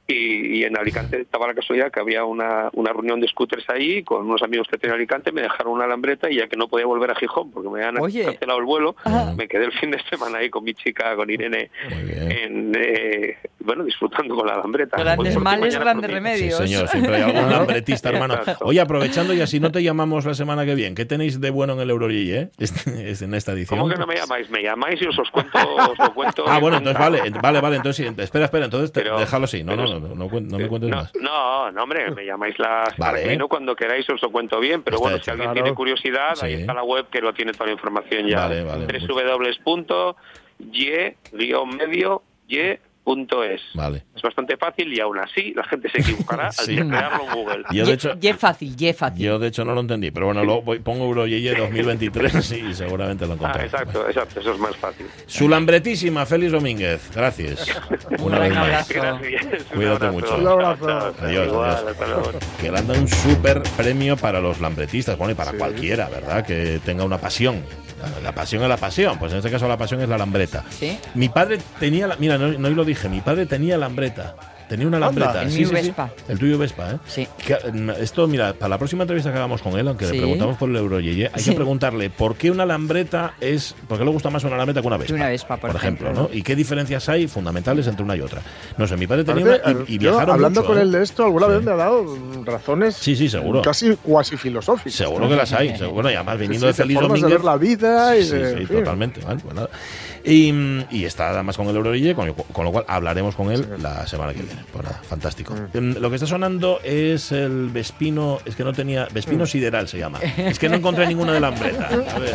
Y, 0.09 0.59
y 0.59 0.65
en 0.65 0.77
Alicante 0.77 1.21
estaba 1.21 1.47
la 1.47 1.55
casualidad 1.55 1.91
que 1.93 2.01
había 2.01 2.25
una, 2.25 2.69
una 2.73 2.93
reunión 2.93 3.21
de 3.21 3.29
scooters 3.29 3.65
ahí 3.71 4.03
con 4.03 4.27
unos 4.27 4.43
amigos 4.43 4.67
que 4.69 4.77
tenía 4.77 4.95
en 4.95 5.01
Alicante, 5.01 5.31
me 5.31 5.43
dejaron 5.43 5.73
una 5.75 5.87
lambreta 5.87 6.29
y 6.29 6.37
ya 6.37 6.49
que 6.49 6.57
no 6.57 6.67
podía 6.69 6.87
volver 6.87 7.13
a 7.13 7.15
Gijón 7.15 7.51
porque 7.53 7.69
me 7.69 7.85
habían 7.85 8.03
Oye. 8.03 8.25
cancelado 8.25 8.59
el 8.59 8.65
vuelo, 8.65 8.97
Ah. 9.05 9.33
me 9.37 9.47
quedé 9.47 9.65
el 9.67 9.73
fin 9.73 9.93
de 9.93 10.01
semana 10.11 10.39
ahí 10.39 10.51
con 10.51 10.65
mi 10.65 10.75
chica, 10.75 11.15
con 11.15 11.31
Irene, 11.31 11.71
en, 11.89 12.73
eh, 12.77 13.39
bueno, 13.61 13.85
disfrutando 13.85 14.35
con 14.35 14.47
la 14.47 14.57
lambreta. 14.57 14.97
Grandes 14.99 15.39
males, 15.39 15.79
grandes. 15.79 16.09
Sí, 16.11 16.15
remedios. 16.15 16.57
señor, 16.59 16.89
siempre 16.89 17.15
hay 17.17 17.23
algún 17.23 17.51
lambretista, 17.53 18.09
hermano. 18.11 18.39
Oye, 18.63 18.81
aprovechando 18.81 19.33
y 19.35 19.41
así 19.41 19.61
no 19.61 19.71
te 19.71 19.83
llamamos 19.83 20.25
la 20.27 20.35
semana 20.35 20.65
que 20.67 20.75
viene, 20.75 20.95
¿qué 20.97 21.05
tenéis 21.05 21.41
de 21.41 21.51
bueno 21.51 21.75
en 21.75 21.81
el 21.81 21.91
Eurogille, 21.91 22.37
eh? 22.41 22.49
Este- 22.59 23.11
este- 23.11 23.25
en 23.25 23.35
esta 23.35 23.53
edición. 23.53 23.79
¿Cómo 23.79 23.93
que 23.93 23.99
no 23.99 24.07
me 24.07 24.17
llamáis? 24.17 24.51
Me 24.51 24.63
llamáis 24.63 25.01
y 25.01 25.07
os, 25.07 25.19
os 25.19 25.31
cuento, 25.31 25.59
os 25.91 25.99
lo 25.99 26.13
cuento. 26.13 26.45
Ah, 26.47 26.59
bueno, 26.59 26.79
entonces 26.79 26.99
vale, 27.01 27.21
vale, 27.41 27.61
vale, 27.61 27.77
entonces 27.77 28.05
sí, 28.07 28.15
espera, 28.23 28.47
espera, 28.47 28.65
entonces 28.65 28.91
te- 28.93 29.03
Pero- 29.03 29.19
déjalo 29.21 29.45
así, 29.45 29.63
no, 29.63 29.77
no, 29.77 29.87
no, 29.87 30.02
no, 30.09 30.15
no 30.15 30.59
me 30.59 30.69
cuentes 30.69 30.91
no, 30.91 30.97
más. 30.97 31.13
No, 31.15 31.71
no, 31.71 31.83
hombre, 31.83 32.11
me 32.11 32.25
llamáis 32.25 32.59
la 32.59 32.85
semana 32.95 33.13
Vale. 33.13 33.39
cuando 33.49 33.75
queráis, 33.77 34.09
os 34.11 34.21
lo 34.23 34.31
cuento 34.31 34.61
bien, 34.61 34.83
pero 34.83 34.97
Está 34.97 35.03
bueno, 35.05 35.17
hecho. 35.17 35.25
si 35.25 35.31
alguien 35.31 35.51
Claro. 35.51 35.63
tiene 35.65 35.75
curiosidad, 35.77 36.35
ahí 36.43 36.55
Sí. 36.57 36.61
está 36.61 36.75
la 36.75 36.83
web 36.85 37.07
que 37.11 37.21
lo 37.21 37.33
tiene 37.33 37.53
toda 37.53 37.67
la 37.67 37.73
información 37.73 38.27
ya. 38.27 38.41
Vale, 38.49 38.63
vale. 38.65 38.87
www.y-medio-y.es. 43.05 43.61
Vale. 43.75 44.05
Es 44.15 44.23
bastante 44.23 44.57
fácil 44.57 44.93
y 44.93 45.01
aún 45.01 45.19
así 45.19 45.53
la 45.55 45.65
gente 45.65 45.89
se 45.91 46.01
equivocará 46.01 46.47
al 46.47 46.53
Sí. 46.53 46.77
teclearlo 46.77 47.25
en 47.25 47.35
Google. 47.35 47.65
Yo, 47.73 47.87
de 47.87 47.93
hecho, 47.93 48.15
ye 48.19 48.35
fácil, 48.35 48.77
ye 48.77 48.95
fácil. 48.95 49.25
yo 49.25 49.39
de 49.39 49.49
hecho 49.49 49.65
no 49.65 49.75
lo 49.75 49.81
entendí, 49.81 50.11
pero 50.11 50.27
bueno, 50.27 50.45
lo 50.45 50.63
voy- 50.63 50.79
pongo 50.79 51.05
Eurogille 51.07 51.55
2023 51.55 52.53
y 52.53 52.75
seguramente 52.75 53.27
lo 53.27 53.33
Ah, 53.33 53.35
encontraré. 53.35 53.65
exacto, 53.67 54.07
exacto, 54.09 54.41
eso 54.41 54.53
es 54.53 54.59
más 54.59 54.77
fácil. 54.77 55.07
Su 55.27 55.49
lambretísima, 55.49 56.25
Félix 56.27 56.53
Domínguez. 56.53 57.11
Gracias. 57.15 57.67
Una 58.21 58.39
vez 58.39 58.51
más. 58.55 58.65
abrazo. 58.65 58.95
Gracias. 58.95 59.43
un 59.71 59.77
Cuídate 59.77 60.07
abrazo. 60.07 60.13
mucho. 60.13 60.37
Un 60.37 60.49
abrazo. 60.49 61.15
Adiós, 61.23 61.47
Igual, 61.49 61.71
adiós. 61.89 62.31
Que 62.61 62.71
le 62.71 62.79
han 62.79 62.87
dado 62.87 63.01
un 63.01 63.09
súper 63.09 63.63
premio 63.77 64.17
para 64.17 64.41
los 64.41 64.61
lambretistas, 64.61 65.17
bueno, 65.19 65.33
y 65.33 65.35
para 65.35 65.51
Sí. 65.53 65.57
cualquiera, 65.59 66.09
¿verdad? 66.09 66.45
Que 66.47 66.81
tenga 66.85 67.05
una 67.05 67.19
pasión. 67.19 67.63
La, 68.23 68.33
pasión 68.33 68.63
es 68.63 68.69
la 68.69 68.77
pasión, 68.77 69.19
pues 69.19 69.33
en 69.33 69.39
este 69.39 69.51
caso 69.51 69.69
la 69.69 69.77
pasión 69.77 70.01
es 70.01 70.09
la 70.09 70.19
lambreta. 70.19 70.65
Sí. 70.71 70.99
Mi 71.15 71.29
padre 71.29 71.59
tenía, 71.79 72.07
la, 72.07 72.17
mira, 72.17 72.39
no, 72.39 72.49
no 72.49 72.71
lo 72.71 72.85
dije, 72.85 73.09
mi 73.09 73.21
padre 73.21 73.47
tenía 73.47 73.77
lambreta. 73.77 74.35
Tenía 74.73 74.87
una 74.87 74.99
lambreta. 74.99 75.43
El 75.43 75.51
sí, 75.51 75.59
mío 75.59 75.69
sí, 75.69 75.77
sí. 75.77 75.83
Vespa. 75.89 76.11
El 76.31 76.39
tuyo 76.39 76.57
Vespa, 76.57 76.93
¿eh? 76.93 76.97
Sí. 77.07 77.29
Que, 77.47 77.57
mm, 77.71 77.91
Esto, 78.01 78.27
mira, 78.27 78.55
para 78.55 78.71
la 78.71 78.79
próxima 78.79 79.03
entrevista 79.03 79.31
que 79.31 79.37
hagamos 79.37 79.61
con 79.61 79.79
él, 79.79 79.87
aunque 79.87 80.07
Sí. 80.07 80.13
le 80.13 80.19
preguntamos 80.21 80.57
por 80.57 80.71
el 80.71 80.77
Euroyeye, 80.77 81.27
hay 81.31 81.43
Sí. 81.43 81.51
que 81.51 81.57
preguntarle 81.57 82.09
por 82.09 82.37
qué 82.37 82.51
una 82.51 82.65
lambreta 82.65 83.35
es. 83.39 83.75
¿Por 83.87 83.99
qué 83.99 84.05
le 84.07 84.11
gusta 84.11 84.31
más 84.31 84.45
una 84.45 84.57
lambreta 84.57 84.81
que 84.81 84.87
una 84.87 84.97
Vespa? 84.97 85.15
Una 85.15 85.29
Vespa, 85.29 85.59
por 85.59 85.77
ejemplo, 85.77 86.07
ejemplo. 86.09 86.29
¿no? 86.33 86.35
Y 86.35 86.43
qué 86.43 86.57
diferencias 86.57 87.07
hay 87.11 87.29
fundamentales 87.29 87.87
entre 87.87 88.03
una 88.03 88.17
y 88.17 88.23
otra. 88.23 88.41
No 88.79 88.87
sé, 88.87 88.97
mi 88.97 89.07
padre 89.07 89.25
tenía 89.25 89.45
Parece- 89.45 89.71
una. 89.71 89.85
Y, 89.87 89.95
y 89.95 89.99
yo, 89.99 90.11
viajaron 90.13 90.35
hablando 90.37 90.61
mucho, 90.63 90.69
con 90.73 90.79
¿eh? 90.79 90.83
él 90.83 90.93
de 90.93 91.03
esto, 91.03 91.25
alguna 91.27 91.47
Sí. 91.49 91.53
vez 91.53 91.63
me 91.65 91.71
ha 91.73 91.77
dado 91.77 92.19
razones 92.47 92.95
Sí, 92.97 93.15
sí, 93.15 93.29
seguro. 93.29 93.61
casi 93.61 93.95
cuasi 93.97 94.39
filosóficas. 94.39 94.95
Seguro 94.95 95.29
que 95.29 95.37
las 95.37 95.53
hay. 95.53 95.69
seguro, 95.77 95.93
Bueno, 95.93 96.11
y 96.11 96.15
además 96.15 96.39
viniendo 96.39 96.67
sí, 96.67 96.69
de 96.69 96.73
Feliz 96.75 96.95
formas 96.97 97.13
de 97.13 97.21
Domínguez. 97.21 97.39
ver 97.39 97.45
la 97.45 97.57
vida 97.59 98.17
y 98.17 98.25
Sí, 98.25 98.31
de- 98.37 98.59
sí, 98.59 98.73
totalmente. 98.73 99.21
Vale, 99.21 99.41
pues 99.43 99.55
nada. 99.55 99.69
Y, 100.25 100.53
y 100.91 101.05
está 101.05 101.31
además 101.31 101.57
con 101.57 101.69
el 101.69 101.77
Eurorille, 101.77 102.15
con, 102.15 102.33
con 102.33 102.65
lo 102.65 102.73
cual 102.73 102.85
hablaremos 102.89 103.35
con 103.35 103.51
él 103.51 103.67
la 103.83 104.07
semana 104.07 104.33
que 104.33 104.43
viene. 104.43 104.62
Fantástico. 105.09 105.55
Mm, 105.73 105.99
Lo 105.99 106.09
que 106.11 106.17
está 106.17 106.27
sonando 106.27 106.81
es 106.83 107.33
el 107.33 107.69
Vespino, 107.69 108.39
es 108.45 108.57
que 108.57 108.65
no 108.65 108.73
tenía, 108.73 109.05
Mm. 109.11 109.15
Vespino 109.15 109.47
Sideral 109.47 109.89
se 109.89 109.99
llama. 109.99 110.19
Es 110.37 110.59
que 110.59 110.69
no 110.69 110.77
encontré 110.77 111.07
ninguna 111.07 111.33
de 111.33 111.41
la 111.41 111.51
lambreta. 111.51 111.89
A 112.15 112.19
ver. 112.19 112.35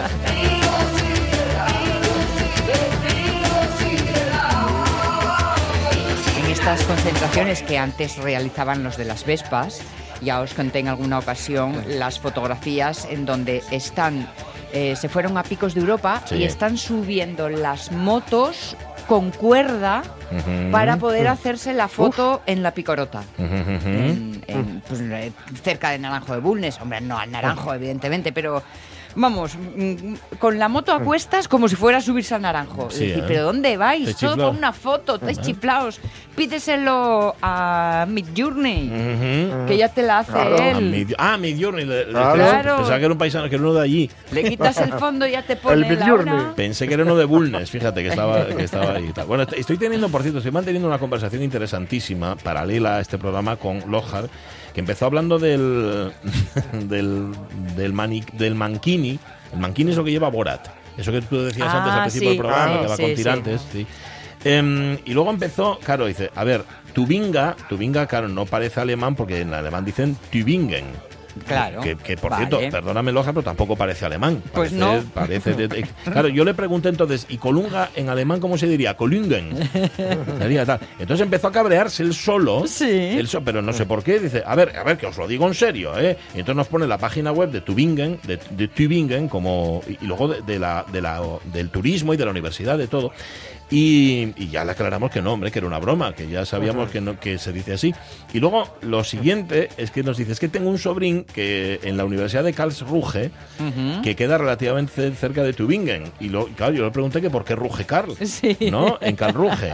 En 6.38 6.46
estas 6.52 6.82
concentraciones 6.84 7.62
que 7.64 7.78
antes 7.78 8.18
realizaban 8.18 8.84
los 8.84 8.98
de 8.98 9.06
las 9.06 9.26
Vespas, 9.26 9.82
ya 10.22 10.42
os 10.42 10.54
conté 10.54 10.80
en 10.80 10.88
alguna 10.88 11.20
ocasión 11.20 11.84
las 11.88 12.20
fotografías 12.20 13.08
en 13.10 13.26
donde 13.26 13.64
están, 13.72 14.28
eh, 14.74 14.96
se 14.96 15.10
fueron 15.10 15.38
a 15.38 15.44
picos 15.44 15.74
de 15.74 15.82
Europa 15.82 16.22
Sí. 16.26 16.36
y 16.36 16.44
están 16.44 16.78
subiendo 16.78 17.50
las 17.50 17.92
motos 17.92 18.76
con 19.08 19.32
cuerda 19.32 20.04
para 20.72 20.98
poder 20.98 21.28
hacerse 21.28 21.74
la 21.74 21.88
foto 21.88 22.42
en 22.46 22.62
la 22.62 22.72
picorota. 22.72 23.24
En, 23.38 24.84
pues, 24.88 25.02
eh, 25.02 25.32
cerca 25.64 25.92
de 25.92 26.00
Naranjo 26.00 26.34
de 26.34 26.40
Bulnes, 26.40 26.80
hombre, 26.82 27.02
no 27.02 27.18
al 27.18 27.32
Naranjo, 27.32 27.74
evidentemente, 27.74 28.32
pero 28.32 28.62
Vamos, 29.20 29.56
mm, 29.56 30.14
con 30.38 30.60
la 30.60 30.68
moto 30.70 30.94
a 30.94 31.00
cuestas 31.00 31.48
como 31.48 31.68
si 31.68 31.76
fuera 31.76 31.98
a 31.98 32.02
subirse 32.02 32.36
al 32.36 32.44
naranjo. 32.44 32.90
Sí, 32.92 33.08
Decir, 33.08 33.24
¿eh? 33.24 33.26
¿pero 33.28 33.44
dónde 33.46 33.76
vais? 33.76 34.06
Te 34.06 34.14
Todo 34.14 34.32
chiflao. 34.34 34.48
con 34.50 34.58
una 34.58 34.72
foto, 34.74 35.16
estáis 35.16 35.42
chiflaos. 35.42 36.00
Pídeselo 36.36 37.36
a 37.42 38.06
Midjourney, 38.08 38.88
Ujú. 38.90 39.66
que 39.68 39.76
ya 39.78 39.90
te 39.90 40.04
la 40.04 40.20
hace 40.20 40.32
Claro. 40.32 40.56
Ah, 40.60 40.70
él. 40.70 40.92
Mid- 40.94 41.16
Ah, 41.18 41.36
Midjourney. 41.38 41.86
Claro. 42.12 42.76
Pensaba 42.78 43.00
que 43.00 43.06
era 43.06 43.12
un 43.12 43.18
paisano, 43.18 43.50
que 43.50 43.56
era 43.56 43.64
uno 43.64 43.74
de 43.74 43.82
allí. 43.82 44.12
Le 44.32 44.44
quitas 44.44 44.78
el 44.78 44.94
fondo 44.94 45.26
y 45.26 45.32
ya 45.32 45.42
te 45.42 45.56
pone 45.58 45.78
la 45.82 45.88
Midjourney. 45.88 46.34
hora. 46.36 46.54
Pensé 46.56 46.88
que 46.88 46.94
era 46.94 47.04
uno 47.04 47.16
de 47.18 47.26
Bulnes, 47.26 47.72
fíjate 47.72 48.04
que 48.04 48.10
estaba, 48.10 48.46
que 48.46 48.64
estaba 48.64 48.94
ahí. 48.94 49.12
tal. 49.14 49.26
Bueno, 49.26 49.44
est- 49.44 49.54
estoy 49.54 49.78
teniendo, 49.78 50.10
por 50.10 50.22
cierto, 50.22 50.38
estoy 50.38 50.52
manteniendo 50.52 50.88
una 50.88 51.00
conversación 51.00 51.42
interesantísima, 51.44 52.36
paralela 52.36 52.98
a 52.98 53.02
este 53.02 53.18
programa 53.18 53.56
con 53.56 53.80
Lohar, 53.90 54.30
que 54.78 54.82
empezó 54.82 55.08
hablando 55.08 55.40
del 55.40 56.12
del, 56.88 57.32
del, 57.76 57.94
mani- 57.94 58.24
del 58.34 58.54
mankini. 58.54 59.18
El 59.52 59.60
mankini 59.60 59.90
es 59.90 59.98
lo 59.98 60.04
que 60.04 60.12
lleva 60.12 60.30
Borat. 60.30 60.68
Eso 60.96 61.12
que 61.12 61.22
tú 61.24 61.42
decías 61.42 61.68
Ah, 61.68 61.78
antes 61.80 61.94
al 61.94 62.02
principio 62.02 62.30
sí, 62.30 62.36
del 62.36 62.46
programa, 62.46 62.74
sí, 62.76 62.80
que 62.84 62.88
va 62.88 62.96
sí, 62.96 63.02
con 63.02 63.16
tirantes. 63.16 63.62
sí. 63.72 63.88
Em, 64.44 65.00
y 65.04 65.14
luego 65.14 65.32
empezó, 65.32 65.80
claro, 65.84 66.06
dice, 66.06 66.30
a 66.36 66.44
ver, 66.44 66.64
Tubinga, 66.94 67.56
Tubinga, 67.68 68.06
claro, 68.06 68.28
no 68.30 68.46
parece 68.46 68.80
alemán 68.80 69.16
porque 69.16 69.42
en 69.42 69.52
alemán 69.52 69.84
dicen 69.84 70.16
Tübingen. 70.30 70.86
Claro. 71.46 71.82
Que, 71.82 71.96
que, 71.96 72.18
por 72.18 72.32
Vale. 72.32 72.48
cierto, 72.48 72.72
perdóname 72.72 73.12
Loja, 73.12 73.32
pero 73.34 73.44
tampoco 73.44 73.76
parece 73.76 74.06
alemán. 74.06 74.42
Pues 74.54 74.72
Parece- 74.72 74.76
no. 74.78 75.04
Parece 75.14 75.54
de- 75.54 75.68
de- 75.68 75.88
claro, 76.04 76.28
yo 76.30 76.44
le 76.46 76.54
pregunté 76.54 76.90
entonces, 76.90 77.26
¿y 77.30 77.38
Colunga 77.38 77.90
en 77.96 78.10
alemán 78.10 78.40
cómo 78.40 78.58
se 78.58 78.68
diría? 78.68 78.96
Kolungen. 78.98 79.58
Sería 80.40 80.66
tal. 80.66 80.80
Entonces 81.00 81.24
empezó 81.24 81.48
a 81.48 81.52
cabrearse 81.52 82.04
él 82.04 82.14
solo. 82.14 82.66
Sí. 82.68 82.86
él 82.90 83.28
so- 83.28 83.42
pero 83.42 83.62
no 83.62 83.74
sé 83.74 83.86
por 83.86 84.04
qué. 84.04 84.20
Dice, 84.20 84.44
a 84.46 84.56
ver, 84.56 84.74
a 84.78 84.84
ver, 84.84 84.98
que 84.98 85.06
os 85.08 85.18
lo 85.18 85.28
digo 85.28 85.48
en 85.48 85.54
serio, 85.54 85.98
¿eh? 86.00 86.18
Y 86.34 86.40
entonces 86.40 86.56
nos 86.56 86.68
pone 86.68 86.88
la 86.88 86.98
página 86.98 87.32
web 87.32 87.52
de 87.52 87.62
Tübingen, 87.62 88.20
de, 88.24 88.38
de 88.52 88.68
Tübingen, 88.68 89.28
como, 89.30 89.82
y, 89.88 89.94
y 90.04 90.08
luego 90.08 90.28
de, 90.28 90.42
de 90.42 90.60
la, 90.60 90.86
de 90.92 91.02
la, 91.02 91.22
del 91.54 91.70
turismo 91.70 92.14
y 92.14 92.18
de 92.18 92.26
la 92.26 92.32
universidad, 92.32 92.78
de 92.78 92.88
todo. 92.88 93.12
Y, 93.70 94.34
y 94.38 94.48
ya 94.50 94.64
le 94.64 94.72
aclaramos 94.72 95.12
que 95.12 95.22
no, 95.22 95.34
hombre, 95.34 95.52
que 95.52 95.60
era 95.60 95.68
una 95.68 95.80
broma, 95.80 96.14
que 96.14 96.28
ya 96.30 96.46
sabíamos 96.46 96.90
que, 96.90 97.02
no, 97.02 97.20
que 97.20 97.38
se 97.38 97.52
dice 97.52 97.74
así. 97.74 97.94
Y 98.34 98.40
luego 98.40 98.66
lo 98.82 99.04
siguiente 99.04 99.70
es 99.76 99.92
que 99.92 100.04
nos 100.04 100.16
dice, 100.18 100.32
es 100.32 100.40
que 100.40 100.48
tengo 100.48 100.70
un 100.70 100.78
sobrín 100.78 101.26
que 101.26 101.82
en 101.84 101.98
la 101.98 102.06
Universidad 102.06 102.46
de 102.46 102.54
Karlsruhe, 102.54 103.30
Ujú. 103.60 104.02
que 104.04 104.16
queda 104.16 104.38
relativamente 104.38 105.12
cerca 105.12 105.44
de 105.44 105.52
Tübingen. 105.52 106.04
Y 106.22 106.30
lo, 106.30 106.46
claro, 106.48 106.74
yo 106.74 106.86
le 106.86 106.92
pregunté 106.92 107.20
que 107.22 107.30
por 107.30 107.44
qué 107.44 107.56
ruge 107.56 107.86
Karl, 107.86 108.16
Sí. 108.26 108.56
¿no? 108.72 108.98
En 109.02 109.16
Karlsruhe. 109.18 109.74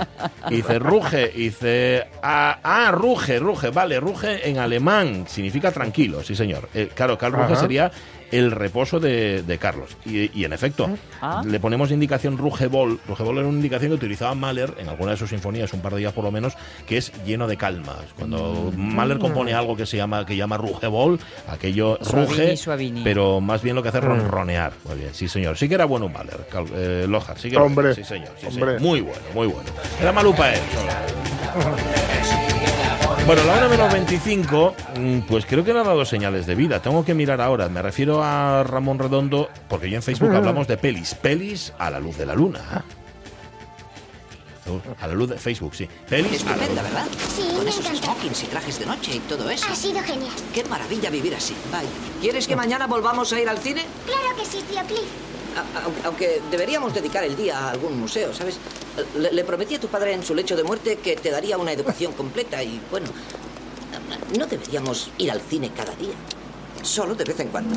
Y 0.49 0.55
dice, 0.55 0.79
ruge, 0.79 1.31
y 1.35 1.39
dice, 1.45 2.07
ah, 2.23 2.59
ah, 2.63 2.89
ruge, 2.91 3.37
ruge, 3.37 3.69
vale, 3.69 3.99
ruge 3.99 4.49
en 4.49 4.57
alemán, 4.57 5.25
significa 5.27 5.71
tranquilo, 5.71 6.23
sí 6.23 6.35
señor. 6.35 6.67
Eh, 6.73 6.89
claro, 6.95 7.15
Karlsruhe 7.17 7.45
Ajá. 7.45 7.55
sería 7.57 7.91
el 8.37 8.51
reposo 8.51 8.99
de, 8.99 9.43
de 9.43 9.57
Carlos. 9.57 9.95
Y, 10.05 10.37
y 10.39 10.45
en 10.45 10.53
efecto, 10.53 10.89
Ah. 11.21 11.41
le 11.45 11.59
ponemos 11.59 11.91
indicación 11.91 12.37
Rugebol. 12.37 12.99
Rugebol 13.07 13.37
era 13.37 13.47
una 13.47 13.55
indicación 13.57 13.91
que 13.91 13.95
utilizaba 13.95 14.35
Mahler 14.35 14.73
en 14.79 14.89
alguna 14.89 15.11
de 15.11 15.17
sus 15.17 15.29
sinfonías, 15.29 15.71
un 15.73 15.81
par 15.81 15.93
de 15.93 15.99
días 15.99 16.13
por 16.13 16.23
lo 16.23 16.31
menos, 16.31 16.53
que 16.87 16.97
es 16.97 17.11
lleno 17.25 17.47
de 17.47 17.57
calma. 17.57 17.95
Cuando 18.17 18.71
Mm. 18.75 18.95
Mahler 18.95 19.19
compone 19.19 19.53
algo 19.53 19.75
que 19.75 19.85
se 19.85 19.97
llama 19.97 20.25
que 20.25 20.35
llama 20.35 20.57
Rugebol, 20.57 21.19
aquello 21.47 21.97
Suavini, 22.01 22.27
ruge, 22.27 22.57
suavini. 22.57 23.01
pero 23.03 23.39
más 23.41 23.61
bien 23.61 23.75
lo 23.75 23.83
que 23.83 23.89
hace 23.89 23.99
es 23.99 24.03
ronronear. 24.03 24.73
Muy 24.85 24.97
bien, 24.97 25.13
sí 25.13 25.27
señor. 25.27 25.57
Sí 25.57 25.67
que 25.69 25.75
era 25.75 25.85
bueno 25.85 26.09
Mahler, 26.09 26.47
Cal- 26.51 26.65
eh, 26.75 27.05
Lojar, 27.07 27.37
sí 27.39 27.49
que 27.49 27.55
era 27.55 27.63
Hombre. 27.65 27.93
Sí 27.95 28.03
señor, 28.03 28.31
sí, 28.39 28.47
hombre. 28.47 28.79
Muy 28.79 29.01
bueno, 29.01 29.21
muy 29.33 29.47
bueno. 29.47 29.69
Era 30.01 30.11
Malupa 30.11 30.51
él. 30.53 30.59
Bueno, 33.25 33.41
la 33.45 33.53
hora 33.53 33.69
menos 33.69 33.91
25, 33.93 34.75
mm, 34.99 35.19
pues 35.21 35.45
creo 35.45 35.63
que 35.63 35.73
no 35.73 35.79
ha 35.79 35.83
dado 35.83 36.03
señales 36.03 36.45
de 36.45 36.55
vida. 36.55 36.81
Tengo 36.81 37.05
que 37.05 37.13
mirar 37.13 37.39
ahora. 37.39 37.69
Me 37.69 37.81
refiero 37.81 38.21
a 38.21 38.63
Ramón 38.63 38.99
Redondo, 38.99 39.49
porque 39.69 39.89
yo 39.89 39.95
en 39.95 40.03
Facebook 40.03 40.31
hablamos 40.35 40.67
de 40.67 40.75
pelis. 40.77 41.15
Pelis 41.15 41.71
a 41.79 41.89
la 41.89 41.99
luz 41.99 42.17
de 42.17 42.25
la 42.25 42.35
luna. 42.35 42.83
A 44.99 45.07
la 45.07 45.13
luz 45.13 45.29
de 45.29 45.37
Facebook, 45.37 45.73
sí. 45.75 45.87
Pelis 46.09 46.43
a 46.43 46.49
la 46.51 46.51
luz. 46.51 46.61
Estupenda, 46.63 46.81
¿verdad? 46.83 47.05
Sí, 47.33 47.43
Con 47.55 47.63
me 47.63 47.69
esos 47.69 47.85
encanta. 47.85 48.05
smokings 48.07 48.43
y 48.43 48.45
trajes 48.47 48.79
de 48.79 48.85
noche 48.85 49.15
y 49.15 49.19
todo 49.19 49.49
eso. 49.49 49.65
Ha 49.71 49.75
sido 49.75 50.01
genial. 50.01 50.31
Qué 50.53 50.63
maravilla 50.65 51.09
vivir 51.09 51.33
así. 51.35 51.55
Vaya. 51.71 51.87
¿Quieres 52.19 52.45
que 52.47 52.55
mañana 52.57 52.87
volvamos 52.87 53.31
a 53.31 53.39
ir 53.39 53.47
al 53.47 53.57
cine? 53.59 53.85
Claro 54.05 54.35
que 54.37 54.45
sí, 54.45 54.63
tío 54.69 54.81
Cliff. 54.85 54.99
A- 55.55 56.07
Aunque 56.07 56.41
deberíamos 56.49 56.93
dedicar 56.93 57.23
el 57.23 57.35
día 57.35 57.57
a 57.59 57.71
algún 57.71 57.99
museo, 57.99 58.33
¿sabes? 58.33 58.57
Le, 59.17 59.31
le 59.31 59.43
prometí 59.43 59.75
a 59.75 59.79
tu 59.79 59.87
padre 59.87 60.13
en 60.13 60.23
su 60.23 60.33
lecho 60.35 60.55
de 60.55 60.63
muerte 60.63 60.97
que 60.97 61.15
te 61.15 61.29
daría 61.31 61.57
una 61.57 61.71
educación 61.71 62.11
completa 62.21 62.61
y, 62.63 62.81
bueno, 62.91 63.07
no 64.37 64.45
deberíamos 64.47 65.09
ir 65.17 65.31
al 65.31 65.41
cine 65.41 65.71
cada 65.75 65.93
día. 65.95 66.13
Solo 66.81 67.15
de 67.15 67.23
vez 67.23 67.39
en 67.39 67.47
cuando. 67.49 67.75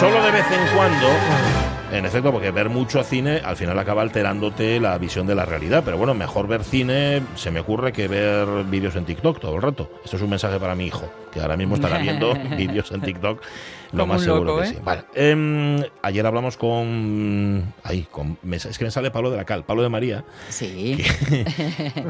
Solo 0.00 0.22
de 0.22 0.30
vez 0.30 0.44
en 0.50 0.76
cuando. 0.76 1.08
En 1.96 2.04
efecto, 2.04 2.30
porque 2.30 2.50
ver 2.50 2.68
mucho 2.68 3.02
cine 3.02 3.40
al 3.42 3.56
final 3.56 3.78
acaba 3.78 4.02
alterándote 4.02 4.78
la 4.80 4.98
visión 4.98 5.26
de 5.26 5.34
la 5.34 5.46
realidad. 5.46 5.82
Pero 5.82 5.96
bueno, 5.96 6.12
mejor 6.12 6.46
ver 6.46 6.62
cine, 6.62 7.22
se 7.36 7.50
me 7.50 7.60
ocurre, 7.60 7.90
que 7.90 8.06
ver 8.06 8.46
vídeos 8.64 8.96
en 8.96 9.06
TikTok 9.06 9.40
todo 9.40 9.56
el 9.56 9.62
rato. 9.62 9.90
Esto 10.04 10.16
es 10.16 10.22
un 10.22 10.28
mensaje 10.28 10.60
para 10.60 10.74
mi 10.74 10.86
hijo, 10.86 11.10
que 11.32 11.40
ahora 11.40 11.56
mismo 11.56 11.74
estará 11.74 11.96
viendo 11.96 12.34
vídeos 12.56 12.92
en 12.92 13.00
TikTok. 13.00 13.40
Lo 13.92 14.00
Como 14.00 14.12
más 14.14 14.18
un 14.22 14.24
seguro 14.24 14.44
loco, 14.44 14.60
que 14.62 14.68
¿eh? 14.68 14.70
sí. 14.72 14.78
Vale. 14.84 15.02
Em, 15.14 15.82
ayer 16.02 16.26
hablamos 16.26 16.56
con. 16.56 17.72
Ahí, 17.84 18.06
con. 18.10 18.38
me- 18.42 18.56
Es 18.56 18.78
que 18.78 18.84
me 18.84 18.90
sale 18.90 19.10
Pablo 19.10 19.30
de 19.30 19.36
la 19.36 19.44
Cal, 19.44 19.64
Pablo 19.64 19.82
de 19.82 19.88
María, 19.88 20.24
Sí. 20.48 20.98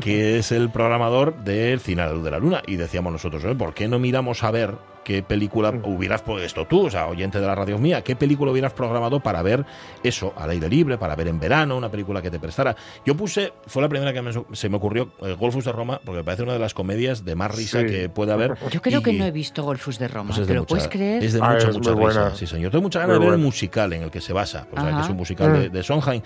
que 0.00 0.38
es 0.38 0.52
el 0.52 0.70
programador 0.70 1.36
del 1.44 1.80
Cine 1.80 2.02
a 2.02 2.06
la 2.06 2.12
Luz 2.12 2.24
de 2.24 2.30
la 2.30 2.38
Luna. 2.38 2.62
Y 2.66 2.76
decíamos 2.76 3.12
nosotros, 3.12 3.44
"Oye, 3.44 3.54
¿por 3.54 3.74
qué 3.74 3.88
no 3.88 3.98
miramos 3.98 4.42
a 4.44 4.50
ver 4.50 4.74
qué 5.04 5.22
película 5.22 5.72
hubieras 5.84 6.22
puesto 6.22 6.66
tú, 6.66 6.86
o 6.86 6.90
sea, 6.90 7.06
oyente 7.06 7.38
de 7.38 7.46
la 7.46 7.54
radio 7.54 7.78
mía, 7.78 8.02
qué 8.02 8.16
película 8.16 8.50
hubieras 8.50 8.72
programado 8.72 9.20
para 9.20 9.40
ver 9.40 9.64
eso 10.02 10.32
al 10.36 10.50
aire 10.50 10.68
libre, 10.68 10.98
para 10.98 11.14
ver 11.14 11.28
en 11.28 11.38
verano, 11.38 11.76
una 11.76 11.88
película 11.88 12.20
que 12.20 12.28
te 12.28 12.40
prestara? 12.40 12.74
Yo 13.04 13.16
puse, 13.16 13.52
fue 13.68 13.82
la 13.82 13.88
primera 13.88 14.12
que 14.12 14.20
me- 14.20 14.32
se 14.52 14.68
me 14.68 14.76
ocurrió, 14.78 15.12
eh, 15.22 15.36
Golfus 15.38 15.64
de 15.64 15.70
Roma, 15.70 16.00
porque 16.04 16.18
me 16.18 16.24
parece 16.24 16.42
una 16.42 16.54
de 16.54 16.58
las 16.58 16.74
comedias 16.74 17.24
de 17.24 17.36
más 17.36 17.54
risa 17.54 17.82
Sí. 17.82 17.86
que 17.86 18.08
puede 18.08 18.32
haber. 18.32 18.56
Yo 18.72 18.82
creo 18.82 19.00
que 19.00 19.12
Y- 19.12 19.18
no 19.20 19.24
he 19.26 19.30
visto 19.30 19.62
Golfus 19.62 20.00
de 20.00 20.08
Roma. 20.08 20.30
pues 20.30 20.40
es 20.40 20.48
¿Te 20.48 20.54
lo 20.54 20.62
mucha- 20.62 20.68
puedes 20.70 20.88
creer? 20.88 21.22
Es 21.22 21.34
de 21.34 21.40
Ah, 21.40 21.52
mucha, 21.52 21.65
es 21.70 21.76
mucha 21.76 21.92
muy 21.92 22.06
risa. 22.06 22.20
buena. 22.20 22.36
Sí, 22.36 22.46
señor. 22.46 22.70
Tengo 22.70 22.82
mucha 22.82 22.98
ganas 23.00 23.14
de 23.14 23.18
Muy 23.20 23.26
ver 23.28 23.38
el 23.38 23.44
musical 23.44 23.92
en 23.92 24.02
el 24.02 24.10
que 24.10 24.20
se 24.20 24.32
basa, 24.32 24.66
o 24.72 24.80
sea, 24.80 24.94
que 24.94 25.00
es 25.02 25.08
un 25.08 25.16
musical 25.16 25.52
de, 25.52 25.68
Mm. 25.68 25.72
de 25.72 25.82
Sondheim. 25.82 26.22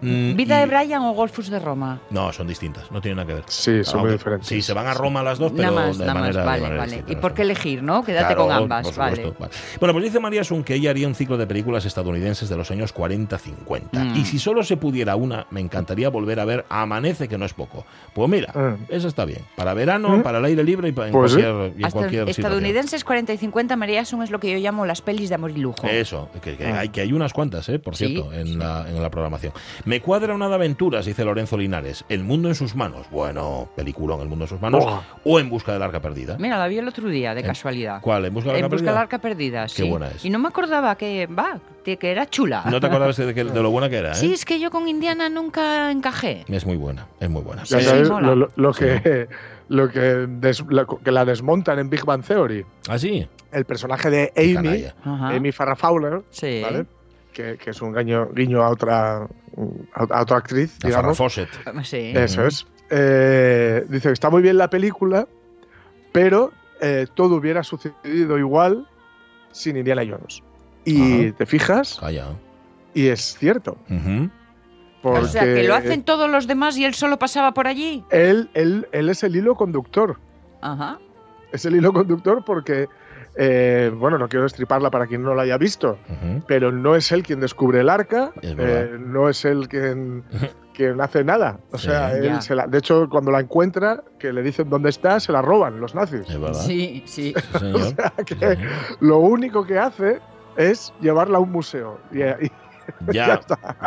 Mm, 0.00 0.34
¿Vida 0.36 0.56
y- 0.56 0.60
de 0.60 0.66
Brian 0.66 1.02
o 1.02 1.12
Golfus 1.12 1.48
de 1.50 1.58
Roma? 1.58 2.00
No, 2.10 2.32
son 2.32 2.46
distintas, 2.46 2.90
no 2.90 3.00
tienen 3.00 3.16
nada 3.16 3.26
que 3.28 3.34
ver. 3.34 3.44
Sí, 3.46 3.84
son 3.84 4.00
muy 4.00 4.12
diferentes. 4.12 4.48
Sí, 4.48 4.62
se 4.62 4.72
van 4.72 4.86
a 4.86 4.94
Roma 4.94 5.22
las 5.22 5.38
dos, 5.38 5.52
pero 5.56 5.70
nada 5.70 5.86
más, 5.88 5.98
de 5.98 6.04
nada 6.06 6.14
más. 6.14 6.22
manera, 6.22 6.40
de 6.40 6.46
Vale, 6.46 6.62
manera 6.62 6.80
vale. 6.80 7.04
¿Y 7.06 7.16
por 7.16 7.34
qué 7.34 7.42
elegir, 7.42 7.82
no? 7.82 8.02
Quédate 8.04 8.26
Claro, 8.34 8.42
con 8.46 8.52
ambas, 8.52 8.86
por 8.88 8.96
vale. 8.96 9.16
supuesto, 9.16 9.40
vale. 9.40 9.52
Bueno, 9.80 9.92
pues 9.94 10.04
dice 10.04 10.20
María 10.20 10.44
Sun 10.44 10.64
que 10.64 10.74
ella 10.74 10.90
haría 10.90 11.06
un 11.06 11.14
ciclo 11.14 11.36
de 11.36 11.46
películas 11.46 11.84
estadounidenses 11.84 12.48
de 12.48 12.56
los 12.56 12.70
años 12.70 12.92
40-50. 12.92 14.04
Mm. 14.04 14.16
Y 14.16 14.24
si 14.24 14.38
solo 14.38 14.62
se 14.62 14.76
pudiera 14.76 15.16
una, 15.16 15.46
me 15.50 15.60
encantaría 15.60 16.08
volver 16.10 16.40
a 16.40 16.44
ver 16.44 16.64
Amanece, 16.68 17.28
que 17.28 17.38
no 17.38 17.44
es 17.44 17.54
poco. 17.54 17.84
Pues 18.14 18.28
mira, 18.28 18.52
Mm. 18.52 18.84
eso 18.92 19.08
está 19.08 19.24
bien. 19.24 19.40
Para 19.56 19.74
verano, 19.74 20.18
Mm. 20.18 20.22
para 20.22 20.38
el 20.38 20.44
aire 20.46 20.64
libre 20.64 20.88
y 20.88 20.92
pa- 20.92 21.06
en 21.06 21.12
Pues 21.12 21.32
sí. 21.32 21.40
cualquier, 21.40 21.72
y 21.78 21.84
en 21.84 21.90
cualquier 21.90 22.20
situación. 22.26 22.28
estadounidenses 22.28 23.04
40 23.04 23.32
y 23.32 23.38
50, 23.38 23.76
María 23.76 24.04
Sun 24.04 24.22
es 24.22 24.30
lo 24.30 24.40
que 24.40 24.50
yo 24.50 24.58
llamo 24.58 24.81
las 24.86 25.02
pelis 25.02 25.28
de 25.28 25.34
amor 25.34 25.50
y 25.50 25.58
lujo. 25.58 25.86
Eso, 25.86 26.28
que, 26.42 26.56
que 26.56 26.66
Ah. 26.66 26.80
hay, 26.80 26.88
que 26.90 27.00
hay 27.00 27.12
unas 27.12 27.32
cuantas, 27.32 27.68
¿eh? 27.68 27.78
por 27.78 27.96
Sí, 27.96 28.06
cierto, 28.08 28.32
en, 28.32 28.46
sí. 28.46 28.54
la, 28.56 28.86
en 28.88 29.02
la 29.02 29.10
programación. 29.10 29.52
Me 29.84 30.00
cuadra 30.00 30.34
una 30.34 30.48
de 30.48 30.54
aventuras, 30.54 31.06
dice 31.06 31.24
Lorenzo 31.24 31.56
Linares. 31.56 32.04
El 32.08 32.24
mundo 32.24 32.48
en 32.48 32.54
sus 32.54 32.74
manos. 32.74 33.06
Bueno, 33.10 33.68
película 33.76 34.14
en 34.16 34.22
el 34.22 34.28
mundo 34.28 34.44
en 34.44 34.48
sus 34.48 34.60
manos. 34.60 34.84
Oh. 34.86 35.02
O 35.24 35.40
en 35.40 35.48
busca 35.50 35.72
del 35.72 35.82
arca 35.82 36.00
perdida. 36.00 36.36
Mira, 36.38 36.58
la 36.58 36.68
vi 36.68 36.78
el 36.78 36.88
otro 36.88 37.08
día, 37.08 37.34
de 37.34 37.40
¿En- 37.40 37.46
casualidad. 37.46 38.00
¿Cuál? 38.00 38.24
¿En 38.26 38.34
busca 38.34 38.50
del 38.50 38.58
En 38.58 38.64
arca 38.64 38.74
busca 38.74 38.84
perdida? 38.86 39.00
arca 39.00 39.18
perdida, 39.18 39.68
sí. 39.68 39.88
buena 39.88 40.08
es. 40.08 40.24
Y 40.24 40.30
no 40.30 40.38
me 40.38 40.48
acordaba 40.48 40.96
que, 40.96 41.26
va, 41.26 41.58
que 41.84 41.98
era 42.02 42.28
chula. 42.28 42.62
¿No 42.70 42.80
te 42.80 42.86
acordabas 42.86 43.16
de, 43.16 43.34
que- 43.34 43.44
de 43.44 43.62
lo 43.62 43.70
buena 43.70 43.88
que 43.88 43.96
era? 43.96 44.12
¿eh? 44.12 44.14
Sí, 44.14 44.32
es 44.32 44.44
que 44.44 44.58
yo 44.60 44.70
con 44.70 44.88
Indiana 44.88 45.28
nunca 45.28 45.90
encajé. 45.90 46.44
Es 46.48 46.66
muy 46.66 46.76
buena, 46.76 47.06
es 47.20 47.28
muy 47.30 47.42
buena. 47.42 47.64
Ya 47.64 47.80
Sí, 47.80 47.86
lo 48.56 48.72
que, 48.72 49.28
lo 49.72 49.88
que, 49.90 50.00
des- 50.28 50.64
la, 50.68 50.86
que 51.02 51.10
la 51.10 51.24
desmontan 51.24 51.78
en 51.78 51.88
Big 51.90 52.04
Bang 52.04 52.22
Theory. 52.24 52.64
¿Ah, 52.88 52.98
sí? 52.98 53.26
El 53.50 53.64
personaje 53.64 54.10
de 54.10 54.32
Amy. 54.36 54.84
Amy 55.04 55.52
Farrah 55.52 55.76
Fowler, 55.76 56.22
Sí. 56.30 56.60
¿vale? 56.62 56.84
que, 57.32 57.56
que 57.56 57.70
es 57.70 57.80
un 57.80 57.94
guiño, 57.94 58.28
guiño 58.34 58.62
a 58.62 58.68
otra 58.68 59.16
a, 59.22 59.28
a 60.10 60.22
otra 60.22 60.36
actriz, 60.36 60.72
Farrah 60.80 60.88
digamos. 60.96 61.16
Fawcett. 61.18 61.48
Sí. 61.84 62.12
Eso 62.14 62.46
es. 62.46 62.66
Eh, 62.90 63.86
dice 63.88 64.08
que 64.08 64.12
está 64.12 64.28
muy 64.28 64.42
bien 64.42 64.58
la 64.58 64.68
película, 64.68 65.26
pero 66.12 66.52
eh, 66.82 67.06
todo 67.14 67.36
hubiera 67.36 67.62
sucedido 67.62 68.38
igual 68.38 68.86
sin 69.52 69.76
Indiana 69.78 70.02
Jones. 70.06 70.42
Y 70.84 71.26
Ajá. 71.28 71.36
te 71.38 71.46
fijas, 71.46 71.96
Calla. 72.00 72.26
y 72.92 73.06
es 73.06 73.36
cierto. 73.38 73.78
Ujú. 73.88 74.28
Porque 75.02 75.20
O 75.20 75.24
sea, 75.26 75.42
que 75.42 75.64
lo 75.64 75.74
hacen 75.74 76.02
todos 76.04 76.30
los 76.30 76.46
demás 76.46 76.76
y 76.78 76.84
él 76.84 76.94
solo 76.94 77.18
pasaba 77.18 77.52
por 77.52 77.66
allí. 77.66 78.04
él, 78.10 78.50
él, 78.54 78.88
él 78.92 79.08
es 79.08 79.22
el 79.24 79.34
hilo 79.36 79.54
conductor. 79.56 80.18
Ajá. 80.60 80.98
Es 81.52 81.64
el 81.64 81.74
hilo 81.76 81.92
conductor 81.92 82.44
porque 82.46 82.88
eh, 83.36 83.90
bueno, 83.96 84.18
no 84.18 84.28
quiero 84.28 84.44
destriparla 84.44 84.90
para 84.90 85.06
quien 85.06 85.22
no 85.22 85.34
la 85.34 85.42
haya 85.42 85.56
visto, 85.58 85.98
Ujú. 86.08 86.44
pero 86.46 86.70
no 86.70 86.94
es 86.96 87.10
él 87.12 87.22
quien 87.22 87.40
descubre 87.40 87.80
el 87.80 87.88
arca, 87.88 88.30
Es 88.42 88.54
eh, 88.58 88.96
no 88.98 89.28
es 89.30 89.44
él 89.46 89.68
quien, 89.68 90.22
quien 90.74 91.00
hace 91.00 91.24
nada. 91.24 91.58
O 91.72 91.78
Sí. 91.78 91.86
sea, 91.88 92.12
él 92.16 92.40
se 92.42 92.54
la- 92.54 92.66
de 92.66 92.78
hecho, 92.78 93.08
cuando 93.08 93.30
la 93.30 93.40
encuentra, 93.40 94.02
que 94.18 94.32
le 94.32 94.42
dicen 94.42 94.68
dónde 94.70 94.90
está, 94.90 95.18
se 95.18 95.32
la 95.32 95.40
roban 95.42 95.80
los 95.80 95.94
nazis. 95.94 96.28
Es 96.28 96.38
verdad. 96.38 96.60
Sí, 96.60 97.02
sí. 97.06 97.34
Sí, 97.36 97.58
señor. 97.58 97.94
que 98.26 98.34
Sí. 98.34 98.62
lo 99.00 99.18
único 99.18 99.64
que 99.66 99.78
hace 99.78 100.20
es 100.56 100.92
llevarla 101.00 101.38
a 101.38 101.40
un 101.40 101.50
museo. 101.52 101.98
Y, 102.12 102.20
y- 102.20 102.52
Ya, 103.12 103.40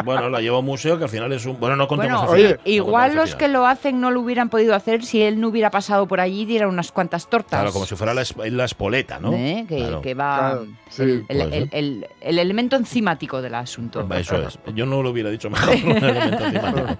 bueno, 0.03 0.29
la 0.29 0.41
lleva 0.41 0.57
a 0.57 0.59
un 0.59 0.65
museo 0.65 0.97
que 0.97 1.05
al 1.05 1.09
final 1.09 1.31
es 1.31 1.45
un. 1.45 1.59
Bueno, 1.59 1.75
no 1.75 1.87
contemos 1.87 2.25
Bueno, 2.27 2.33
el 2.33 2.39
final, 2.41 2.59
oye, 2.63 2.69
no 2.79 2.85
igual 2.85 3.15
los 3.15 3.35
que 3.35 3.47
lo 3.47 3.65
hacen 3.65 3.99
no 4.01 4.11
lo 4.11 4.21
hubieran 4.21 4.49
podido 4.49 4.75
hacer 4.75 5.03
si 5.03 5.21
él 5.21 5.39
no 5.39 5.47
hubiera 5.49 5.71
pasado 5.71 6.07
por 6.07 6.19
allí 6.19 6.41
y 6.41 6.45
diera 6.45 6.67
unas 6.67 6.91
cuantas 6.91 7.27
tortas. 7.29 7.59
Claro, 7.61 7.71
como 7.73 7.85
si 7.85 7.95
fuera 7.95 8.13
la, 8.13 8.21
es- 8.21 8.35
la 8.37 8.65
espoleta, 8.65 9.19
¿no? 9.19 9.33
¿Eh? 9.33 9.65
que, 9.67 9.77
Claro. 9.77 10.01
que 10.01 10.13
va 10.13 10.37
Claro, 10.51 10.65
sí. 10.89 11.01
el, 11.03 11.25
el- 11.29 11.37
Puede 11.37 11.57
el- 11.57 11.69
el- 11.71 12.07
el 12.21 12.39
elemento 12.39 12.75
enzimático 12.75 13.41
del 13.41 13.55
asunto. 13.55 14.07
Eso 14.15 14.37
es. 14.47 14.59
Yo 14.73 14.85
no 14.85 15.01
lo 15.03 15.09
hubiera 15.11 15.29
dicho 15.29 15.49
mejor. 15.49 15.75
un 15.85 15.91
elemento. 15.91 16.97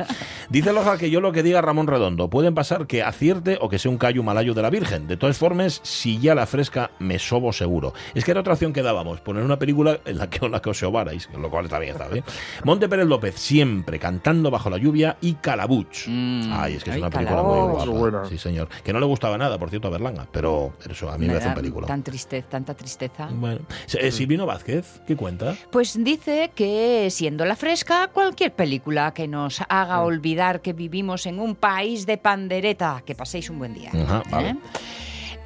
Dice 0.50 0.74
Loja 0.74 0.98
que 0.98 1.10
yo 1.10 1.22
lo 1.22 1.32
que 1.32 1.44
diga 1.44 1.62
Ramón 1.62 1.88
Redondo. 1.88 2.30
Pueden 2.30 2.54
pasar 2.56 2.88
que 2.88 3.04
acierte 3.04 3.58
o 3.62 3.70
que 3.70 3.80
sea 3.80 3.92
un 3.92 3.98
callo 3.98 4.24
malayo 4.24 4.54
de 4.54 4.62
la 4.62 4.70
Virgen. 4.70 5.08
De 5.08 5.18
todas 5.18 5.38
formas, 5.38 5.80
si 5.84 6.20
ya 6.20 6.36
la 6.36 6.46
fresca, 6.46 6.92
me 7.00 7.20
sobo 7.20 7.52
seguro. 7.54 7.94
Es 8.14 8.24
que 8.26 8.32
era 8.32 8.40
otra 8.42 8.54
opción 8.54 8.74
que 8.74 8.82
dábamos. 8.82 9.22
Poner 9.22 9.44
una 9.44 9.58
película 9.58 10.00
en 10.06 10.18
la 10.18 10.30
que, 10.30 10.46
en 10.46 10.52
la 10.52 10.62
que 10.62 10.70
os 10.70 10.78
sobarais, 10.80 11.30
lo 11.38 11.50
cual 11.50 11.66
está 11.66 11.80
bien, 11.80 11.95
está 11.98 12.14
bien. 12.14 12.24
Monte 12.64 12.88
Pérez 12.90 13.06
López, 13.08 13.36
siempre 13.36 14.00
cantando 14.00 14.50
bajo 14.52 14.70
la 14.70 14.78
lluvia 14.78 15.18
y 15.22 15.34
Calabuch. 15.36 16.08
Mm. 16.08 16.52
Ay, 16.54 16.76
es 16.76 16.84
que 16.84 16.90
es 16.92 16.96
Ay, 16.96 17.02
una 17.02 17.10
película 17.10 17.38
Calabuch. 17.42 17.86
muy 17.88 18.10
guapa. 18.12 18.30
Sí, 18.30 18.38
señor. 18.38 18.68
Que 18.84 18.94
no 18.94 19.00
le 19.00 19.06
gustaba 19.06 19.38
nada, 19.38 19.58
por 19.58 19.70
cierto, 19.70 19.88
a 19.88 19.92
Berlanga. 19.92 20.28
Pero 20.32 20.74
eso 20.90 21.10
a 21.10 21.18
mí 21.18 21.26
me, 21.28 21.34
Me 21.34 21.40
hace 21.40 21.48
un 21.50 21.54
película. 21.56 21.88
tan 21.88 22.04
tristeza, 22.04 22.48
tanta 22.50 22.74
tristeza. 22.74 23.28
Bueno. 23.32 23.62
Eh, 24.00 24.12
Silvino 24.12 24.46
Vázquez, 24.46 25.02
¿qué 25.08 25.16
cuenta? 25.16 25.56
Pues 25.72 26.02
dice 26.04 26.52
que 26.54 27.08
siendo 27.12 27.46
la 27.46 27.56
fresca, 27.56 28.10
cualquier 28.14 28.54
película 28.54 29.14
que 29.14 29.28
nos 29.28 29.62
haga 29.70 30.02
olvidar 30.02 30.62
que 30.62 30.74
vivimos 30.74 31.26
en 31.26 31.40
un 31.40 31.56
país 31.56 32.06
de 32.06 32.18
pandereta. 32.18 33.04
Que 33.06 33.16
paséis 33.16 33.50
un 33.50 33.60
buen 33.60 33.74
día. 33.74 33.92
Ajá, 33.94 34.24
vale. 34.30 34.50
¿Eh? 34.50 34.56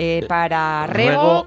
Eh, 0.01 0.25
para 0.29 0.88
Rego, 0.88 1.45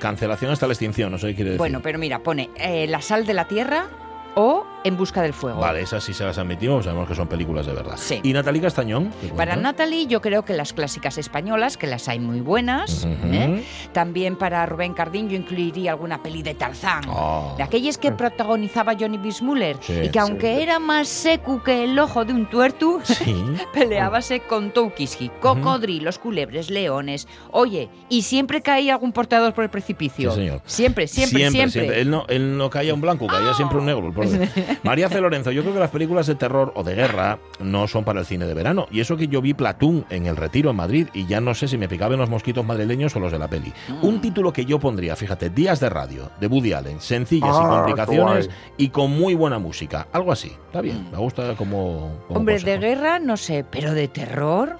cancelación 0.00 0.50
hasta 0.50 0.66
la 0.66 0.72
extinción, 0.72 1.12
no 1.12 1.18
sé 1.18 1.28
qué 1.28 1.34
quiere 1.36 1.50
decir. 1.50 1.58
bueno, 1.58 1.80
pero 1.82 2.00
mira, 2.00 2.18
pone 2.18 2.50
eh, 2.56 2.88
La 2.88 3.00
sal 3.00 3.24
de 3.26 3.32
la 3.34 3.46
tierra 3.46 3.86
o 4.34 4.66
En 4.84 4.96
busca 4.96 5.22
del 5.22 5.32
fuego. 5.32 5.60
Vale, 5.60 5.80
esas 5.82 6.02
sí 6.02 6.12
se 6.12 6.24
las 6.24 6.38
admitimos, 6.38 6.84
sabemos 6.84 7.08
que 7.08 7.14
son 7.14 7.28
películas 7.28 7.66
de 7.66 7.72
verdad. 7.72 7.94
Sí. 7.96 8.20
¿Y 8.22 8.32
Natalie 8.32 8.60
Castañón? 8.60 9.12
¿Qué 9.20 9.28
Para? 9.28 9.54
Natalie, 9.54 10.06
yo 10.06 10.20
creo 10.20 10.44
que 10.44 10.54
las 10.54 10.72
clásicas 10.72 11.18
españolas, 11.18 11.76
que 11.76 11.86
las 11.86 12.08
hay 12.08 12.18
muy 12.18 12.40
buenas. 12.40 13.06
¿eh? 13.06 13.64
También 13.92 14.36
para 14.36 14.66
Rubén 14.66 14.92
Cardín, 14.94 15.28
yo 15.28 15.36
incluiría 15.36 15.92
alguna 15.92 16.22
peli 16.22 16.42
de 16.42 16.54
Tarzán. 16.54 17.04
Ah. 17.08 17.54
De 17.56 17.62
aquellas 17.62 17.96
que 17.98 18.10
protagonizaba 18.12 18.94
Johnny 18.98 19.18
Bismuller. 19.18 19.76
Sí. 19.80 19.94
y 20.04 20.08
que 20.10 20.18
aunque 20.18 20.62
era 20.62 20.78
más 20.78 21.08
seco 21.08 21.62
que 21.62 21.84
el 21.84 21.98
ojo 21.98 22.24
de 22.24 22.32
un 22.32 22.46
tuertu, 22.46 23.00
peleábase 23.72 24.40
con 24.40 24.72
Toukiski, 24.72 25.30
cocodrilos, 25.40 26.18
culebres, 26.18 26.70
leones. 26.70 27.28
Oye, 27.50 27.88
y 28.08 28.22
siempre 28.22 28.62
caía 28.62 28.94
algún 28.94 29.12
portador 29.12 29.54
por 29.54 29.64
el 29.64 29.70
precipicio. 29.70 30.30
Sí, 30.30 30.36
señor. 30.36 30.60
Siempre, 30.64 31.06
siempre, 31.06 31.50
siempre. 31.50 32.00
Él, 32.00 32.10
no, 32.10 32.24
él 32.28 32.56
no 32.56 32.70
caía 32.70 32.94
un 32.94 33.00
blanco, 33.00 33.26
caía 33.26 33.54
siempre 33.54 33.78
un 33.78 33.86
negro. 33.86 34.12
el. 34.22 34.50
María 34.82 35.08
C. 35.08 35.20
Lorenzo, 35.20 35.50
yo 35.50 35.62
creo 35.62 35.74
que 35.74 35.80
las 35.80 35.90
películas 35.90 36.26
de 36.26 36.34
terror 36.34 36.72
o 36.76 36.82
de 36.82 36.94
guerra 36.94 37.38
no 37.60 37.86
son 37.88 38.04
para 38.04 38.20
el 38.20 38.26
cine 38.26 38.46
de 38.46 38.54
verano. 38.54 38.86
Y 38.90 39.00
eso 39.00 39.16
que 39.16 39.28
yo 39.28 39.40
vi 39.42 39.54
Platón 39.54 40.04
en 40.10 40.26
el 40.26 40.36
Retiro 40.36 40.70
en 40.70 40.76
Madrid 40.76 41.08
y 41.12 41.26
ya 41.26 41.40
no 41.40 41.54
sé 41.54 41.68
si 41.68 41.78
me 41.78 41.88
picaban 41.88 42.18
los 42.18 42.28
mosquitos 42.30 42.64
madrileños 42.64 43.14
o 43.16 43.20
los 43.20 43.32
de 43.32 43.38
la 43.38 43.48
peli. 43.48 43.72
Mm. 43.88 44.04
Un 44.06 44.20
título 44.20 44.52
que 44.52 44.64
yo 44.64 44.78
pondría, 44.78 45.16
fíjate, 45.16 45.50
Días 45.50 45.80
de 45.80 45.88
Radio, 45.88 46.30
de 46.40 46.46
Woody 46.46 46.72
Allen, 46.72 47.00
sencillas 47.00 47.50
y 47.50 47.60
Ah, 47.62 47.68
complicaciones 47.84 48.48
qué 48.48 48.54
y 48.84 48.88
con 48.88 49.10
muy 49.10 49.34
buena 49.34 49.58
música. 49.58 50.06
Algo 50.12 50.32
así. 50.32 50.52
Está 50.66 50.80
bien, 50.80 51.08
me 51.10 51.18
gusta 51.18 51.54
como. 51.54 52.12
como 52.26 52.38
Hombre, 52.40 52.54
consejo. 52.54 52.80
de 52.80 52.86
guerra, 52.86 53.18
no 53.18 53.36
sé, 53.36 53.64
pero 53.70 53.92
de 53.94 54.08
terror. 54.08 54.76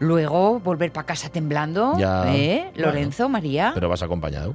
Luego 0.00 0.60
volver 0.60 0.92
para 0.92 1.06
casa 1.06 1.28
temblando. 1.30 1.94
Ya. 1.98 2.34
¿Eh? 2.34 2.70
Bueno. 2.74 2.88
Lorenzo, 2.88 3.28
María. 3.28 3.72
Pero 3.74 3.88
vas 3.88 4.02
acompañado. 4.02 4.54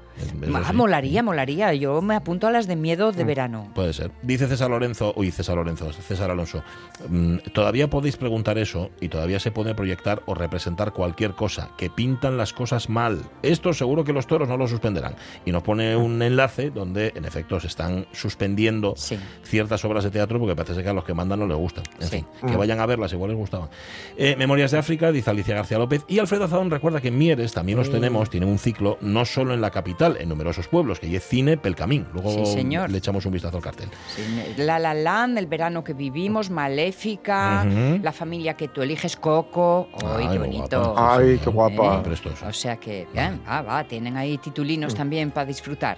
Ah. 0.53 0.73
Molaría, 0.73 1.23
molaría. 1.23 1.73
Yo 1.73 2.01
me 2.01 2.15
apunto 2.15 2.47
a 2.47 2.51
las 2.51 2.67
de 2.67 2.75
miedo 2.75 3.11
de 3.11 3.23
verano. 3.23 3.69
Puede 3.73 3.93
ser. 3.93 4.11
Dice 4.21 4.47
César 4.47 4.58
Lorenzo, 4.67 5.13
uy, 5.15 5.31
César 5.31 5.55
Lorenzo, 5.55 5.93
César 5.93 6.29
Alonso, 6.31 6.63
mm, 7.07 7.37
todavía 7.53 7.89
podéis 7.89 8.17
preguntar 8.17 8.57
eso 8.57 8.89
y 8.99 9.07
todavía 9.07 9.39
se 9.39 9.51
puede 9.51 9.75
proyectar 9.75 10.23
o 10.25 10.33
representar 10.33 10.91
cualquier 10.91 11.33
cosa, 11.35 11.69
que 11.77 11.89
pintan 11.89 12.35
las 12.35 12.51
cosas 12.51 12.89
mal. 12.89 13.21
Esto 13.43 13.71
seguro 13.73 14.03
que 14.03 14.11
los 14.11 14.27
toros 14.27 14.49
no 14.49 14.57
lo 14.57 14.67
suspenderán. 14.67 15.15
Y 15.45 15.51
nos 15.51 15.63
pone 15.63 15.95
un 15.95 16.21
enlace 16.21 16.71
donde, 16.71 17.13
en 17.15 17.25
efecto, 17.25 17.59
se 17.59 17.67
están 17.67 18.07
suspendiendo 18.11 18.95
Sí. 18.97 19.17
ciertas 19.43 19.85
obras 19.85 20.03
de 20.03 20.09
teatro 20.11 20.39
porque 20.39 20.55
parece 20.55 20.81
que 20.83 20.89
a 20.89 20.93
los 20.93 21.03
que 21.03 21.13
mandan 21.13 21.39
no 21.39 21.47
les 21.47 21.57
gustan. 21.57 21.83
En 21.99 22.07
Sí. 22.07 22.09
fin, 22.17 22.25
que 22.49 22.57
vayan 22.57 22.79
a 22.79 22.85
verlas, 22.87 23.13
igual 23.13 23.29
les 23.29 23.37
gustaban. 23.37 23.69
Eh, 24.17 24.35
Memorias 24.37 24.71
de 24.71 24.79
África, 24.79 25.11
dice 25.11 25.29
Alicia 25.29 25.55
García 25.55 25.77
López. 25.77 26.03
Y 26.07 26.17
Alfredo 26.19 26.45
Azadón 26.45 26.71
recuerda 26.71 27.01
que 27.01 27.09
en 27.09 27.17
Mieres 27.17 27.53
también 27.53 27.77
los 27.77 27.91
tenemos, 27.91 28.29
tiene 28.29 28.45
un 28.45 28.57
ciclo 28.57 28.97
no 29.01 29.25
solo 29.25 29.53
en 29.53 29.61
la 29.61 29.69
capital, 29.71 30.17
en 30.19 30.29
numerosos 30.29 30.67
pueblos, 30.67 30.99
que 30.99 31.13
es 31.15 31.23
cine 31.23 31.57
pel 31.57 31.75
camín. 31.75 32.05
Luego 32.13 32.45
Sí, 32.45 32.53
señor. 32.53 32.89
le 32.89 32.97
echamos 32.97 33.25
un 33.25 33.33
vistazo 33.33 33.57
al 33.57 33.63
cartel. 33.63 33.89
Sí, 34.15 34.21
La 34.57 34.79
La 34.79 34.93
Land, 34.93 35.37
El 35.37 35.47
verano 35.47 35.83
que 35.83 35.93
vivimos, 35.93 36.49
Maléfica. 36.49 37.65
La 37.65 38.11
familia 38.11 38.55
que 38.55 38.67
tú 38.67 38.81
eliges, 38.81 39.15
Coco. 39.15 39.87
¡Ay, 40.03 40.25
Ay, 40.25 40.27
qué 40.31 40.37
bonito! 40.39 40.83
guapa. 40.93 41.17
Ay, 41.17 41.39
qué 41.43 41.49
guapa. 41.49 42.03
O 42.47 42.53
sea 42.53 42.77
que, 42.77 43.07
bien, 43.13 43.41
ah, 43.45 43.61
va, 43.61 43.83
tienen 43.83 44.17
ahí 44.17 44.37
titulinos 44.37 44.95
también 44.95 45.31
para 45.31 45.45
disfrutar. 45.45 45.97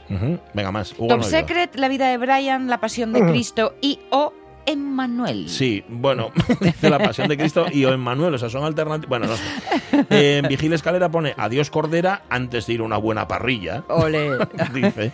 Venga, 0.53 0.71
más. 0.71 0.93
Hugo 0.97 1.07
Top. 1.07 1.23
Secret, 1.23 1.75
La 1.75 1.87
vida 1.87 2.07
de 2.09 2.17
Brian, 2.17 2.67
La 2.67 2.79
pasión 2.79 3.13
de 3.13 3.25
Cristo 3.25 3.75
y 3.81 3.99
O 4.11 4.33
Emmanuel. 4.65 5.49
Sí, 5.49 5.83
bueno, 5.89 6.31
dice 6.61 6.89
la 6.89 6.99
pasión 6.99 7.27
de 7.27 7.37
Cristo 7.37 7.65
y 7.71 7.85
o 7.85 7.93
Emmanuel, 7.93 8.33
o 8.33 8.37
sea, 8.37 8.49
son 8.49 8.63
alternativas. 8.63 9.09
Bueno, 9.09 9.27
no 9.27 9.35
sé. 9.35 9.43
Eh, 10.09 10.41
Vigil 10.47 10.73
Escalera 10.73 11.09
pone 11.09 11.33
adiós 11.37 11.69
Cordera 11.69 12.23
antes 12.29 12.67
de 12.67 12.73
ir 12.73 12.79
a 12.81 12.83
una 12.83 12.97
buena 12.97 13.27
parrilla. 13.27 13.83
Ole. 13.89 14.37
dice. 14.73 15.11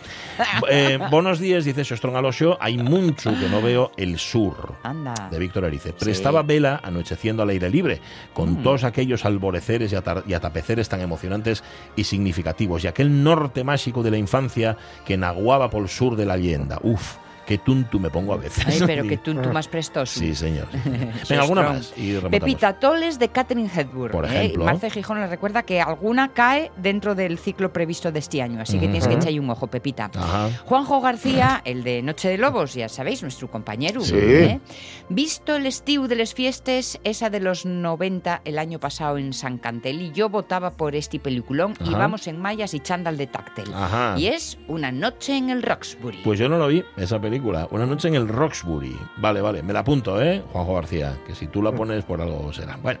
Eh, 0.70 0.98
buenos 1.10 1.38
días, 1.38 1.64
dice 1.64 1.84
Sostron 1.84 2.16
Alosio. 2.16 2.58
Hay 2.60 2.78
mucho 2.78 3.30
que 3.38 3.48
no 3.48 3.62
veo 3.62 3.90
el 3.96 4.18
sur. 4.18 4.74
Anda. 4.82 5.14
De 5.30 5.38
Víctor 5.38 5.64
Erice. 5.64 5.92
Prestaba 5.92 6.42
vela 6.42 6.80
anocheciendo 6.82 7.42
al 7.42 7.48
aire 7.50 7.70
libre, 7.70 8.00
con 8.34 8.48
Mm. 8.48 8.62
todos 8.62 8.84
aquellos 8.84 9.24
alboreceres 9.24 9.92
y, 9.92 9.96
atar- 9.96 10.22
y 10.26 10.32
atapeceres 10.34 10.88
tan 10.88 11.00
emocionantes 11.00 11.62
y 11.96 12.04
significativos, 12.04 12.82
y 12.84 12.86
aquel 12.86 13.22
norte 13.22 13.62
mágico 13.64 14.02
de 14.02 14.10
la 14.10 14.16
infancia 14.18 14.76
que 15.06 15.16
naguaba 15.16 15.68
por 15.70 15.82
el 15.82 15.88
sur 15.88 16.16
de 16.16 16.24
la 16.26 16.36
leyenda. 16.36 16.78
Uf, 16.82 17.16
qué 17.48 17.56
tuntu 17.56 17.98
me 17.98 18.10
pongo 18.10 18.34
a 18.34 18.36
veces. 18.36 18.66
Ay, 18.66 18.82
pero 18.84 19.04
que 19.04 19.16
tú 19.16 19.32
más 19.34 19.68
prestoso. 19.68 20.20
Sí, 20.20 20.34
señor. 20.34 20.66
Venga, 21.28 21.42
alguna 21.42 21.62
más. 21.62 21.94
y. 21.96 22.12
Pepita 22.18 22.78
Toles 22.78 23.18
de 23.18 23.30
Catherine 23.30 23.70
Hepburn. 23.74 24.12
Por 24.12 24.26
¿eh? 24.26 24.28
ejemplo. 24.28 24.66
Marce 24.66 24.90
Gijón 24.90 25.18
le 25.18 25.26
recuerda 25.26 25.62
que 25.62 25.80
alguna 25.80 26.34
cae 26.34 26.70
dentro 26.76 27.14
del 27.14 27.38
ciclo 27.38 27.72
previsto 27.72 28.12
de 28.12 28.18
este 28.18 28.42
año, 28.42 28.60
así 28.60 28.74
que 28.74 28.86
tienes 28.86 29.08
que 29.08 29.14
echarle 29.14 29.40
un 29.40 29.48
ojo, 29.48 29.66
Pepita. 29.66 30.10
Ajá. 30.14 30.50
Juanjo 30.66 31.00
García, 31.00 31.62
el 31.64 31.84
de 31.84 32.02
Noche 32.02 32.28
de 32.28 32.36
Lobos, 32.36 32.74
ya 32.74 32.90
sabéis, 32.90 33.22
nuestro 33.22 33.50
compañero. 33.50 34.02
Sí. 34.02 34.14
¿eh? 34.14 34.60
Visto 35.08 35.56
el 35.56 35.64
estiu 35.64 36.06
de 36.06 36.16
les 36.16 36.34
fiestes, 36.34 37.00
esa 37.02 37.30
de 37.30 37.40
los 37.40 37.64
90 37.64 38.42
el 38.44 38.58
año 38.58 38.78
pasado 38.78 39.16
en 39.16 39.32
San 39.32 39.56
Cantel, 39.56 40.02
y 40.02 40.12
yo 40.12 40.28
votaba 40.28 40.72
por 40.72 40.94
este 40.94 41.18
peliculón 41.18 41.72
y 41.82 41.92
vamos 41.92 42.26
en 42.26 42.38
mallas 42.38 42.74
y 42.74 42.80
chándal 42.80 43.16
de 43.16 43.26
táctil. 43.26 43.72
Ajá. 43.72 44.16
Y 44.18 44.26
es 44.26 44.58
Una 44.68 44.92
noche 44.92 45.34
en 45.34 45.48
el 45.48 45.62
Roxbury. 45.62 46.18
Pues 46.24 46.38
yo 46.38 46.48
no 46.50 46.58
lo 46.58 46.68
vi, 46.68 46.84
esa 46.98 47.18
película. 47.18 47.37
Una 47.70 47.86
noche 47.86 48.08
en 48.08 48.14
el 48.14 48.28
Roxbury. 48.28 48.96
Vale, 49.16 49.40
vale, 49.40 49.62
me 49.62 49.72
la 49.72 49.80
apunto, 49.80 50.20
¿eh? 50.22 50.42
Juanjo 50.52 50.74
García, 50.74 51.16
que 51.26 51.34
si 51.34 51.46
tú 51.46 51.62
la 51.62 51.72
pones 51.72 52.04
por 52.04 52.20
algo 52.20 52.52
será. 52.52 52.76
Bueno, 52.82 53.00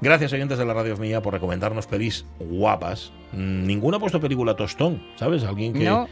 gracias 0.00 0.32
oyentes 0.32 0.58
de 0.58 0.64
la 0.64 0.74
radio 0.74 0.96
mía 0.96 1.20
por 1.22 1.32
recomendarnos 1.34 1.86
pelis 1.86 2.24
guapas. 2.38 3.12
Mm, 3.32 3.66
Ninguna 3.66 3.96
ha 3.96 4.00
puesto 4.00 4.20
película 4.20 4.54
tostón, 4.54 5.02
¿sabes? 5.16 5.42
Alguien 5.44 5.72
que... 5.72 5.84
No, 5.84 6.06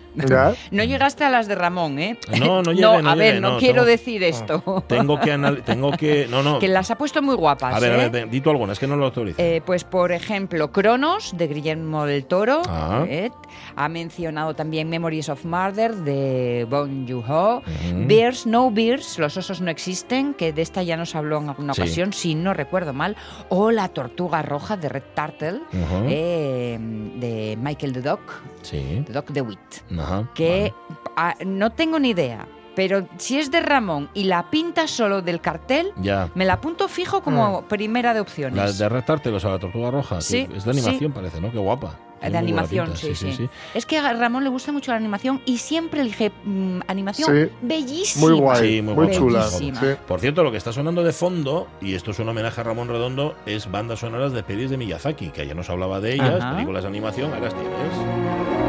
no 0.72 0.84
llegaste 0.84 1.22
a 1.24 1.30
las 1.30 1.46
de 1.46 1.54
Ramón, 1.54 1.98
¿eh? 2.00 2.18
No, 2.40 2.62
no 2.62 2.72
llegué, 2.72 2.82
no 3.02 3.08
a 3.10 3.14
ver, 3.14 3.26
llegué, 3.34 3.40
no, 3.40 3.52
no, 3.52 3.58
quiero 3.58 3.74
tengo- 3.82 3.86
decir 3.86 4.22
esto. 4.24 4.84
Tengo 4.88 5.20
que... 5.20 5.32
anal- 5.32 5.62
Tengo 5.62 5.92
que... 5.92 6.26
No, 6.28 6.42
no. 6.42 6.58
que 6.58 6.66
las 6.68 6.90
ha 6.90 6.98
puesto 6.98 7.22
muy 7.22 7.36
guapas. 7.36 7.74
A 7.76 7.78
ver, 7.80 7.92
a 7.92 7.94
¿eh? 7.94 7.98
ver, 7.98 8.10
ven, 8.10 8.30
di 8.30 8.40
tú 8.40 8.50
alguna, 8.50 8.72
es 8.72 8.78
que 8.80 8.86
no 8.88 8.96
lo 8.96 9.04
autorizo. 9.06 9.36
Eh, 9.40 9.62
pues 9.64 9.84
por 9.84 10.10
ejemplo, 10.12 10.72
Cronos 10.72 11.36
de 11.36 11.46
Guillermo 11.46 12.06
del 12.06 12.24
Toro. 12.24 12.62
Ah. 12.68 13.04
¿eh? 13.08 13.30
Ha 13.76 13.88
mencionado 13.88 14.54
también 14.54 14.88
Memories 14.88 15.28
of 15.28 15.44
Murder 15.44 15.94
de 15.94 16.66
Bong 16.68 17.08
Joon-ho. 17.08 17.61
Bears, 18.06 18.46
No 18.46 18.70
Bears, 18.70 19.18
Los 19.18 19.36
osos 19.36 19.60
no 19.60 19.70
existen, 19.70 20.34
que 20.34 20.52
de 20.52 20.62
esta 20.62 20.82
ya 20.82 20.96
nos 20.96 21.14
habló 21.14 21.38
en 21.38 21.48
alguna 21.48 21.74
Sí. 21.74 21.82
ocasión, 21.82 22.12
si 22.12 22.34
no 22.34 22.54
recuerdo 22.54 22.92
mal. 22.92 23.16
O 23.48 23.70
La 23.70 23.88
tortuga 23.88 24.42
roja 24.42 24.76
de 24.76 24.88
Red 24.88 25.02
Turtle 25.14 25.60
eh, 26.08 26.78
de 26.80 27.56
Michael 27.60 27.92
the 27.92 28.02
Doc, 28.02 28.20
Sí. 28.62 29.02
The 29.06 29.12
Doc 29.12 29.30
DeWitt. 29.30 29.58
Ajá. 29.98 30.28
Que 30.34 30.72
ah, 31.16 31.34
no 31.44 31.70
tengo 31.70 31.98
ni 31.98 32.10
idea, 32.10 32.46
pero 32.74 33.06
si 33.18 33.38
es 33.38 33.50
de 33.50 33.60
Ramón 33.60 34.08
y 34.14 34.24
la 34.24 34.50
pinta 34.50 34.86
solo 34.86 35.22
del 35.22 35.40
cartel. 35.40 35.92
Ya. 35.96 36.28
me 36.34 36.44
la 36.44 36.54
apunto 36.54 36.88
fijo 36.88 37.22
como 37.22 37.62
primera 37.62 38.14
de 38.14 38.20
opciones. 38.20 38.56
La 38.56 38.72
de 38.72 38.88
retarte, 38.88 39.30
o 39.30 39.40
sea, 39.40 39.50
la 39.50 39.58
tortuga 39.58 39.90
roja. 39.90 40.20
Sí, 40.20 40.48
es 40.54 40.64
de 40.64 40.70
animación, 40.70 41.12
parece, 41.12 41.40
¿no? 41.40 41.50
Qué 41.50 41.58
guapa. 41.58 41.98
Buena 42.30 42.38
animación, 42.38 42.86
pinta, 42.86 43.00
sí, 43.00 43.14
sí, 43.14 43.48
Es 43.74 43.86
que 43.86 43.98
a 43.98 44.12
Ramón 44.12 44.44
le 44.44 44.50
gusta 44.50 44.72
mucho 44.72 44.90
la 44.92 44.96
animación 44.96 45.40
y 45.46 45.58
siempre 45.58 46.00
elige 46.00 46.30
mm, 46.44 46.80
animación 46.86 47.30
Sí. 47.32 47.50
bellísima. 47.62 48.26
Muy 48.28 48.38
guay, 48.38 48.60
Sí, 48.76 48.82
muy 48.82 48.94
muy, 48.94 49.04
guay. 49.06 49.16
chula. 49.18 49.42
Sí. 49.48 49.72
Por 50.06 50.20
cierto, 50.20 50.42
lo 50.44 50.50
que 50.50 50.56
está 50.58 50.72
sonando 50.72 51.02
de 51.02 51.12
fondo, 51.12 51.68
y 51.80 51.94
esto 51.94 52.10
es 52.12 52.18
un 52.18 52.28
homenaje 52.28 52.60
a 52.60 52.64
Ramón 52.64 52.88
Redondo, 52.88 53.34
es 53.46 53.70
bandas 53.70 54.00
sonoras 54.00 54.32
de 54.32 54.42
pelis 54.42 54.70
de 54.70 54.76
Miyazaki, 54.76 55.28
que 55.30 55.42
ayer 55.42 55.56
nos 55.56 55.68
hablaba 55.70 56.00
de 56.00 56.14
ellas, 56.14 56.40
Ajá. 56.40 56.52
películas 56.54 56.82
de 56.84 56.88
animación, 56.88 57.32
ahí 57.34 57.40
las 57.40 57.54
tienes. 57.54 58.61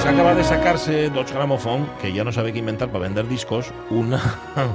Se 0.00 0.08
acaba 0.08 0.34
de 0.34 0.42
sacarse 0.42 1.10
Dodge 1.10 1.34
Gramophone, 1.34 1.86
que 2.00 2.12
ya 2.12 2.24
no 2.24 2.32
sabe 2.32 2.52
qué 2.54 2.58
inventar 2.58 2.88
para 2.88 3.00
vender 3.00 3.28
discos, 3.28 3.70
una, 3.90 4.20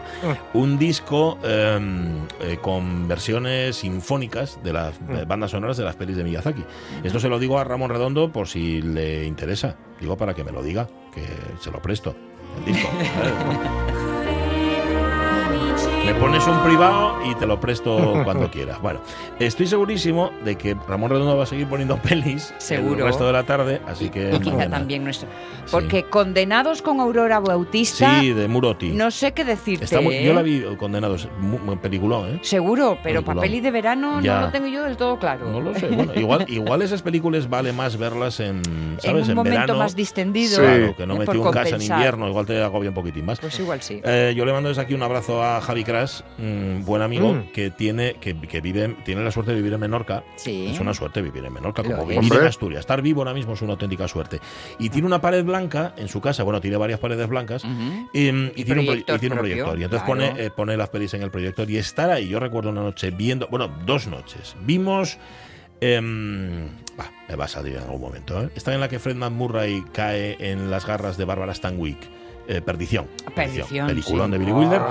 un 0.54 0.78
disco 0.78 1.40
em, 1.44 2.28
eh, 2.42 2.58
con 2.62 3.08
versiones 3.08 3.78
sinfónicas 3.78 4.60
de 4.64 4.74
las 4.74 4.94
eh, 5.10 5.26
bandas 5.28 5.52
sonoras 5.52 5.78
de 5.78 5.84
las 5.84 5.96
pelis 5.96 6.16
de 6.16 6.24
Miyazaki. 6.24 6.64
Esto 7.04 7.20
se 7.20 7.28
lo 7.28 7.40
digo 7.40 7.58
a 7.58 7.64
Ramón 7.64 7.90
Redondo 7.90 8.32
por 8.32 8.48
si 8.48 8.84
le 8.84 9.26
interesa. 9.26 9.76
Digo 10.00 10.16
para 10.16 10.36
que 10.36 10.44
me 10.44 10.52
lo 10.52 10.62
diga, 10.62 10.88
que 11.12 11.26
se 11.60 11.72
lo 11.72 11.82
presto. 11.82 12.16
El 12.60 12.74
disco. 12.74 12.90
Me 16.06 16.14
pones 16.14 16.46
un 16.48 16.60
privado 16.64 17.18
y 17.26 17.34
te 17.36 17.46
lo 17.48 17.60
presto 17.60 18.14
cuando 18.24 18.50
quieras. 18.52 18.80
Bueno, 18.82 19.00
estoy 19.40 19.66
segurísimo 19.68 20.32
de 20.44 20.56
que 20.56 20.76
Ramón 20.88 21.10
Redondo 21.10 21.36
va 21.36 21.44
a 21.44 21.48
seguir 21.48 21.68
poniendo 21.68 21.98
pelis 21.98 22.54
Seguro. 22.60 23.00
el 23.00 23.06
resto 23.06 23.26
de 23.26 23.34
la 23.34 23.44
tarde, 23.44 23.82
así 23.88 24.10
que 24.10 24.32
Y 24.36 24.40
quizá 24.40 24.70
también 24.70 25.04
nuestro. 25.04 25.28
Porque 25.72 26.04
Condenados 26.04 26.82
con 26.84 27.00
Aurora 27.00 27.40
Bautista, 27.40 28.20
Sí, 28.22 28.34
de 28.34 28.48
Muroti. 28.48 28.90
no 28.92 29.10
sé 29.10 29.32
qué 29.34 29.44
decirte. 29.44 29.86
Está 29.86 30.00
muy- 30.02 30.24
yo 30.24 30.34
la 30.34 30.44
vi 30.44 30.58
eh, 30.58 30.78
condenados, 30.78 31.28
mu- 31.40 31.58
mu- 31.60 31.78
peliculón, 31.78 32.36
¿eh? 32.36 32.40
Seguro, 32.44 32.98
pero 33.02 33.24
papel 33.24 33.56
y 33.56 33.60
de 33.62 33.72
verano 33.72 34.22
Ya. 34.22 34.36
no 34.40 34.46
lo 34.48 34.52
tengo 34.52 34.68
yo 34.68 34.84
del 34.84 34.98
todo 34.98 35.18
claro. 35.18 35.50
No 35.50 35.60
lo 35.60 35.74
sé. 35.74 35.88
Bueno, 35.88 36.14
igual, 36.16 36.46
igual 36.50 36.82
esas 36.84 37.02
películas 37.02 37.50
vale 37.50 37.74
más 37.74 37.98
verlas 37.98 38.40
en, 38.40 38.62
¿sabes? 39.00 39.26
en 39.26 39.32
un 39.32 39.36
momento 39.38 39.60
verano. 39.60 39.80
más 39.80 39.96
distendido. 39.96 40.58
Sí. 40.58 40.62
Claro, 40.62 40.96
que 40.96 41.08
no 41.08 41.16
metí 41.16 41.38
un 41.38 41.44
casa 41.46 41.62
en 41.62 41.72
compensar. 41.74 41.98
invierno, 41.98 42.30
igual 42.30 42.46
te 42.46 42.62
agobia 42.62 42.90
un 42.90 42.96
poquitín 42.96 43.26
más. 43.26 43.40
Pues 43.40 43.60
igual 43.60 43.82
sí. 43.82 44.02
Eh, 44.04 44.34
yo 44.38 44.46
le 44.46 44.54
mando 44.54 44.70
desde 44.70 44.82
aquí 44.84 44.94
un 44.94 45.02
abrazo 45.04 45.44
a 45.44 45.60
Javi 45.62 45.84
Buen 46.86 47.02
amigo, 47.02 47.34
Mm. 47.34 47.52
que 47.54 47.72
tiene 47.72 48.16
que, 48.20 48.40
que 48.40 48.62
vive 48.62 48.96
tiene 49.06 49.24
la 49.24 49.32
suerte 49.32 49.52
de 49.52 49.58
vivir 49.58 49.74
en 49.74 49.80
Menorca. 49.80 50.24
Sí. 50.36 50.68
Es 50.72 50.80
una 50.80 50.94
suerte 50.94 51.22
vivir 51.22 51.44
en 51.46 51.54
Menorca, 51.54 51.82
Lo 51.84 51.90
como 51.98 52.12
es. 52.12 52.20
vivir 52.20 52.40
en. 52.42 52.48
Asturias. 52.48 52.80
Estar 52.82 53.02
vivo 53.02 53.22
ahora 53.22 53.34
mismo 53.34 53.54
es 53.54 53.62
una 53.62 53.74
auténtica 53.74 54.08
suerte. 54.08 54.40
Y 54.80 54.90
tiene 54.90 55.08
una 55.08 55.22
pared 55.22 55.44
blanca 55.44 55.94
en 55.98 56.08
su 56.08 56.22
casa, 56.22 56.44
bueno, 56.44 56.62
tiene 56.62 56.78
varias 56.78 57.00
paredes 57.00 57.28
blancas, 57.28 57.64
y, 58.14 58.20
y 58.30 58.52
Y 58.56 58.64
tiene, 58.66 58.82
un, 58.82 58.98
y 58.98 59.04
tiene 59.04 59.14
un 59.14 59.18
propio, 59.20 59.38
proyector. 59.40 59.80
Y 59.80 59.84
entonces 59.84 60.06
claro. 60.06 60.32
pone, 60.32 60.44
eh, 60.46 60.50
pone 60.50 60.78
las 60.78 60.90
pelis 60.90 61.14
en 61.14 61.22
el 61.24 61.32
proyector 61.32 61.70
y 61.70 61.78
estar 61.78 62.10
ahí. 62.10 62.28
Yo 62.28 62.40
recuerdo 62.40 62.70
una 62.70 62.82
noche 62.82 63.12
viendo, 63.12 63.48
bueno, 63.48 63.70
dos 63.86 64.08
noches. 64.08 64.56
Vimos. 64.62 65.18
em, 65.82 66.68
bah, 66.98 67.12
me 67.28 67.36
va 67.36 67.46
a 67.46 67.48
salir 67.48 67.76
en 67.76 67.84
algún 67.84 68.02
momento. 68.02 68.42
¿eh? 68.44 68.50
Está 68.56 68.74
en 68.74 68.80
la 68.80 68.88
que 68.88 68.98
Fred 69.00 69.16
Murray 69.18 69.84
cae 69.92 70.38
en 70.40 70.72
las 70.72 70.86
garras 70.86 71.18
de 71.18 71.26
Bárbara 71.26 71.54
Stanwyck. 71.54 71.98
Eh, 72.48 72.62
Perdición. 72.62 73.08
Perdición, 73.36 73.88
Peliculón 73.88 74.28
sí. 74.28 74.32
de 74.34 74.38
Billy 74.38 74.52
Wilder. 74.52 74.82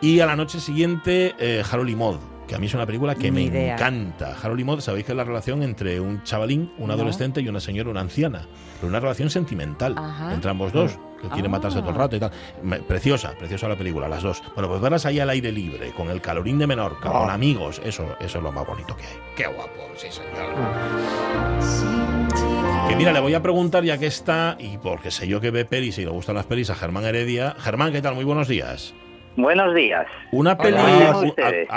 Y 0.00 0.20
a 0.20 0.26
la 0.26 0.36
noche 0.36 0.60
siguiente, 0.60 1.34
eh, 1.38 1.62
Harold 1.70 1.90
y 1.90 1.94
Maude, 1.96 2.18
que 2.48 2.54
a 2.54 2.58
mí 2.58 2.66
es 2.66 2.74
una 2.74 2.84
película 2.86 3.14
que 3.14 3.30
Ni 3.30 3.36
me 3.36 3.42
idea. 3.42 3.74
encanta. 3.74 4.36
Harold 4.42 4.60
y 4.60 4.64
Maude, 4.64 4.82
sabéis 4.82 5.06
que 5.06 5.12
es 5.12 5.16
la 5.16 5.24
relación 5.24 5.62
entre 5.62 6.00
un 6.00 6.22
chavalín, 6.24 6.72
un 6.78 6.88
No. 6.88 6.94
adolescente 6.94 7.40
y 7.40 7.48
una 7.48 7.60
señora, 7.60 7.90
una 7.90 8.00
anciana. 8.00 8.46
Pero 8.76 8.88
una 8.88 9.00
relación 9.00 9.30
sentimental 9.30 9.94
Ajá. 9.96 10.34
entre 10.34 10.50
ambos 10.50 10.72
dos, 10.72 10.98
que 11.22 11.28
quieren 11.28 11.46
Ah. 11.46 11.56
matarse 11.56 11.78
todo 11.80 11.90
el 11.90 11.96
rato 11.96 12.16
y 12.16 12.20
tal. 12.20 12.30
Preciosa, 12.86 13.32
preciosa 13.38 13.66
la 13.68 13.76
película, 13.76 14.08
las 14.08 14.22
dos. 14.22 14.42
Bueno, 14.54 14.68
pues 14.68 14.80
verlas 14.80 15.06
ahí 15.06 15.20
al 15.20 15.30
aire 15.30 15.50
libre, 15.52 15.92
con 15.92 16.10
el 16.10 16.20
calorín 16.20 16.58
de 16.58 16.66
Menorca, 16.66 17.08
Ah. 17.08 17.20
con 17.20 17.30
amigos, 17.30 17.80
eso, 17.84 18.16
eso 18.20 18.38
es 18.38 18.44
lo 18.44 18.52
más 18.52 18.66
bonito 18.66 18.94
que 18.96 19.04
hay. 19.04 19.14
Qué 19.36 19.46
guapo, 19.46 19.70
sí 19.96 20.08
señor. 20.10 20.54
Que 22.88 22.96
mira, 22.96 23.12
le 23.12 23.20
voy 23.20 23.34
a 23.34 23.42
preguntar 23.42 23.82
ya 23.84 23.98
que 23.98 24.06
está, 24.06 24.56
y 24.58 24.78
porque 24.78 25.10
sé 25.10 25.26
yo 25.26 25.40
que 25.40 25.50
ve 25.50 25.64
pelis 25.64 25.98
y 25.98 26.04
le 26.04 26.10
gustan 26.10 26.34
las 26.36 26.46
pelis, 26.46 26.70
a 26.70 26.74
Germán 26.74 27.04
Heredia. 27.04 27.54
Germán, 27.58 27.92
¿qué 27.92 28.02
tal? 28.02 28.14
Muy 28.14 28.24
buenos 28.24 28.46
días. 28.46 28.94
Buenos 29.36 29.74
días. 29.74 30.06
Una 30.32 30.56
peli, 30.56 30.76
a, 30.76 31.14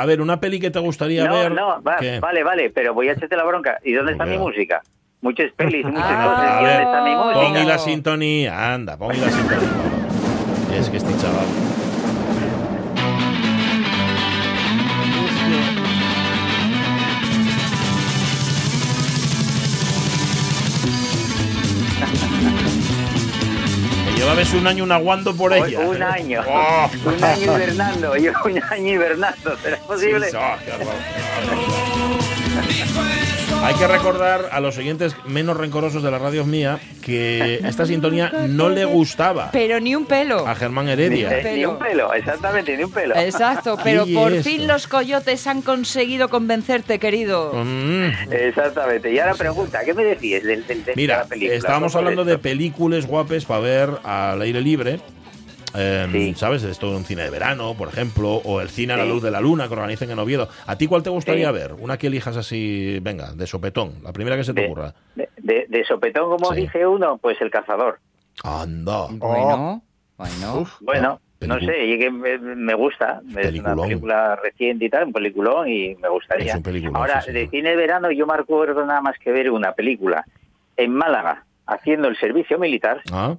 a 0.02 0.06
ver, 0.06 0.22
una 0.22 0.40
peli 0.40 0.60
que 0.60 0.70
te 0.70 0.80
gustaría 0.80 1.26
No, 1.26 1.34
ver. 1.34 1.52
no, 1.54 1.82
va- 1.82 1.98
vale, 2.22 2.44
vale, 2.44 2.70
pero 2.70 2.94
voy 2.94 3.10
a 3.10 3.14
echarte 3.14 3.36
la 3.36 3.46
bronca. 3.46 3.80
¿Y 3.84 3.94
dónde 3.94 4.12
está 4.12 4.26
mi 4.26 4.38
música? 4.38 4.82
Muchas 5.22 5.52
pelis, 5.54 5.84
muchas 5.86 6.04
Ah, 6.06 6.24
cosas. 6.36 6.62
¿Y 6.62 6.66
dónde 6.66 6.84
está 6.84 7.04
mi 7.04 7.16
pon 7.16 7.34
Pon 7.34 7.44
música? 7.52 7.64
y 7.64 7.66
la 7.68 7.78
sintonía, 7.80 8.74
anda, 8.74 8.98
pon 8.98 9.10
la 9.20 9.30
sintonía. 9.30 10.78
Es 10.78 10.90
que 10.90 10.98
este 10.98 11.12
chaval. 11.18 11.46
Llevabas 24.18 24.54
un 24.54 24.68
año 24.68 24.94
aguando 24.94 25.36
por 25.36 25.54
ella. 25.54 25.80
Un 25.80 26.02
año. 26.02 26.42
Oh. 26.48 26.90
Un 27.06 27.24
año 27.24 27.54
hibernando. 27.54 28.18
Yo 28.18 28.32
un 28.46 28.64
año 28.64 28.94
hibernando. 28.94 29.58
¿Será 29.62 29.78
posible? 29.78 30.30
Sí, 30.30 30.38
oh. 30.38 30.58
Hay 33.64 33.74
que 33.76 33.88
recordar 33.88 34.50
a 34.52 34.60
los 34.62 34.78
oyentes 34.78 35.16
menos 35.26 35.58
rencorosos 35.58 36.02
de 36.02 36.10
la 36.10 36.20
radio 36.20 36.46
mía 36.46 36.80
que 37.02 37.56
esta 37.66 37.86
sintonía 37.86 38.32
no 38.48 38.70
le 38.70 38.86
gustaba 38.86 39.50
Pero 39.52 39.80
ni 39.80 39.94
un 39.96 40.06
pelo. 40.06 40.48
a 40.48 40.56
Germán 40.56 40.88
Heredia. 40.88 41.30
Ni 41.54 41.66
un 41.66 41.78
pelo, 41.78 42.14
exactamente, 42.14 42.78
ni 42.78 42.84
un 42.84 42.92
pelo. 42.92 43.16
Exacto, 43.16 43.78
pero 43.84 44.06
por 44.14 44.34
fin 44.42 44.68
los 44.68 44.88
coyotes 44.88 45.48
han 45.48 45.62
conseguido 45.62 46.30
convencerte, 46.30 47.00
querido. 47.00 47.52
Mm. 47.54 48.32
Exactamente. 48.32 49.12
Y 49.12 49.20
ahora 49.20 49.34
pregunta, 49.34 49.82
¿qué 49.84 49.94
me 49.94 50.04
decís 50.06 50.44
del, 50.44 50.66
del, 50.66 50.86
de 50.86 50.94
Mira, 50.96 51.18
la 51.20 51.26
película? 51.26 51.58
estábamos 51.58 51.92
¿Cómo 51.94 52.00
hablando 52.08 52.24
de 52.26 52.38
películas 52.38 53.06
guapes 53.06 53.46
para 53.46 53.60
ver 53.60 53.90
al 54.04 54.42
aire 54.42 54.62
libre. 54.62 55.00
Eh, 55.76 56.08
Sí. 56.12 56.34
¿Sabes? 56.36 56.64
Esto 56.64 56.90
de 56.92 56.98
un 56.98 57.04
cine 57.06 57.24
de 57.24 57.30
verano, 57.30 57.76
por 57.78 57.90
ejemplo, 57.90 58.36
o 58.44 58.62
el 58.62 58.70
cine 58.70 58.94
a 58.94 58.98
la 58.98 59.06
luz 59.06 59.22
de 59.22 59.32
la 59.32 59.42
luna 59.42 59.68
que 59.68 59.74
organicen 59.74 60.10
en 60.12 60.20
Oviedo. 60.20 60.48
¿A 60.66 60.78
ti 60.78 60.88
cuál 60.88 61.04
te 61.04 61.10
gustaría 61.10 61.48
Sí. 61.50 61.54
ver? 61.54 61.74
Una 61.74 61.98
que 61.98 62.08
elijas 62.08 62.38
así, 62.38 63.00
venga, 63.02 63.34
de 63.34 63.46
sopetón, 63.48 63.96
la 64.04 64.14
primera 64.14 64.36
que 64.38 64.44
se 64.44 64.54
te 64.54 64.62
De- 64.62 64.68
ocurra. 64.68 64.94
De, 65.16 65.30
de- 65.38 65.66
de 65.68 65.84
sopetón, 65.86 66.30
como 66.30 66.54
Sí. 66.54 66.62
dice 66.62 66.86
uno, 66.88 67.18
pues 67.18 67.40
el 67.42 67.52
cazador. 67.52 68.00
Anda. 68.44 69.08
Bueno, 69.12 69.82
bueno. 70.18 70.60
Uf. 70.62 70.72
Bueno, 70.82 71.20
no 71.42 71.60
sé, 71.60 71.86
y 71.86 72.00
que 72.00 72.10
me, 72.12 72.74
gusta. 72.74 73.22
Es 73.30 73.34
Peliculón. 73.36 73.78
una 73.80 73.88
película 73.88 74.36
reciente 74.38 74.86
y 74.86 74.90
tal, 74.90 75.06
un 75.08 75.14
peliculón 75.14 75.68
y 75.68 75.96
me 75.96 76.10
gustaría. 76.10 76.52
Es 76.52 76.56
un 76.58 76.64
peliculón, 76.64 76.96
Ahora, 76.96 77.22
sí, 77.22 77.32
de 77.32 77.40
señor. 77.42 77.52
cine 77.52 77.70
de 77.72 77.76
verano 77.76 78.12
yo 78.12 78.26
me 78.26 78.34
acuerdo 78.36 78.86
nada 78.86 79.02
más 79.02 79.18
que 79.20 79.32
ver 79.32 79.52
una 79.52 79.74
película 79.74 80.26
en 80.78 80.92
Málaga 80.94 81.44
haciendo 81.66 82.08
el 82.08 82.18
servicio 82.18 82.58
militar, 82.58 83.02
Ah, 83.12 83.36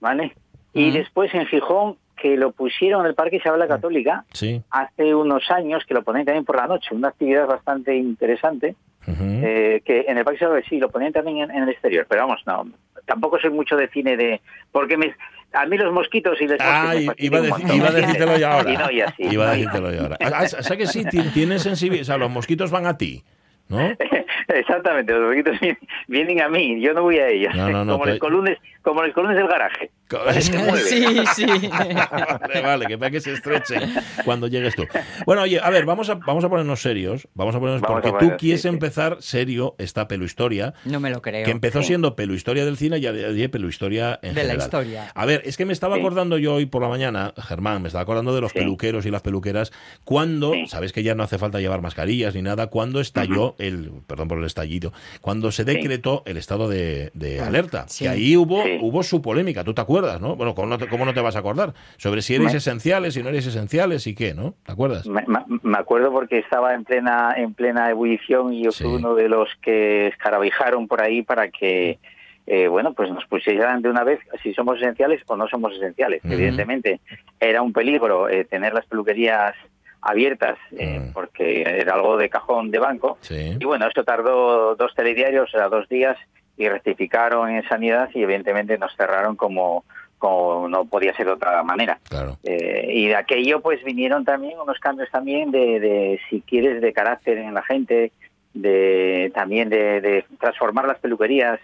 ¿vale? 0.00 0.34
Y 0.72 0.90
después 0.92 1.32
en 1.34 1.46
Gijón 1.46 1.96
que 2.16 2.36
lo 2.36 2.52
pusieron 2.52 3.00
en 3.02 3.06
el 3.08 3.14
Parque 3.14 3.36
Isabel 3.36 3.58
la 3.60 3.66
Católica 3.68 4.24
sí. 4.32 4.62
hace 4.70 5.14
unos 5.14 5.50
años, 5.50 5.84
que 5.86 5.94
lo 5.94 6.02
ponían 6.02 6.26
también 6.26 6.44
por 6.44 6.56
la 6.56 6.66
noche, 6.66 6.94
una 6.94 7.08
actividad 7.08 7.46
bastante 7.46 7.96
interesante, 7.96 8.76
eh, 9.08 9.80
que 9.84 10.04
en 10.06 10.18
el 10.18 10.24
Parque 10.24 10.36
Isabel 10.36 10.62
sí, 10.68 10.78
lo 10.78 10.90
ponían 10.90 11.12
también 11.12 11.38
en, 11.38 11.50
en 11.50 11.62
el 11.62 11.70
exterior, 11.70 12.06
pero 12.08 12.26
vamos, 12.26 12.42
no, 12.46 12.66
tampoco 13.06 13.38
soy 13.40 13.50
mucho 13.50 13.74
de 13.76 13.88
cine 13.88 14.16
de... 14.18 14.40
porque 14.70 14.96
me, 14.98 15.14
a 15.54 15.64
mí 15.66 15.78
los 15.78 15.92
mosquitos 15.94 16.38
y 16.42 16.46
los 16.46 16.58
Ah, 16.60 16.92
mosquitos 16.92 17.14
iba 17.18 17.38
a, 17.38 17.40
decir- 17.42 17.74
iba 17.74 17.88
a 17.88 17.90
¿me 17.90 18.00
decírtelo 18.02 18.36
ya 18.36 18.52
ahora. 18.52 18.70
Y 18.72 18.76
no, 18.76 18.90
y 18.90 19.00
así. 19.00 19.22
Iba 19.24 19.44
a 19.44 19.46
no, 19.48 19.52
decírtelo 19.54 19.90
ya 19.92 20.00
ahora. 20.02 20.16
Ah, 20.20 20.30
ah, 20.34 20.42
O 20.44 20.62
sea 20.62 20.76
que 20.76 20.86
sí, 20.86 21.04
ti- 21.06 21.22
tienes 21.32 21.62
sensibilidad. 21.62 22.02
O 22.02 22.04
sea, 22.04 22.18
los 22.18 22.30
mosquitos 22.30 22.70
van 22.70 22.86
a 22.86 22.96
ti, 22.98 23.24
¿no? 23.68 23.78
Exactamente, 24.48 25.12
los 25.12 25.22
mosquitos 25.28 25.56
vienen, 26.08 26.40
a 26.42 26.48
mí, 26.48 26.80
yo 26.80 26.92
no 26.92 27.02
voy 27.02 27.18
a 27.18 27.28
ellos. 27.28 27.54
No, 27.56 27.68
no, 27.70 27.84
no, 27.84 27.92
como, 27.92 28.04
pero- 28.04 28.10
los 28.14 28.20
columnes, 28.20 28.58
como 28.82 29.02
los 29.02 29.14
columnes 29.14 29.38
del 29.38 29.48
garaje. 29.48 29.90
Es 30.34 30.50
que 30.50 30.58
mueve. 30.58 30.80
Sí, 30.82 31.04
sí. 31.34 31.46
Vale, 31.46 32.60
vale, 32.62 32.86
que 32.86 32.98
para 32.98 33.10
que 33.10 33.20
se 33.20 33.32
estrechen 33.32 33.92
cuando 34.24 34.46
llegues 34.46 34.74
tú. 34.74 34.84
Bueno, 35.26 35.42
oye, 35.42 35.60
a 35.62 35.70
ver, 35.70 35.84
vamos 35.84 36.08
a, 36.10 36.14
vamos 36.14 36.44
a 36.44 36.48
ponernos 36.48 36.80
serios. 36.82 37.28
Vamos 37.34 37.54
a 37.54 37.58
ponernos 37.60 37.82
Vamos 37.82 37.98
a 38.04 38.10
porque 38.10 38.26
tú 38.26 38.36
quieres 38.38 38.62
sí, 38.62 38.68
sí. 38.68 38.74
empezar 38.74 39.16
serio 39.20 39.74
esta 39.78 40.08
peluhistoria. 40.08 40.74
No 40.84 41.00
me 41.00 41.10
lo 41.10 41.22
creo. 41.22 41.44
Que 41.44 41.50
empezó 41.50 41.80
Sí. 41.80 41.88
siendo 41.88 42.16
peluhistoria 42.16 42.64
del 42.64 42.76
cine 42.76 42.98
y 42.98 43.00
ya 43.02 43.12
de 43.12 43.48
peluhistoria 43.48 44.18
en 44.22 44.34
De 44.34 44.42
la 44.42 44.50
general. 44.52 44.58
historia. 44.66 45.12
A 45.14 45.26
ver, 45.26 45.42
es 45.44 45.56
que 45.56 45.64
me 45.64 45.72
estaba 45.72 45.94
Sí. 45.96 46.00
acordando 46.00 46.38
yo 46.38 46.54
hoy 46.54 46.66
por 46.66 46.82
la 46.82 46.88
mañana, 46.88 47.32
Germán, 47.36 47.82
me 47.82 47.88
estaba 47.88 48.02
acordando 48.02 48.34
de 48.34 48.40
los 48.40 48.52
Sí. 48.52 48.58
peluqueros 48.58 49.06
y 49.06 49.10
las 49.10 49.22
peluqueras, 49.22 49.72
cuando, 50.04 50.52
Sí. 50.52 50.66
sabes 50.66 50.92
que 50.92 51.02
ya 51.02 51.14
no 51.14 51.22
hace 51.22 51.38
falta 51.38 51.60
llevar 51.60 51.80
mascarillas 51.82 52.34
ni 52.34 52.42
nada, 52.42 52.66
cuando 52.68 53.00
estalló 53.00 53.54
el, 53.58 53.92
perdón 54.06 54.28
por 54.28 54.38
el 54.38 54.44
estallido, 54.44 54.92
cuando 55.20 55.52
se 55.52 55.64
decretó 55.64 56.22
el 56.26 56.36
estado 56.36 56.68
de, 56.68 57.10
de 57.14 57.40
alerta. 57.40 57.86
Sí. 57.88 58.04
Que 58.04 58.10
ahí 58.10 58.36
hubo, 58.36 58.62
Sí. 58.62 58.78
hubo 58.80 59.02
su 59.02 59.22
polémica, 59.22 59.64
tú 59.64 59.74
te 59.74 59.80
acuerdas, 59.80 59.99
¿no? 60.20 60.36
Bueno, 60.36 60.54
¿cómo 60.54 60.68
no 60.68 60.78
te, 60.78 60.88
cómo 60.88 61.04
no 61.04 61.12
te 61.14 61.20
vas 61.20 61.36
a 61.36 61.40
acordar? 61.40 61.74
Sobre 61.96 62.22
si 62.22 62.38
Me- 62.38 62.46
esenciales, 62.46 63.14
si 63.14 63.22
no 63.22 63.28
erais 63.28 63.46
esenciales 63.46 64.06
y 64.06 64.14
qué, 64.14 64.34
¿no? 64.34 64.54
¿Te 64.64 64.72
acuerdas? 64.72 65.06
Me, 65.06 65.78
acuerdo 65.78 66.10
porque 66.12 66.38
estaba 66.38 66.74
en 66.74 66.84
plena 66.84 67.34
en 67.36 67.54
plena 67.54 67.90
ebullición 67.90 68.52
y 68.52 68.64
yo 68.64 68.72
Sí. 68.72 68.84
fui 68.84 68.94
uno 68.94 69.14
de 69.14 69.28
los 69.28 69.48
que 69.62 70.08
escarabijaron 70.08 70.88
por 70.88 71.00
ahí 71.02 71.22
para 71.22 71.48
que 71.50 71.98
eh, 72.46 72.68
bueno 72.68 72.94
pues 72.94 73.10
nos 73.10 73.24
pusieran 73.26 73.82
de 73.82 73.88
una 73.90 74.02
vez 74.04 74.18
si 74.42 74.52
somos 74.54 74.78
esenciales 74.78 75.22
o 75.26 75.36
no 75.36 75.46
somos 75.48 75.72
esenciales. 75.74 76.20
Evidentemente 76.24 77.00
era 77.38 77.62
un 77.62 77.72
peligro 77.72 78.28
eh, 78.28 78.44
tener 78.44 78.72
las 78.74 78.86
peluquerías 78.86 79.54
abiertas 80.02 80.56
eh, 80.78 81.10
porque 81.12 81.62
era 81.62 81.94
algo 81.94 82.16
de 82.16 82.30
cajón 82.30 82.70
de 82.70 82.78
banco 82.78 83.18
Sí. 83.20 83.56
y 83.60 83.64
bueno 83.64 83.86
esto 83.86 84.02
tardó 84.02 84.74
dos 84.74 84.94
telediarios, 84.94 85.48
o 85.54 85.58
sea, 85.58 85.68
dos 85.68 85.88
días 85.90 86.16
y 86.60 86.68
rectificaron 86.68 87.48
en 87.48 87.66
sanidad 87.66 88.10
y 88.12 88.22
evidentemente 88.22 88.76
nos 88.76 88.94
cerraron 88.94 89.34
como, 89.34 89.84
como 90.18 90.68
no 90.68 90.84
podía 90.84 91.16
ser 91.16 91.24
de 91.24 91.32
otra 91.32 91.62
manera. 91.62 91.98
Claro. 92.06 92.36
Eh, 92.44 92.86
y 92.92 93.08
de 93.08 93.16
aquello 93.16 93.62
pues 93.62 93.82
vinieron 93.82 94.26
también 94.26 94.60
unos 94.60 94.78
cambios 94.78 95.10
también 95.10 95.50
de, 95.50 95.80
de, 95.80 96.20
si 96.28 96.42
quieres, 96.42 96.82
de 96.82 96.92
carácter 96.92 97.38
en 97.38 97.54
la 97.54 97.62
gente, 97.62 98.12
de 98.54 99.30
también 99.34 99.68
de, 99.68 100.00
de 100.00 100.24
transformar 100.40 100.86
las 100.86 100.98
peluquerías 100.98 101.60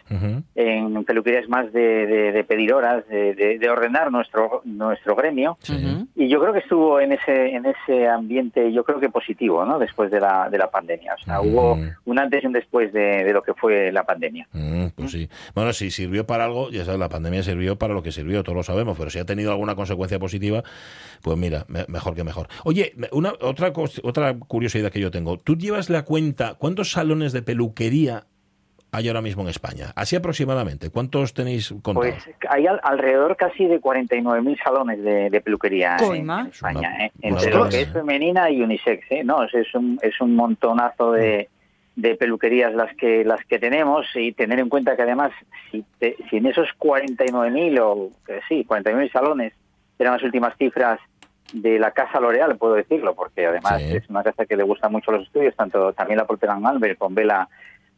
en 0.55 1.05
peluquerías 1.05 1.49
más 1.49 1.73
de, 1.73 2.07
de- 2.07 2.33
de 2.33 2.45
pedir 2.45 2.73
horas, 2.73 3.07
de, 3.09 3.35
de- 3.35 3.59
de 3.59 3.69
ordenar 3.69 4.11
nuestro 4.13 4.63
nuestro 4.65 5.17
gremio. 5.17 5.59
Y 6.15 6.29
yo 6.29 6.41
creo 6.41 6.53
que 6.53 6.61
estuvo 6.61 7.01
en 7.01 7.13
ese 7.13 7.49
en 7.55 7.67
ese 7.67 8.09
ambiente, 8.09 8.73
yo 8.73 8.85
creo 8.85 9.01
que 9.01 9.09
positivo, 9.11 9.65
¿no? 9.65 9.79
Después 9.79 10.11
de 10.11 10.21
la, 10.21 10.49
de 10.49 10.59
la 10.59 10.71
pandemia. 10.71 11.15
O 11.15 11.25
sea, 11.25 11.41
hubo 11.41 11.77
un 12.05 12.19
antes 12.19 12.43
y 12.43 12.47
un 12.47 12.53
después 12.53 12.93
de, 12.93 13.25
de 13.25 13.33
lo 13.33 13.43
que 13.43 13.55
fue 13.55 13.91
la 13.93 14.05
pandemia. 14.05 14.47
Pues 14.95 15.11
sí. 15.11 15.29
Bueno, 15.55 15.73
si 15.73 15.91
sirvió 15.91 16.27
para 16.27 16.45
algo, 16.45 16.71
ya 16.71 16.85
sabes, 16.85 17.01
la 17.01 17.09
pandemia 17.09 17.43
sirvió 17.43 17.77
para 17.77 17.95
lo 17.95 18.03
que 18.03 18.13
sirvió, 18.13 18.43
todos 18.43 18.57
lo 18.57 18.63
sabemos, 18.63 18.97
pero 18.97 19.11
si 19.11 19.19
ha 19.19 19.25
tenido 19.25 19.51
alguna 19.51 19.75
consecuencia 19.75 20.19
positiva, 20.19 20.63
pues 21.23 21.37
mira, 21.37 21.65
me- 21.69 21.85
mejor 21.89 22.15
que 22.15 22.25
mejor. 22.25 22.47
Oye, 22.65 22.93
me- 22.97 23.09
una 23.13 23.33
otra 23.41 23.73
otra 24.03 24.35
curiosidad 24.39 24.91
que 24.91 25.01
yo 25.01 25.11
tengo. 25.11 25.37
¿Tú 25.39 25.57
llevas 25.57 25.91
la 25.91 26.05
cuenta 26.05 26.55
cuántos 26.77 26.91
salones 26.93 27.33
de 27.33 27.41
peluquería 27.41 28.25
hay 28.93 29.09
ahora 29.09 29.23
mismo 29.23 29.43
en 29.43 29.49
España? 29.49 29.93
Así 29.97 30.15
aproximadamente, 30.15 30.91
¿cuántos 30.91 31.33
tenéis 31.33 31.75
contados? 31.83 32.23
Pues 32.23 32.37
hay 32.51 32.67
al- 32.67 32.81
alrededor 32.83 33.35
casi 33.37 33.65
de 33.65 33.81
49.000 33.81 34.63
salones 34.63 35.03
de, 35.03 35.31
de 35.31 35.41
peluquería 35.41 35.97
en, 35.97 36.29
España, 36.31 36.49
Es 36.51 36.63
una- 36.63 37.07
¿eh? 37.07 37.13
entre 37.23 37.51
lo 37.55 37.69
que 37.71 37.81
es 37.83 37.89
femenina 37.93 38.51
y 38.51 38.61
unisex. 38.61 39.07
¿eh? 39.11 39.25
No, 39.25 39.43
es, 39.45 39.55
es 39.55 39.75
un, 39.75 39.99
es 40.03 40.21
un 40.21 40.37
montonazo 40.37 41.13
de, 41.13 41.49
de 41.97 42.15
peluquerías 42.15 42.75
las 42.75 42.95
que 42.97 43.25
las 43.25 43.43
que 43.47 43.59
tenemos 43.59 44.05
y 44.15 44.33
tener 44.33 44.59
en 44.61 44.69
cuenta 44.69 44.97
que 44.97 45.03
además 45.03 45.33
si, 45.71 45.83
te- 45.99 46.17
si 46.29 46.37
en 46.37 46.47
esos 46.47 46.69
49.000 46.79 47.81
o 47.81 48.11
que 48.27 48.41
sí, 48.49 48.67
49.000 48.69 49.13
salones 49.13 49.55
eran 49.99 50.13
las 50.13 50.23
últimas 50.23 50.55
cifras 50.59 51.01
de 51.53 51.79
la 51.79 51.91
casa 51.93 52.21
L'Oreal, 52.21 52.57
puedo 52.57 52.75
decirlo, 52.75 53.15
porque 53.15 53.47
además 53.47 53.81
Sí. 53.83 53.97
es 53.97 54.09
una 54.09 54.23
casa 54.23 54.47
que 54.47 54.57
le 54.57 54.63
gusta 54.65 54.89
mucho 54.89 55.13
los 55.13 55.23
estudios, 55.25 55.55
tanto 55.57 55.93
también 55.93 56.19
la 56.19 56.27
propia 56.27 56.53
Albert 56.53 56.99
con 56.99 57.15
Vela, 57.15 57.49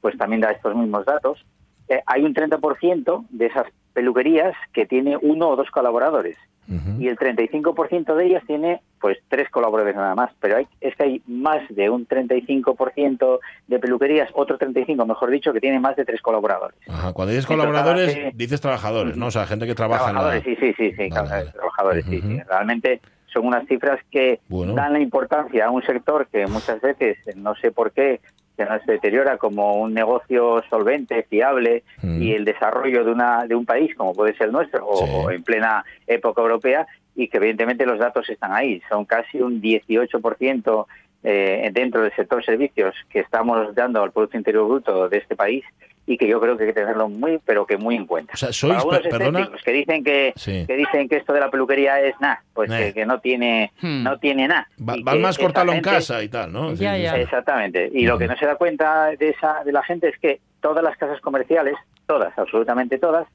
pues 0.00 0.16
también 0.18 0.40
da 0.40 0.50
estos 0.50 0.74
mismos 0.76 1.04
datos. 1.06 1.44
Eh, 1.88 2.02
hay 2.06 2.22
un 2.24 2.34
30% 2.34 3.24
de 3.30 3.46
esas 3.46 3.66
peluquerías 3.94 4.54
que 4.72 4.86
tiene 4.86 5.16
uno 5.20 5.48
o 5.48 5.56
dos 5.56 5.70
colaboradores 5.70 6.36
Ujú. 6.68 7.00
y 7.00 7.08
el 7.08 7.16
35% 7.16 8.14
de 8.14 8.26
ellas 8.26 8.42
tiene 8.46 8.82
pues 9.00 9.16
tres 9.28 9.48
colaboradores 9.48 9.96
nada 9.96 10.14
más, 10.14 10.30
pero 10.38 10.58
hay, 10.58 10.66
es 10.82 10.94
que 10.96 11.02
hay 11.04 11.22
más 11.26 11.62
de 11.70 11.88
un 11.88 12.06
35% 12.06 13.38
de 13.66 13.78
peluquerías, 13.78 14.28
otro 14.34 14.58
35 14.58 15.06
mejor 15.06 15.30
dicho, 15.30 15.52
que 15.52 15.60
tiene 15.60 15.80
más 15.80 15.96
de 15.96 16.04
tres 16.04 16.20
colaboradores. 16.20 16.78
Ajá, 16.88 17.12
Cuando 17.12 17.30
dices 17.32 17.46
colaboradores, 17.46 18.36
dices 18.36 18.60
trabajadores, 18.60 19.16
¿no? 19.16 19.26
O 19.26 19.30
sea, 19.30 19.46
gente 19.46 19.66
que 19.66 19.74
trabaja 19.74 20.10
en 20.10 20.16
la... 20.16 20.20
Trabajadores, 20.20 20.44
sí, 20.44 20.56
sí, 20.60 20.74
sí, 20.76 20.92
sí, 20.96 21.08
Vale, 21.10 21.28
vale. 21.30 21.50
trabajadores, 21.52 22.04
sí, 22.04 22.20
sí. 22.20 22.40
Realmente 22.48 23.00
son 23.32 23.46
unas 23.46 23.66
cifras 23.66 24.00
que 24.10 24.40
Bueno. 24.48 24.74
dan 24.74 24.92
la 24.94 25.00
importancia 25.00 25.66
a 25.66 25.70
un 25.70 25.82
sector 25.82 26.26
que 26.28 26.46
muchas 26.46 26.80
veces, 26.80 27.16
no 27.36 27.54
sé 27.56 27.70
por 27.72 27.92
qué, 27.92 28.20
se 28.56 28.64
nos 28.64 28.84
deteriora 28.86 29.36
como 29.38 29.74
un 29.80 29.94
negocio 29.94 30.62
solvente, 30.68 31.22
fiable 31.24 31.84
Mm. 32.02 32.22
y 32.22 32.32
el 32.32 32.44
desarrollo 32.44 33.04
de 33.04 33.12
una 33.12 33.46
de 33.46 33.54
un 33.54 33.64
país 33.64 33.94
como 33.94 34.12
puede 34.14 34.34
ser 34.36 34.46
el 34.48 34.52
nuestro 34.52 34.84
Sí. 34.96 35.04
o 35.14 35.30
en 35.30 35.42
plena 35.44 35.84
época 36.06 36.42
europea 36.42 36.86
y 37.14 37.28
que 37.28 37.36
evidentemente 37.36 37.86
los 37.86 37.98
datos 37.98 38.28
están 38.28 38.52
ahí. 38.52 38.82
Son 38.88 39.04
casi 39.04 39.40
un 39.40 39.60
18% 39.60 40.86
eh, 41.24 41.70
dentro 41.72 42.02
del 42.02 42.14
sector 42.14 42.44
servicios 42.44 42.94
que 43.10 43.18
estamos 43.20 43.74
dando 43.74 44.02
al 44.02 44.12
Producto 44.12 44.36
Interior 44.36 44.66
Bruto 44.68 45.08
de 45.08 45.18
este 45.18 45.34
país 45.36 45.64
y 46.10 46.16
que 46.16 46.26
yo 46.26 46.40
creo 46.40 46.56
que 46.56 46.64
hay 46.64 46.70
que 46.70 46.80
tenerlo 46.80 47.08
muy, 47.10 47.38
pero 47.44 47.66
que 47.66 47.76
muy 47.76 47.94
en 47.94 48.06
cuenta. 48.06 48.32
O 48.32 48.36
sea, 48.38 48.50
sois, 48.50 48.72
Para 48.72 48.78
algunos 48.80 49.00
per- 49.02 49.10
perdona, 49.10 49.50
que 49.62 49.72
dicen 49.72 50.02
que, 50.02 50.32
Sí. 50.36 50.64
que 50.66 50.74
dicen 50.76 51.06
que 51.06 51.16
esto 51.16 51.34
de 51.34 51.40
la 51.40 51.50
peluquería 51.50 52.00
es 52.00 52.14
nada, 52.18 52.42
pues 52.54 52.70
Eh. 52.72 52.78
que, 52.86 52.94
que 52.94 53.06
no 53.06 53.20
tiene 53.20 53.72
Hmm. 53.82 54.02
no 54.04 54.18
tiene 54.18 54.48
nada. 54.48 54.66
Va- 54.80 54.96
Van 55.02 55.20
más 55.20 55.36
cortarlo 55.36 55.72
en 55.74 55.82
casa 55.82 56.22
y 56.22 56.28
tal, 56.30 56.50
¿no? 56.50 56.72
Ya, 56.74 56.96
Sí, 56.96 57.02
ya. 57.02 57.14
sí. 57.14 57.20
Exactamente. 57.20 57.90
Y 57.92 58.06
lo 58.06 58.16
que 58.16 58.26
no 58.26 58.36
se 58.38 58.46
da 58.46 58.56
cuenta 58.56 59.10
de 59.18 59.28
esa 59.28 59.62
de 59.64 59.72
la 59.72 59.82
gente 59.82 60.08
es 60.08 60.18
que 60.18 60.40
todas 60.60 60.82
las 60.82 60.96
casas 60.96 61.20
comerciales, 61.20 61.74
todas, 62.06 62.36
absolutamente 62.38 62.98
todas, 62.98 63.26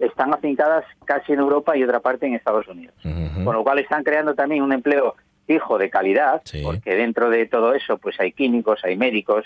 están 0.00 0.34
afincadas 0.34 0.84
casi 1.04 1.32
en 1.32 1.38
Europa 1.38 1.76
y 1.76 1.82
otra 1.84 2.00
parte 2.00 2.26
en 2.26 2.34
Estados 2.34 2.66
Unidos. 2.68 2.94
Con 3.44 3.54
lo 3.54 3.62
cual 3.62 3.78
están 3.78 4.02
creando 4.02 4.34
también 4.34 4.62
un 4.62 4.72
empleo 4.72 5.14
fijo 5.46 5.78
de 5.78 5.90
calidad, 5.90 6.42
Sí. 6.44 6.62
porque 6.64 6.94
dentro 6.94 7.30
de 7.30 7.46
todo 7.46 7.74
eso 7.74 7.98
pues 7.98 8.18
hay 8.20 8.32
químicos, 8.32 8.80
hay 8.84 8.96
médicos, 8.96 9.44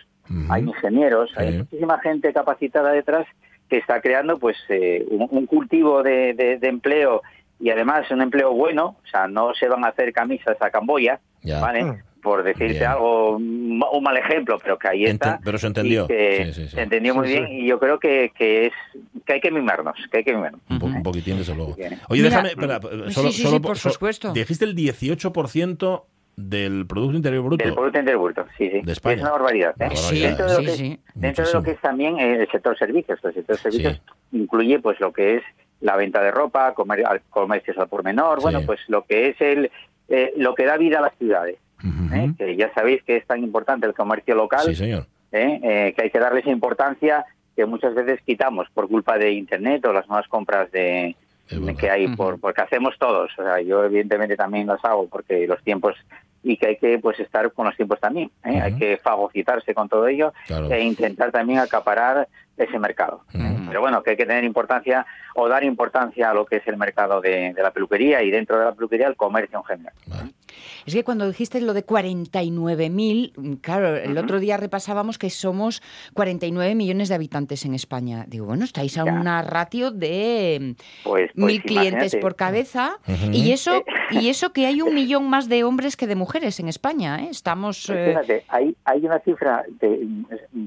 hay 0.48 0.62
ingenieros, 0.62 1.30
hay 1.36 1.58
muchísima 1.58 1.98
gente 2.00 2.32
capacitada 2.32 2.92
detrás 2.92 3.26
que 3.68 3.76
está 3.78 4.00
creando 4.00 4.38
pues 4.38 4.56
eh, 4.68 5.04
un, 5.10 5.28
un 5.30 5.46
cultivo 5.46 6.02
de, 6.02 6.34
de- 6.34 6.58
de 6.58 6.68
empleo 6.68 7.22
y 7.60 7.70
además 7.70 8.10
un 8.10 8.22
empleo 8.22 8.52
bueno, 8.52 8.96
o 9.04 9.06
sea, 9.10 9.28
no 9.28 9.52
se 9.54 9.68
van 9.68 9.84
a 9.84 9.88
hacer 9.88 10.12
camisas 10.12 10.56
a 10.60 10.70
Camboya, 10.70 11.20
Ya. 11.42 11.60
¿vale? 11.60 12.02
Por 12.22 12.42
decirte 12.42 12.74
Bien. 12.74 12.84
algo, 12.86 13.36
un 13.36 13.82
un 13.92 14.02
mal 14.02 14.16
ejemplo, 14.16 14.58
pero 14.62 14.78
que 14.78 14.88
ahí 14.88 15.04
está. 15.06 15.38
Enten- 15.38 15.40
pero 15.44 15.58
se 15.58 15.66
entendió. 15.68 16.06
que 16.06 16.44
Sí, 16.46 16.52
sí, 16.52 16.68
sí. 16.68 16.74
Se 16.76 16.82
entendió 16.82 17.14
muy 17.14 17.28
bien 17.28 17.48
y 17.48 17.66
yo 17.66 17.78
creo 17.78 17.98
que, 17.98 18.30
que 18.36 18.66
es 18.66 18.72
que 19.24 19.32
hay 19.34 19.40
que 19.40 19.50
mimarnos, 19.50 19.96
que 20.10 20.18
hay 20.18 20.24
que 20.24 20.34
mimarnos. 20.34 20.60
Un, 20.68 20.78
po- 20.78 20.86
un 20.86 21.02
poquitín, 21.02 21.38
desde 21.38 21.54
luego. 21.54 21.74
Bien. 21.74 21.98
Oye, 22.08 22.22
Mira, 22.22 22.42
déjame, 22.42 22.48
espera, 22.50 22.80
solo, 23.10 23.30
sí, 23.30 23.36
sí, 23.38 23.42
solo 23.42 23.56
sí, 23.56 23.60
por 23.62 23.78
so- 23.78 23.90
supuesto. 23.90 24.32
Dijiste 24.32 24.64
el 24.66 24.74
18% 24.76 26.04
del 26.36 26.86
Producto 26.86 27.16
Interior 27.16 27.42
Bruto. 27.44 27.64
Del 27.64 27.74
Producto 27.74 27.98
Interior 27.98 28.22
Bruto, 28.22 28.46
sí, 28.56 28.70
sí. 28.70 28.80
De 28.82 28.92
España. 28.92 29.16
Es 29.16 29.22
una 29.22 29.30
barbaridad. 29.32 29.74
¿eh? 29.80 29.88
Sí, 29.94 30.20
dentro 30.20 30.46
de 30.46 30.52
lo 30.54 30.58
sí, 30.60 30.64
que, 30.66 30.72
sí. 30.72 31.00
dentro 31.14 31.46
de 31.46 31.52
lo 31.52 31.62
que 31.62 31.70
es 31.72 31.80
también 31.80 32.18
eh, 32.18 32.36
el 32.42 32.50
sector 32.50 32.76
servicios. 32.78 33.18
El 33.24 33.34
sector 33.34 33.56
servicios 33.56 33.94
Sí. 34.30 34.36
incluye 34.38 34.78
pues 34.78 34.98
lo 35.00 35.12
que 35.12 35.36
es 35.36 35.42
la 35.80 35.96
venta 35.96 36.22
de 36.22 36.30
ropa, 36.30 36.74
comer, 36.74 37.04
al- 37.06 37.22
comercios 37.30 37.76
al 37.78 37.88
por 37.88 38.04
menor, 38.04 38.38
Sí. 38.38 38.42
bueno, 38.42 38.60
pues 38.64 38.80
lo 38.88 39.04
que 39.04 39.28
es 39.28 39.40
el 39.40 39.70
eh, 40.08 40.32
lo 40.36 40.54
que 40.56 40.64
da 40.64 40.76
vida 40.76 40.98
a 40.98 41.02
las 41.02 41.16
ciudades. 41.18 41.56
¿Eh? 42.12 42.32
Que 42.36 42.56
ya 42.56 42.72
sabéis 42.74 43.02
que 43.04 43.16
es 43.16 43.26
tan 43.26 43.42
importante 43.42 43.86
el 43.86 43.94
comercio 43.94 44.34
local, 44.34 44.62
Sí, 44.64 44.74
señor. 44.74 45.06
¿eh? 45.32 45.60
Eh, 45.62 45.92
que 45.96 46.02
hay 46.02 46.10
que 46.10 46.18
darle 46.18 46.40
esa 46.40 46.50
importancia 46.50 47.24
que 47.56 47.66
muchas 47.66 47.94
veces 47.94 48.20
quitamos 48.24 48.68
por 48.72 48.88
culpa 48.88 49.18
de 49.18 49.32
Internet 49.32 49.84
o 49.86 49.92
las 49.92 50.08
nuevas 50.08 50.28
compras 50.28 50.70
de, 50.72 51.14
que 51.78 51.90
hay, 51.90 52.08
por, 52.16 52.38
porque 52.40 52.62
hacemos 52.62 52.96
todos. 52.98 53.30
O 53.38 53.42
sea, 53.42 53.60
yo 53.60 53.84
evidentemente 53.84 54.36
también 54.36 54.66
las 54.66 54.84
hago 54.84 55.08
porque 55.08 55.46
los 55.46 55.62
tiempos 55.62 55.96
y 56.42 56.56
que 56.56 56.68
hay 56.68 56.76
que 56.76 56.98
pues 56.98 57.20
estar 57.20 57.52
con 57.52 57.66
los 57.66 57.76
tiempos 57.76 58.00
también. 58.00 58.30
¿eh? 58.44 58.60
Hay 58.60 58.74
que 58.76 58.96
fagocitarse 58.96 59.74
con 59.74 59.88
todo 59.88 60.06
ello 60.08 60.32
Claro. 60.46 60.70
e 60.70 60.82
intentar 60.82 61.30
también 61.32 61.58
acaparar 61.58 62.28
ese 62.56 62.78
mercado. 62.78 63.24
Pero 63.68 63.80
bueno, 63.82 64.02
que 64.02 64.10
hay 64.10 64.16
que 64.16 64.26
tener 64.26 64.42
importancia 64.44 65.06
o 65.36 65.48
dar 65.48 65.62
importancia 65.64 66.30
a 66.30 66.34
lo 66.34 66.44
que 66.44 66.56
es 66.56 66.66
el 66.66 66.76
mercado 66.76 67.20
de, 67.20 67.52
de 67.54 67.62
la 67.62 67.70
peluquería 67.70 68.22
y 68.22 68.30
dentro 68.30 68.58
de 68.58 68.64
la 68.64 68.72
peluquería 68.72 69.06
el 69.06 69.16
comercio 69.16 69.58
en 69.58 69.64
general. 69.64 69.92
Vale. 70.06 70.30
Es 70.86 70.94
que 70.94 71.04
cuando 71.04 71.26
dijiste 71.28 71.60
lo 71.60 71.74
de 71.74 71.84
49.000, 71.84 73.32
mm, 73.36 73.52
claro, 73.54 73.96
el 73.96 74.16
otro 74.18 74.40
día 74.40 74.56
repasábamos 74.56 75.18
que 75.18 75.30
somos 75.30 75.82
49 76.14 76.74
millones 76.74 77.08
de 77.08 77.14
habitantes 77.14 77.64
en 77.64 77.74
España. 77.74 78.24
Digo, 78.28 78.46
bueno, 78.46 78.64
estáis 78.64 78.96
a 78.98 79.04
Ya. 79.04 79.12
una 79.12 79.42
ratio 79.42 79.90
de 79.90 80.74
Pues, 81.04 81.30
pues 81.34 81.46
mil 81.46 81.62
clientes 81.62 81.92
imagínate. 82.14 82.18
por 82.18 82.36
cabeza 82.36 82.98
y 83.32 83.52
eso 83.52 83.84
y 84.10 84.28
eso 84.28 84.52
que 84.52 84.66
hay 84.66 84.82
un 84.82 84.94
millón 84.94 85.28
más 85.28 85.48
de 85.48 85.64
hombres 85.64 85.96
que 85.96 86.06
de 86.06 86.14
mujeres 86.16 86.58
en 86.60 86.68
España. 86.68 87.22
¿eh? 87.24 87.28
Estamos 87.30 87.84
Pues 87.86 88.28
eh, 88.28 88.44
hay, 88.48 88.76
hay 88.84 89.04
una 89.06 89.18
cifra, 89.20 89.64
de- 89.80 90.06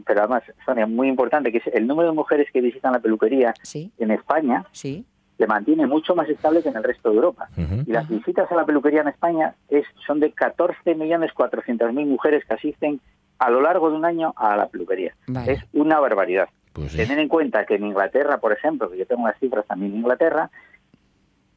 pero 0.05 0.21
además, 0.21 0.43
Sonia, 0.65 0.85
muy 0.85 1.07
importante, 1.07 1.51
que 1.51 1.57
es 1.59 1.67
el 1.73 1.87
número 1.87 2.09
de 2.09 2.15
mujeres 2.15 2.47
que 2.51 2.61
visitan 2.61 2.93
la 2.93 2.99
peluquería 2.99 3.53
sí, 3.63 3.91
en 3.99 4.11
España 4.11 4.65
sí. 4.71 5.05
Se 5.37 5.47
mantiene 5.47 5.87
mucho 5.87 6.15
más 6.15 6.29
estable 6.29 6.61
que 6.61 6.69
en 6.69 6.77
el 6.77 6.83
resto 6.83 7.09
de 7.09 7.15
Europa. 7.15 7.49
Y 7.57 7.91
las 7.91 8.07
visitas 8.07 8.51
a 8.51 8.55
la 8.55 8.65
peluquería 8.65 9.01
en 9.01 9.07
España 9.07 9.55
es, 9.69 9.85
son 10.05 10.19
de 10.19 10.33
14.400.000 10.33 12.05
mujeres 12.05 12.43
que 12.45 12.53
asisten 12.53 12.99
a 13.39 13.49
lo 13.49 13.61
largo 13.61 13.89
de 13.89 13.97
un 13.97 14.05
año 14.05 14.33
a 14.37 14.55
la 14.55 14.67
peluquería. 14.67 15.15
Vale. 15.27 15.53
Es 15.53 15.63
una 15.73 15.99
barbaridad. 15.99 16.49
Pues 16.71 16.91
sí. 16.91 16.97
Tener 16.97 17.19
en 17.19 17.27
cuenta 17.27 17.65
que 17.65 17.75
en 17.75 17.85
Inglaterra, 17.85 18.37
por 18.37 18.53
ejemplo, 18.53 18.89
que 18.89 18.97
yo 18.97 19.05
tengo 19.05 19.27
las 19.27 19.37
cifras 19.39 19.65
también 19.65 19.91
en 19.93 19.99
Inglaterra, 19.99 20.49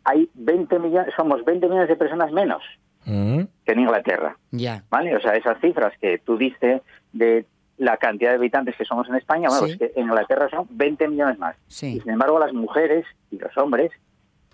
hay 0.05 0.31
20 0.35 0.79
millones, 0.79 1.15
somos 1.17 1.45
20 1.45 1.67
millones 1.67 1.89
de 1.89 1.97
personas 1.97 2.33
menos 2.33 2.63
que 3.05 3.73
en 3.73 3.79
Inglaterra. 3.79 4.37
Ya. 4.51 4.83
¿vale? 4.91 5.15
O 5.15 5.21
sea, 5.21 5.37
esas 5.37 5.61
cifras 5.61 5.93
que 6.01 6.19
tú 6.19 6.37
diste 6.37 6.83
de 7.13 7.47
la 7.79 7.97
cantidad 7.99 8.31
de 8.31 8.37
habitantes 8.37 8.75
que 8.77 8.85
somos 8.85 9.09
en 9.09 9.17
España, 9.17 9.49
bueno, 9.49 9.67
Sí. 9.67 9.77
pues 9.77 9.93
que 9.93 10.01
en 10.01 10.07
Inglaterra 10.07 10.49
son 10.51 10.67
20 10.71 11.09
millones 11.09 11.39
más. 11.39 11.57
Y 11.97 12.01
sin 12.01 12.11
embargo, 12.11 12.39
las 12.39 12.53
mujeres 12.53 13.05
y 13.31 13.39
los 13.39 13.57
hombres 13.59 13.91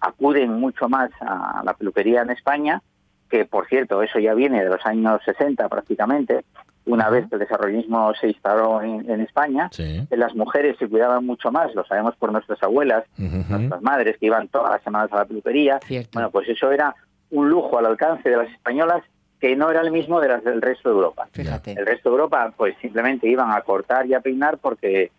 acuden 0.00 0.52
mucho 0.58 0.88
más 0.88 1.10
a 1.20 1.62
la 1.64 1.74
peluquería 1.74 2.22
en 2.22 2.30
España, 2.30 2.82
que 3.30 3.44
por 3.44 3.66
cierto, 3.68 4.02
eso 4.02 4.18
ya 4.18 4.34
viene 4.34 4.62
de 4.64 4.68
los 4.70 4.84
años 4.84 5.20
60 5.24 5.68
prácticamente, 5.68 6.44
una 6.84 7.08
vez 7.10 7.28
que 7.28 7.36
el 7.36 7.38
desarrollismo 7.38 8.12
se 8.14 8.28
instaló 8.28 8.82
en, 8.82 9.08
en 9.08 9.20
España. 9.20 9.68
Sí. 9.70 10.04
Las 10.10 10.34
mujeres 10.34 10.76
se 10.78 10.88
cuidaban 10.88 11.24
mucho 11.24 11.52
más, 11.52 11.72
lo 11.76 11.84
sabemos 11.84 12.16
por 12.16 12.32
nuestras 12.32 12.60
abuelas, 12.62 13.04
nuestras 13.16 13.80
madres 13.82 14.18
que 14.18 14.26
iban 14.26 14.48
todas 14.48 14.72
las 14.72 14.82
semanas 14.82 15.12
a 15.12 15.16
la 15.18 15.24
peluquería. 15.24 15.78
Cierto. 15.84 16.10
Bueno, 16.14 16.30
pues 16.30 16.48
eso 16.48 16.72
era 16.72 16.94
un 17.30 17.48
lujo 17.48 17.78
al 17.78 17.86
alcance 17.86 18.28
de 18.28 18.36
las 18.36 18.50
españolas 18.50 19.02
que 19.42 19.56
no 19.56 19.72
era 19.72 19.80
el 19.80 19.90
mismo 19.90 20.20
de 20.20 20.28
las 20.28 20.44
del 20.44 20.62
resto 20.62 20.88
de 20.88 20.94
Europa. 20.94 21.26
Fíjate. 21.32 21.72
El 21.72 21.84
resto 21.84 22.10
de 22.10 22.14
Europa, 22.14 22.54
pues 22.56 22.76
simplemente 22.80 23.26
iban 23.26 23.50
a 23.50 23.60
cortar 23.62 24.06
y 24.06 24.14
a 24.14 24.20
peinar 24.20 24.58
porque 24.58 25.10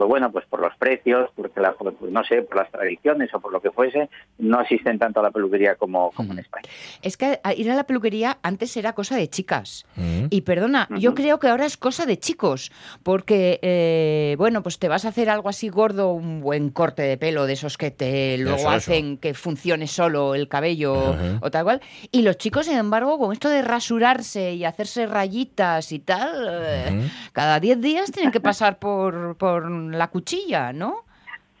pues 0.00 0.08
bueno, 0.08 0.32
pues 0.32 0.46
por 0.46 0.60
los 0.62 0.74
precios, 0.78 1.28
porque 1.36 1.60
la, 1.60 1.74
pues 1.74 2.10
no 2.10 2.24
sé, 2.24 2.40
por 2.40 2.56
las 2.56 2.70
tradiciones 2.70 3.28
o 3.34 3.40
por 3.40 3.52
lo 3.52 3.60
que 3.60 3.70
fuese, 3.70 4.08
no 4.38 4.58
asisten 4.58 4.98
tanto 4.98 5.20
a 5.20 5.22
la 5.24 5.30
peluquería 5.30 5.74
como, 5.74 6.10
como 6.12 6.32
en 6.32 6.38
España. 6.38 6.66
Es 7.02 7.18
que 7.18 7.38
a- 7.44 7.52
ir 7.52 7.70
a 7.70 7.74
la 7.74 7.84
peluquería 7.84 8.38
antes 8.42 8.74
era 8.78 8.94
cosa 8.94 9.14
de 9.16 9.28
chicas. 9.28 9.84
Mm. 9.96 10.26
Y 10.30 10.40
perdona, 10.40 10.88
yo 10.98 11.14
creo 11.14 11.38
que 11.38 11.48
ahora 11.48 11.66
es 11.66 11.76
cosa 11.76 12.06
de 12.06 12.18
chicos, 12.18 12.72
porque, 13.02 13.58
eh, 13.60 14.36
bueno, 14.38 14.62
pues 14.62 14.78
te 14.78 14.88
vas 14.88 15.04
a 15.04 15.08
hacer 15.08 15.28
algo 15.28 15.50
así 15.50 15.68
gordo, 15.68 16.14
un 16.14 16.40
buen 16.40 16.70
corte 16.70 17.02
de 17.02 17.18
pelo 17.18 17.44
de 17.44 17.52
esos 17.52 17.76
que 17.76 17.90
te 17.90 18.38
luego 18.38 18.56
Eso, 18.56 18.68
eso. 18.68 18.76
hacen 18.76 19.18
que 19.18 19.34
funcione 19.34 19.86
solo 19.86 20.34
el 20.34 20.48
cabello 20.48 21.14
o 21.42 21.50
tal 21.50 21.64
cual. 21.64 21.82
Y 22.10 22.22
los 22.22 22.38
chicos, 22.38 22.64
sin 22.64 22.78
embargo, 22.78 23.18
con 23.18 23.32
esto 23.32 23.50
de 23.50 23.60
rasurarse 23.60 24.54
y 24.54 24.64
hacerse 24.64 25.06
rayitas 25.06 25.92
y 25.92 25.98
tal, 25.98 26.48
eh, 26.50 27.10
cada 27.32 27.60
10 27.60 27.80
días 27.82 28.10
tienen 28.10 28.32
que 28.32 28.40
pasar 28.40 28.78
por, 28.78 29.36
por 29.36 29.66
la 29.98 30.08
cuchilla, 30.08 30.72
¿no? 30.72 31.04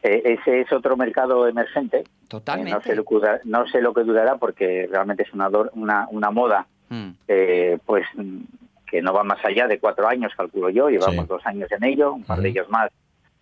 Eh, 0.02 0.22
ese 0.40 0.60
es 0.62 0.72
otro 0.72 0.96
mercado 0.96 1.46
emergente. 1.46 1.98
Eh, 1.98 2.04
Totalmente. 2.28 2.72
no, 2.72 2.80
sé 2.82 2.94
lo 2.94 3.04
que, 3.04 3.14
dura- 3.14 3.40
no 3.44 3.66
sé 3.68 3.80
lo 3.82 3.92
que 3.92 4.02
durará 4.04 4.36
porque 4.36 4.88
realmente 4.90 5.24
es 5.24 5.32
una, 5.34 5.48
una, 5.74 6.06
una 6.10 6.30
moda 6.30 6.66
Mm. 6.92 7.10
eh, 7.28 7.78
pues 7.86 8.04
que 8.90 9.00
no 9.00 9.12
va 9.12 9.22
más 9.22 9.38
allá 9.44 9.68
de 9.68 9.78
cuatro 9.78 10.08
años, 10.08 10.32
calculo 10.36 10.70
yo, 10.70 10.88
llevamos 10.88 11.14
Sí. 11.24 11.28
dos 11.28 11.46
años 11.46 11.70
en 11.70 11.84
ello, 11.84 12.14
un 12.14 12.24
par 12.24 12.40
de 12.40 12.48
ellos 12.48 12.68
más 12.68 12.90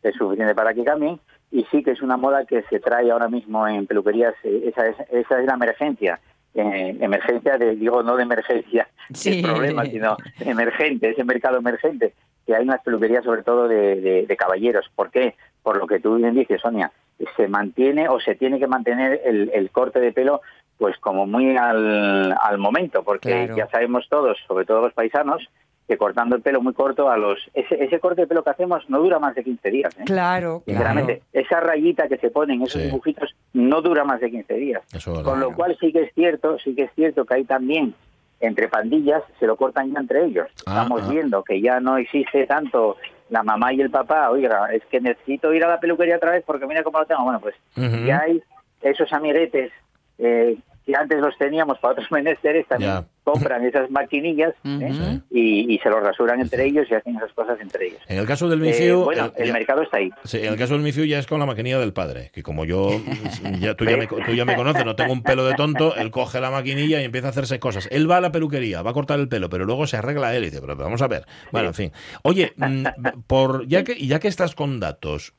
es 0.03 0.14
suficiente 0.16 0.55
para 0.55 0.74
que 0.74 0.84
cambien, 0.84 1.18
y 1.51 1.64
sí 1.70 1.82
que 1.82 1.93
es 1.93 2.03
una 2.03 2.18
moda 2.18 2.45
que 2.45 2.62
se 2.68 2.78
trae 2.78 3.11
ahora 3.11 3.28
mismo 3.28 3.66
en 3.66 3.86
peluquerías, 3.86 4.34
eh, 4.45 4.64
esa 4.66 4.86
es, 4.86 4.97
esa 5.11 5.41
es 5.41 5.47
la 5.47 5.55
emergencia, 5.55 6.20
eh, 6.53 6.99
emergencia, 7.01 7.57
de, 7.57 7.74
digo 7.76 8.03
no 8.03 8.16
de 8.16 8.24
emergencia, 8.24 8.86
Sí. 9.14 9.39
el 9.39 9.43
problema, 9.43 9.86
sino 9.86 10.18
emergente, 10.41 11.09
ese 11.09 11.24
mercado 11.24 11.57
emergente, 11.57 12.12
que 12.49 12.57
hay 12.57 12.64
unas 12.64 12.80
peluquerías 12.82 13.22
sobre 13.24 13.42
todo 13.42 13.68
de, 13.68 14.01
de- 14.01 14.26
de 14.26 14.36
caballeros. 14.38 14.90
¿Por 14.96 15.11
qué? 15.11 15.34
Por 15.62 15.76
lo 15.76 15.86
que 15.86 16.01
tú 16.01 16.14
bien 16.16 16.34
dices, 16.34 16.62
Sonia, 16.62 16.90
se 17.36 17.46
mantiene 17.46 18.09
o 18.09 18.18
se 18.20 18.34
tiene 18.36 18.59
que 18.59 18.66
mantener 18.66 19.20
el, 19.22 19.51
el 19.53 19.70
corte 19.70 20.01
de 20.01 20.12
pelo 20.12 20.40
pues 20.78 20.96
como 20.99 21.26
muy 21.26 21.57
al, 21.59 22.32
al 22.40 22.57
momento, 22.57 23.03
porque 23.03 23.28
Claro. 23.44 23.57
ya 23.57 23.66
sabemos 23.68 24.07
todos, 24.09 24.38
sobre 24.46 24.64
todo 24.64 24.80
los 24.80 24.94
paisanos, 24.94 25.46
que 25.86 25.99
cortando 25.99 26.36
el 26.36 26.42
pelo 26.42 26.62
muy 26.62 26.72
corto 26.72 27.11
a 27.11 27.18
los 27.18 27.38
ese, 27.53 27.84
ese 27.84 28.01
corte 28.01 28.22
de 28.22 28.26
pelo 28.28 28.42
que 28.42 28.51
hacemos 28.51 28.88
no 28.88 28.99
dura 29.01 29.18
más 29.18 29.34
de 29.34 29.44
15 29.44 29.70
días. 29.70 29.94
¿eh? 29.99 30.05
Claro, 30.07 30.62
claro. 30.64 30.64
Sinceramente, 30.66 31.22
esa 31.34 31.61
rayita 31.61 32.09
que 32.09 32.16
se 32.16 32.30
ponen, 32.30 32.62
esos 32.62 32.80
Sí. 32.80 32.86
dibujitos, 32.86 33.34
no 33.53 33.82
dura 33.82 34.05
más 34.05 34.20
de 34.20 34.30
15 34.30 34.55
días. 34.55 34.82
Eso 34.94 35.22
Con 35.22 35.38
lo 35.40 35.53
cual 35.55 35.76
sí 35.78 35.92
que 35.92 36.03
es 36.05 36.14
cierto, 36.14 36.59
sí 36.61 36.74
que 36.74 36.84
es 36.84 36.92
cierto 36.94 37.26
que 37.26 37.34
hay 37.34 37.44
también 37.44 37.92
entre 38.41 38.68
pandillas 38.68 39.22
se 39.39 39.47
lo 39.47 39.57
cortan 39.57 39.93
ya 39.93 40.01
entre 40.01 40.24
ellos. 40.24 40.47
Ah, 40.66 40.82
Estamos 40.82 41.03
ah. 41.05 41.09
viendo 41.11 41.43
que 41.43 41.61
ya 41.61 41.80
no 41.80 41.97
existe 41.97 42.47
tanto 42.47 42.97
la 43.30 43.43
mamá 43.43 43.72
y 43.72 43.80
el 43.80 43.91
papá, 43.91 44.30
oiga, 44.30 44.72
es 44.72 44.84
que 44.86 45.01
necesito 45.01 45.53
ir 45.53 45.64
a 45.64 45.68
la 45.68 45.80
peluquería 45.80 46.16
otra 46.16 46.30
vez 46.32 46.45
porque 46.47 46.66
mira 46.66 46.82
cómo 46.82 46.99
lo 46.99 47.07
tengo. 47.07 47.24
Bueno, 47.24 47.41
pues 47.41 47.55
Ujú. 47.76 48.07
ya 48.07 48.20
hay 48.20 48.43
esos 48.80 49.12
amiguetes 49.12 49.72
eh, 50.18 50.57
que 50.89 50.97
antes 50.97 51.20
los 51.20 51.36
teníamos 51.36 51.78
para 51.80 51.93
otros 51.93 52.11
menesteres, 52.11 52.66
también 52.66 52.91
Ya. 52.93 53.05
compran 53.22 53.62
esas 53.66 53.91
maquinillas 53.91 54.55
¿eh? 54.64 55.20
Y, 55.30 55.74
y 55.74 55.78
se 55.80 55.91
los 55.91 56.03
rasuran 56.03 56.41
entre 56.41 56.64
ellos 56.64 56.86
y 56.91 56.95
hacen 56.95 57.14
esas 57.16 57.30
cosas 57.34 57.61
entre 57.61 57.89
ellos. 57.89 58.01
En 58.09 58.16
el 58.18 58.26
caso 58.26 58.49
del 58.49 58.59
Eh, 58.64 58.68
Mifiu, 58.68 59.05
bueno, 59.05 59.26
el- 59.36 59.43
el 59.43 59.47
ya- 59.49 59.53
mercado 59.53 59.82
está 59.82 59.99
ahí. 59.99 60.11
Sí, 60.24 60.39
en 60.39 60.47
el 60.55 60.57
caso 60.57 60.72
del 60.72 60.82
Mifiu 60.82 61.05
ya 61.05 61.18
es 61.18 61.26
con 61.26 61.39
la 61.39 61.45
maquinilla 61.45 61.78
del 61.78 61.93
padre, 61.93 62.30
que 62.32 62.43
como 62.43 62.64
yo, 62.64 62.89
ya, 63.61 63.74
tú, 63.74 63.84
ya 63.84 63.99
me, 63.99 64.07
tú 64.07 64.32
ya 64.34 64.47
me 64.47 64.57
conoces, 64.57 64.84
no 64.86 64.97
tengo 64.97 65.12
un 65.12 65.22
pelo 65.22 65.45
de 65.45 65.55
tonto, 65.55 65.95
él 65.97 66.11
coge 66.11 66.41
la 66.41 66.51
maquinilla 66.51 67.03
y 67.03 67.05
empieza 67.05 67.26
a 67.26 67.30
hacerse 67.30 67.59
cosas. 67.61 67.86
Él 67.93 68.11
va 68.11 68.16
a 68.16 68.20
la 68.22 68.32
peluquería, 68.32 68.80
va 68.80 68.93
a 68.93 68.95
cortar 68.95 69.20
el 69.20 69.28
pelo, 69.28 69.51
pero 69.51 69.66
luego 69.66 69.86
se 69.86 69.99
arregla 69.99 70.34
él 70.34 70.45
y 70.45 70.47
dice, 70.47 70.62
pero 70.62 70.74
vamos 70.74 71.03
a 71.03 71.09
ver. 71.09 71.26
Bueno, 71.53 71.68
en 71.68 71.74
fin. 71.74 71.93
Oye, 72.22 72.55
mm, 72.57 72.86
por, 73.26 73.66
ya, 73.68 73.84
que, 73.84 73.95
ya 74.07 74.20
que 74.20 74.28
estás 74.28 74.55
con 74.55 74.80
datos, 74.80 75.34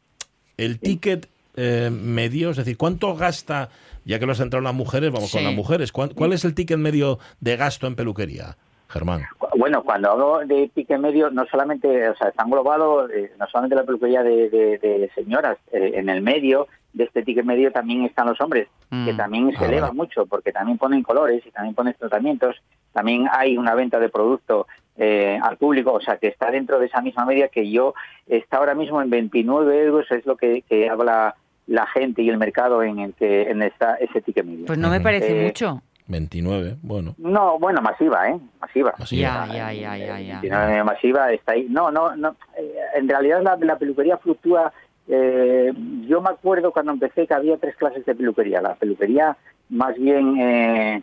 el 0.57 0.79
ticket 0.79 1.27
eh, 1.59 1.89
medio, 1.91 2.51
es 2.51 2.57
decir, 2.57 2.77
¿cuánto 2.77 3.15
gasta, 3.15 3.69
ya 4.05 4.17
que 4.19 4.25
lo 4.25 4.31
has 4.31 4.37
centrado 4.37 4.59
en 4.61 4.65
las 4.65 4.73
mujeres, 4.73 5.11
vamos 5.11 5.31
con 5.31 5.43
las 5.43 5.53
mujeres, 5.53 5.91
¿cuán- 5.91 6.13
¿cuál 6.15 6.31
es 6.33 6.45
el 6.45 6.53
ticket 6.55 6.77
medio 6.77 7.19
de 7.41 7.57
gasto 7.57 7.85
en 7.87 7.95
peluquería, 7.95 8.55
Germán? 8.87 9.23
Bueno, 9.57 9.83
cuando 9.83 10.11
hablo 10.11 10.39
de 10.45 10.69
pique 10.73 10.97
medio, 10.97 11.29
no 11.31 11.45
solamente, 11.51 12.07
o 12.09 12.15
sea, 12.15 12.29
está 12.29 12.43
englobado, 12.43 13.09
eh, 13.09 13.31
no 13.37 13.45
solamente 13.47 13.75
la 13.75 13.83
peluquería 13.83 14.23
de, 14.23 14.49
de- 14.49 14.77
de 14.77 15.11
señoras, 15.13 15.57
eh, 15.73 15.91
en 15.95 16.07
el 16.09 16.21
medio 16.21 16.67
de 16.93 17.03
este 17.03 17.21
ticket 17.23 17.45
medio 17.45 17.71
también 17.71 18.03
están 18.05 18.27
los 18.27 18.39
hombres, 18.41 18.67
Mm. 18.89 19.05
que 19.05 19.13
también 19.13 19.51
se 19.57 19.63
Ah, 19.65 19.67
eleva 19.67 19.87
vale. 19.87 19.97
mucho, 19.97 20.25
porque 20.25 20.51
también 20.51 20.77
ponen 20.79 21.03
colores 21.03 21.43
y 21.45 21.51
también 21.51 21.75
ponen 21.75 21.93
tratamientos, 21.99 22.55
también 22.93 23.27
hay 23.31 23.57
una 23.57 23.75
venta 23.75 23.99
de 23.99 24.09
producto 24.09 24.65
eh, 25.01 25.39
al 25.41 25.55
público, 25.55 25.93
o 25.93 26.01
sea, 26.01 26.17
que 26.17 26.27
está 26.27 26.51
dentro 26.51 26.77
de 26.77 26.87
esa 26.87 26.99
misma 27.01 27.23
media 27.25 27.47
que 27.47 27.69
yo, 27.71 27.93
está 28.27 28.57
ahora 28.57 28.73
mismo 28.75 29.01
en 29.01 29.09
29 29.09 29.83
euros, 29.85 30.05
es 30.11 30.25
lo 30.25 30.35
que, 30.35 30.61
que 30.67 30.89
habla 30.89 31.35
la 31.69 31.85
gente 31.87 32.21
y 32.21 32.29
el 32.29 32.37
mercado 32.37 32.83
en 32.83 32.99
el 32.99 33.13
que 33.13 33.43
en 33.43 33.61
esta, 33.61 33.95
ese 33.95 34.21
ticket 34.21 34.43
medio. 34.45 34.65
Pues 34.65 34.77
no 34.77 34.89
me 34.89 34.99
parece 34.99 35.39
Eh, 35.39 35.45
mucho. 35.45 35.81
29, 36.07 36.77
bueno. 36.81 37.13
No, 37.19 37.59
bueno, 37.59 37.81
masiva, 37.81 38.27
¿eh? 38.29 38.39
Masiva. 38.59 38.93
Así 38.97 39.17
Ya, 39.17 39.45
ya, 39.47 39.71
ya, 39.71 39.95
ya, 39.95 40.19
ya. 40.19 40.39
29 40.41 40.83
masiva 40.83 41.31
está 41.31 41.51
ahí. 41.53 41.67
No, 41.69 41.91
no, 41.91 42.15
no. 42.15 42.35
eh, 42.57 42.73
En 42.95 43.07
realidad 43.07 43.41
la, 43.43 43.55
la 43.57 43.77
peluquería 43.77 44.17
fluctúa. 44.17 44.73
eh, 45.07 45.71
yo 46.07 46.21
me 46.21 46.29
acuerdo 46.31 46.71
cuando 46.71 46.91
empecé 46.91 47.25
que 47.27 47.33
había 47.33 47.57
tres 47.57 47.75
clases 47.75 48.05
de 48.05 48.15
peluquería. 48.15 48.61
La 48.61 48.73
peluquería 48.75 49.37
más 49.69 49.95
bien, 49.95 50.39
eh, 50.39 51.01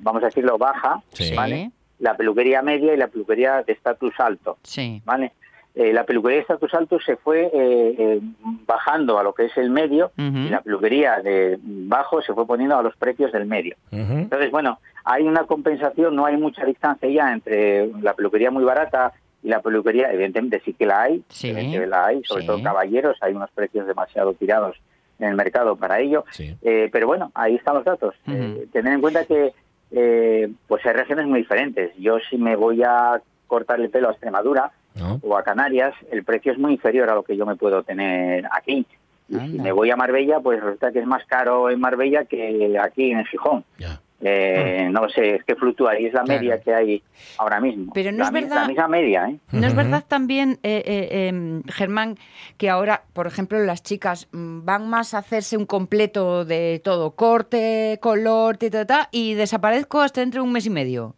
vamos 0.00 0.22
a 0.22 0.26
decirlo, 0.26 0.56
baja, 0.58 1.02
Sí. 1.12 1.34
¿vale? 1.34 1.70
La 1.98 2.16
peluquería 2.16 2.62
media 2.62 2.94
y 2.94 2.96
la 2.96 3.08
peluquería 3.08 3.62
de 3.62 3.72
estatus 3.72 4.14
alto, 4.18 4.58
Sí. 4.62 5.02
¿vale? 5.04 5.32
Eh, 5.78 5.92
la 5.92 6.04
peluquería 6.04 6.36
de 6.36 6.40
estatus 6.40 6.72
alto 6.72 6.98
se 7.00 7.16
fue 7.16 7.42
eh, 7.42 7.50
eh, 7.52 8.20
bajando 8.66 9.18
a 9.18 9.22
lo 9.22 9.34
que 9.34 9.44
es 9.44 9.56
el 9.58 9.68
medio 9.68 10.10
y 10.16 10.48
la 10.48 10.62
peluquería 10.62 11.20
de 11.20 11.58
bajo 11.60 12.22
se 12.22 12.32
fue 12.32 12.46
poniendo 12.46 12.78
a 12.78 12.82
los 12.82 12.96
precios 12.96 13.30
del 13.30 13.44
medio. 13.44 13.76
Entonces, 13.90 14.50
bueno, 14.50 14.78
hay 15.04 15.24
una 15.24 15.44
compensación, 15.44 16.16
no 16.16 16.24
hay 16.24 16.38
mucha 16.38 16.64
distancia 16.64 17.10
ya 17.10 17.30
entre 17.30 17.88
la 18.00 18.14
peluquería 18.14 18.50
muy 18.50 18.64
barata 18.64 19.12
y 19.42 19.48
la 19.48 19.60
peluquería, 19.60 20.10
evidentemente 20.10 20.62
sí 20.64 20.72
que 20.72 20.86
la 20.86 21.02
hay, 21.02 21.22
Sí, 21.28 21.50
evidentemente 21.50 21.88
la 21.88 22.06
hay, 22.06 22.22
sobre 22.24 22.40
sí. 22.40 22.46
todo 22.46 22.62
caballeros, 22.62 23.18
hay 23.20 23.34
unos 23.34 23.50
precios 23.50 23.86
demasiado 23.86 24.32
tirados 24.32 24.78
en 25.18 25.28
el 25.28 25.34
mercado 25.36 25.76
para 25.76 26.00
ello, 26.00 26.24
Sí. 26.30 26.56
Eh, 26.62 26.88
pero 26.90 27.06
bueno, 27.06 27.32
ahí 27.34 27.54
están 27.54 27.74
los 27.74 27.84
datos. 27.84 28.14
Eh, 28.26 28.66
tener 28.72 28.94
en 28.94 29.02
cuenta 29.02 29.26
que 29.26 29.52
eh, 29.90 30.50
pues 30.66 30.84
hay 30.86 30.94
regiones 30.94 31.26
muy 31.26 31.40
diferentes. 31.40 31.94
Yo 31.98 32.18
si 32.30 32.38
me 32.38 32.56
voy 32.56 32.82
a 32.82 33.20
cortar 33.46 33.78
el 33.80 33.90
pelo 33.90 34.08
a 34.08 34.12
Extremadura 34.12 34.72
¿No? 34.96 35.20
o 35.22 35.36
a 35.36 35.42
Canarias, 35.44 35.94
el 36.10 36.24
precio 36.24 36.52
es 36.52 36.58
muy 36.58 36.72
inferior 36.72 37.10
a 37.10 37.14
lo 37.14 37.22
que 37.22 37.36
yo 37.36 37.44
me 37.46 37.54
puedo 37.56 37.82
tener 37.82 38.46
aquí. 38.50 38.86
Y 39.28 39.34
si 39.38 39.58
me 39.58 39.72
voy 39.72 39.90
a 39.90 39.96
Marbella, 39.96 40.40
pues 40.40 40.62
resulta 40.62 40.90
que 40.92 41.00
es 41.00 41.06
más 41.06 41.24
caro 41.26 41.68
en 41.68 41.80
Marbella 41.80 42.24
que 42.24 42.76
aquí 42.80 43.10
en 43.10 43.24
Gijón. 43.26 43.64
Ya. 43.78 44.00
Eh, 44.22 44.88
No 44.90 45.02
lo 45.02 45.08
sé, 45.10 45.34
es 45.34 45.44
que 45.44 45.56
fluctúa 45.56 46.00
y 46.00 46.06
es 46.06 46.14
la 46.14 46.22
Claro. 46.22 46.40
media 46.40 46.60
que 46.60 46.72
hay 46.72 47.02
ahora 47.36 47.60
mismo. 47.60 47.92
Pero 47.92 48.12
no 48.12 48.18
la, 48.18 48.24
es 48.24 48.32
verdad- 48.32 48.62
La 48.62 48.68
misma 48.68 48.88
media, 48.88 49.28
¿eh? 49.28 49.36
¿No 49.52 49.66
es 49.66 49.74
verdad 49.76 50.04
también, 50.08 50.58
eh, 50.62 50.82
eh, 50.86 51.26
em, 51.28 51.62
Germán, 51.64 52.16
que 52.56 52.70
ahora, 52.70 53.02
por 53.12 53.26
ejemplo, 53.26 53.58
las 53.58 53.82
chicas 53.82 54.28
mm, 54.32 54.64
van 54.64 54.88
más 54.88 55.12
a 55.12 55.18
hacerse 55.18 55.58
un 55.58 55.66
completo 55.66 56.44
de 56.46 56.80
todo, 56.82 57.10
corte, 57.10 57.98
color, 58.00 58.56
ta, 58.56 58.70
ta, 58.70 58.86
ta, 58.86 59.08
y 59.12 59.34
desaparezco 59.34 60.00
hasta 60.00 60.20
dentro 60.22 60.40
de 60.40 60.46
un 60.46 60.52
mes 60.52 60.64
y 60.66 60.70
medio? 60.70 61.14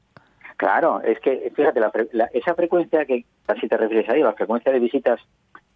Claro, 0.56 1.00
es 1.02 1.20
que, 1.20 1.52
fíjate, 1.54 1.78
la 1.78 1.92
fre- 1.92 2.08
la- 2.10 2.28
esa 2.32 2.54
frecuencia 2.56 3.04
que 3.04 3.24
casi 3.48 3.66
te 3.66 3.76
refieres 3.76 4.08
ahí, 4.10 4.22
la 4.22 4.34
frecuencia 4.34 4.70
de 4.70 4.78
visitas 4.78 5.18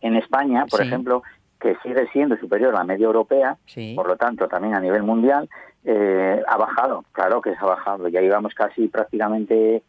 en 0.02 0.14
España, 0.16 0.66
por 0.70 0.80
Sí. 0.80 0.86
ejemplo, 0.86 1.22
que 1.58 1.76
sigue 1.82 2.06
siendo 2.12 2.36
superior 2.36 2.74
a 2.74 2.78
la 2.78 2.84
media 2.84 3.06
europea, 3.06 3.56
Sí. 3.66 3.94
por 3.96 4.06
lo 4.06 4.16
tanto 4.16 4.46
también 4.46 4.74
a 4.74 4.80
nivel 4.80 5.02
mundial, 5.02 5.48
eh, 5.84 6.40
ha 6.46 6.56
bajado, 6.56 7.04
claro 7.12 7.40
que 7.40 7.50
se 7.52 7.58
ha 7.60 7.64
bajado, 7.66 8.08
ya 8.08 8.20
llevamos 8.20 8.52
casi 8.54 8.88
prácticamente, 8.88 9.82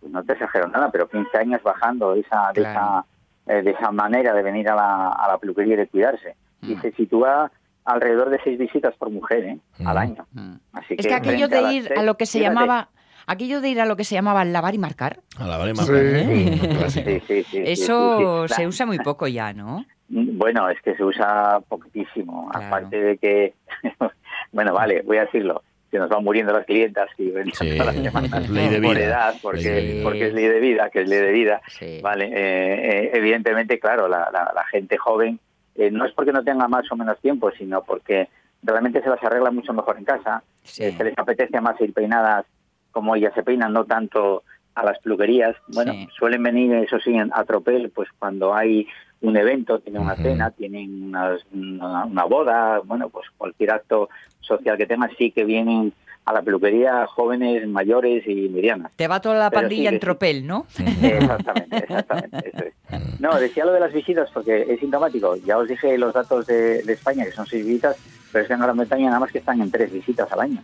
pues 0.00 0.12
no 0.12 0.22
te 0.22 0.34
exagero 0.34 0.68
nada, 0.68 0.90
pero 0.90 1.08
15 1.08 1.36
años 1.38 1.62
bajando 1.62 2.14
de 2.14 2.20
esa, 2.20 2.50
de 2.52 2.60
esa, 2.62 3.04
eh, 3.46 3.62
de 3.62 3.70
esa 3.70 3.90
manera 3.90 4.32
de 4.34 4.42
venir 4.42 4.68
a 4.68 4.74
la, 4.74 5.08
a 5.08 5.28
la 5.28 5.38
peluquería 5.38 5.74
y 5.74 5.78
de 5.78 5.86
cuidarse. 5.88 6.36
Y 6.62 6.74
Mm. 6.74 6.80
se 6.82 6.92
sitúa 6.92 7.50
alrededor 7.84 8.28
de 8.30 8.38
seis 8.44 8.58
visitas 8.58 8.94
por 8.96 9.10
mujer 9.10 9.44
¿eh? 9.44 9.58
al 9.84 9.94
Mm. 9.96 9.98
año. 9.98 10.26
Mm. 10.32 10.54
Así 10.74 10.94
Es 10.98 11.06
que 11.06 11.14
aquello 11.14 11.48
de 11.48 11.62
ir 11.72 11.84
a 11.92 11.94
seis, 11.94 12.02
lo 12.04 12.16
que 12.16 12.26
se 12.26 12.38
fíjate, 12.38 12.54
llamaba, 12.54 12.88
aquello 13.26 13.60
de 13.60 13.68
ir 13.70 13.80
a 13.80 13.86
lo 13.86 13.96
que 13.96 14.04
se 14.04 14.14
llamaba 14.14 14.44
lavar 14.44 14.74
y 14.74 14.78
marcar, 14.78 15.20
A 15.38 15.46
la 15.46 15.56
vale 15.56 15.74
Sí. 15.74 15.80
marca, 15.80 16.00
¿eh? 16.00 16.58
Sí, 16.60 16.68
clásico. 16.68 17.10
sí, 17.26 17.42
sí, 17.44 17.62
eso 17.66 18.44
sí, 18.48 18.54
sí. 18.54 18.60
se 18.62 18.66
usa 18.66 18.86
muy 18.86 18.98
poco 18.98 19.26
ya, 19.28 19.52
¿no? 19.52 19.84
Bueno, 20.08 20.68
es 20.70 20.80
que 20.82 20.94
se 20.96 21.04
usa 21.04 21.60
poquitísimo. 21.68 22.48
Claro. 22.50 22.66
Aparte 22.66 23.00
de 23.00 23.18
que, 23.18 23.54
bueno, 24.52 24.72
vale, 24.74 25.02
voy 25.02 25.18
a 25.18 25.24
decirlo, 25.26 25.62
se 25.90 25.98
nos 25.98 26.08
van 26.08 26.22
muriendo 26.24 26.52
las 26.52 26.66
clientas 26.66 27.08
y 27.18 27.30
ven 27.30 27.50
Sí, 27.52 27.76
todas 27.76 27.94
las 27.96 28.48
ley 28.48 28.68
de 28.68 28.80
por 28.80 28.94
vida. 28.96 29.04
edad, 29.06 29.34
porque, 29.42 30.00
porque 30.02 30.26
es 30.28 30.34
ley 30.34 30.46
de 30.46 30.60
vida, 30.60 30.90
que 30.90 31.02
es 31.02 31.08
ley 31.08 31.20
de 31.20 31.32
vida. 31.32 31.60
Sí. 31.68 32.00
Vale, 32.02 32.26
eh, 32.26 32.30
eh, 33.04 33.10
evidentemente, 33.14 33.78
claro, 33.78 34.08
la, 34.08 34.30
la- 34.32 34.52
la 34.54 34.64
gente 34.70 34.96
joven 34.96 35.38
eh, 35.76 35.90
no 35.90 36.04
es 36.04 36.12
porque 36.12 36.32
no 36.32 36.42
tenga 36.44 36.66
más 36.68 36.90
o 36.90 36.96
menos 36.96 37.18
tiempo, 37.20 37.50
sino 37.52 37.82
porque 37.82 38.28
realmente 38.62 39.02
se 39.02 39.08
las 39.08 39.22
arregla 39.22 39.50
mucho 39.50 39.72
mejor 39.72 39.96
en 39.98 40.04
casa. 40.04 40.42
Sí. 40.62 40.84
Eh, 40.84 40.94
se 40.96 41.04
les 41.04 41.16
apetece 41.18 41.60
más 41.60 41.80
ir 41.80 41.92
peinadas 41.92 42.44
como 42.92 43.14
ellas 43.16 43.32
se 43.34 43.42
peinan, 43.42 43.72
no 43.72 43.84
tanto 43.84 44.42
a 44.74 44.84
las 44.84 44.98
peluquerías. 45.00 45.56
Bueno, 45.68 45.92
Sí. 45.92 46.08
suelen 46.18 46.42
venir, 46.42 46.72
eso 46.74 46.98
sí, 47.00 47.14
en- 47.14 47.30
a 47.34 47.44
tropel, 47.44 47.90
pues 47.90 48.08
cuando 48.18 48.54
hay 48.54 48.86
un 49.20 49.36
evento, 49.36 49.78
tienen 49.80 50.02
una 50.02 50.16
cena, 50.16 50.50
tienen 50.50 51.04
una, 51.04 51.36
una 52.04 52.24
boda, 52.24 52.78
bueno, 52.84 53.08
pues 53.10 53.26
cualquier 53.36 53.72
acto 53.72 54.08
social 54.40 54.76
que 54.78 54.86
tengan, 54.86 55.10
sí 55.18 55.30
que 55.30 55.44
vienen 55.44 55.92
a 56.24 56.32
la 56.32 56.42
peluquería 56.42 57.06
jóvenes, 57.06 57.66
mayores 57.66 58.26
y 58.26 58.48
medianas. 58.48 58.92
Te 58.96 59.08
va 59.08 59.20
toda 59.20 59.34
la 59.36 59.50
Pero 59.50 59.62
pandilla 59.62 59.88
sí, 59.90 59.94
en 59.96 60.00
tropel, 60.00 60.46
¿no? 60.46 60.66
Exactamente, 61.02 61.76
exactamente. 61.78 62.48
eso 62.54 62.64
es. 62.64 62.74
No, 63.20 63.38
decía 63.38 63.64
lo 63.66 63.72
de 63.72 63.80
las 63.80 63.92
visitas 63.92 64.30
porque 64.32 64.62
es 64.68 64.80
sintomático. 64.80 65.36
Ya 65.36 65.58
os 65.58 65.68
dije 65.68 65.98
los 65.98 66.14
datos 66.14 66.46
de, 66.46 66.82
de 66.82 66.92
España, 66.94 67.24
que 67.24 67.32
son 67.32 67.46
seis 67.46 67.66
visitas, 67.66 67.96
pero 68.32 68.42
es 68.42 68.48
que 68.48 68.54
en 68.54 68.60
Gran 68.60 68.76
Bretaña 68.76 69.06
nada 69.08 69.20
más 69.20 69.30
que 69.30 69.38
están 69.38 69.60
en 69.60 69.70
tres 69.70 69.92
visitas 69.92 70.30
al 70.32 70.40
año. 70.40 70.60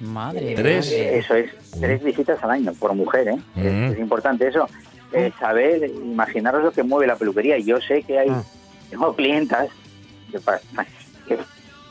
Madre 0.00 0.54
Tres. 0.54 0.90
Eh, 0.92 1.18
Eso 1.18 1.34
es, 1.34 1.50
tres 1.80 2.02
visitas 2.02 2.42
al 2.42 2.50
año 2.50 2.72
por 2.78 2.94
mujer, 2.94 3.28
¿eh? 3.28 3.36
Mm. 3.54 3.66
Es, 3.86 3.92
es 3.94 3.98
importante 3.98 4.46
eso. 4.48 4.68
Eh, 5.12 5.32
saber, 5.40 5.88
imaginaros 5.88 6.62
lo 6.62 6.70
que 6.72 6.82
mueve 6.82 7.06
la 7.06 7.16
peluquería. 7.16 7.58
Yo 7.58 7.80
sé 7.80 8.02
que 8.02 8.18
hay, 8.18 8.30
Mm. 8.30 8.42
tengo 8.90 9.14
clientas 9.16 9.68
que, 10.30 10.38
que, 11.28 11.38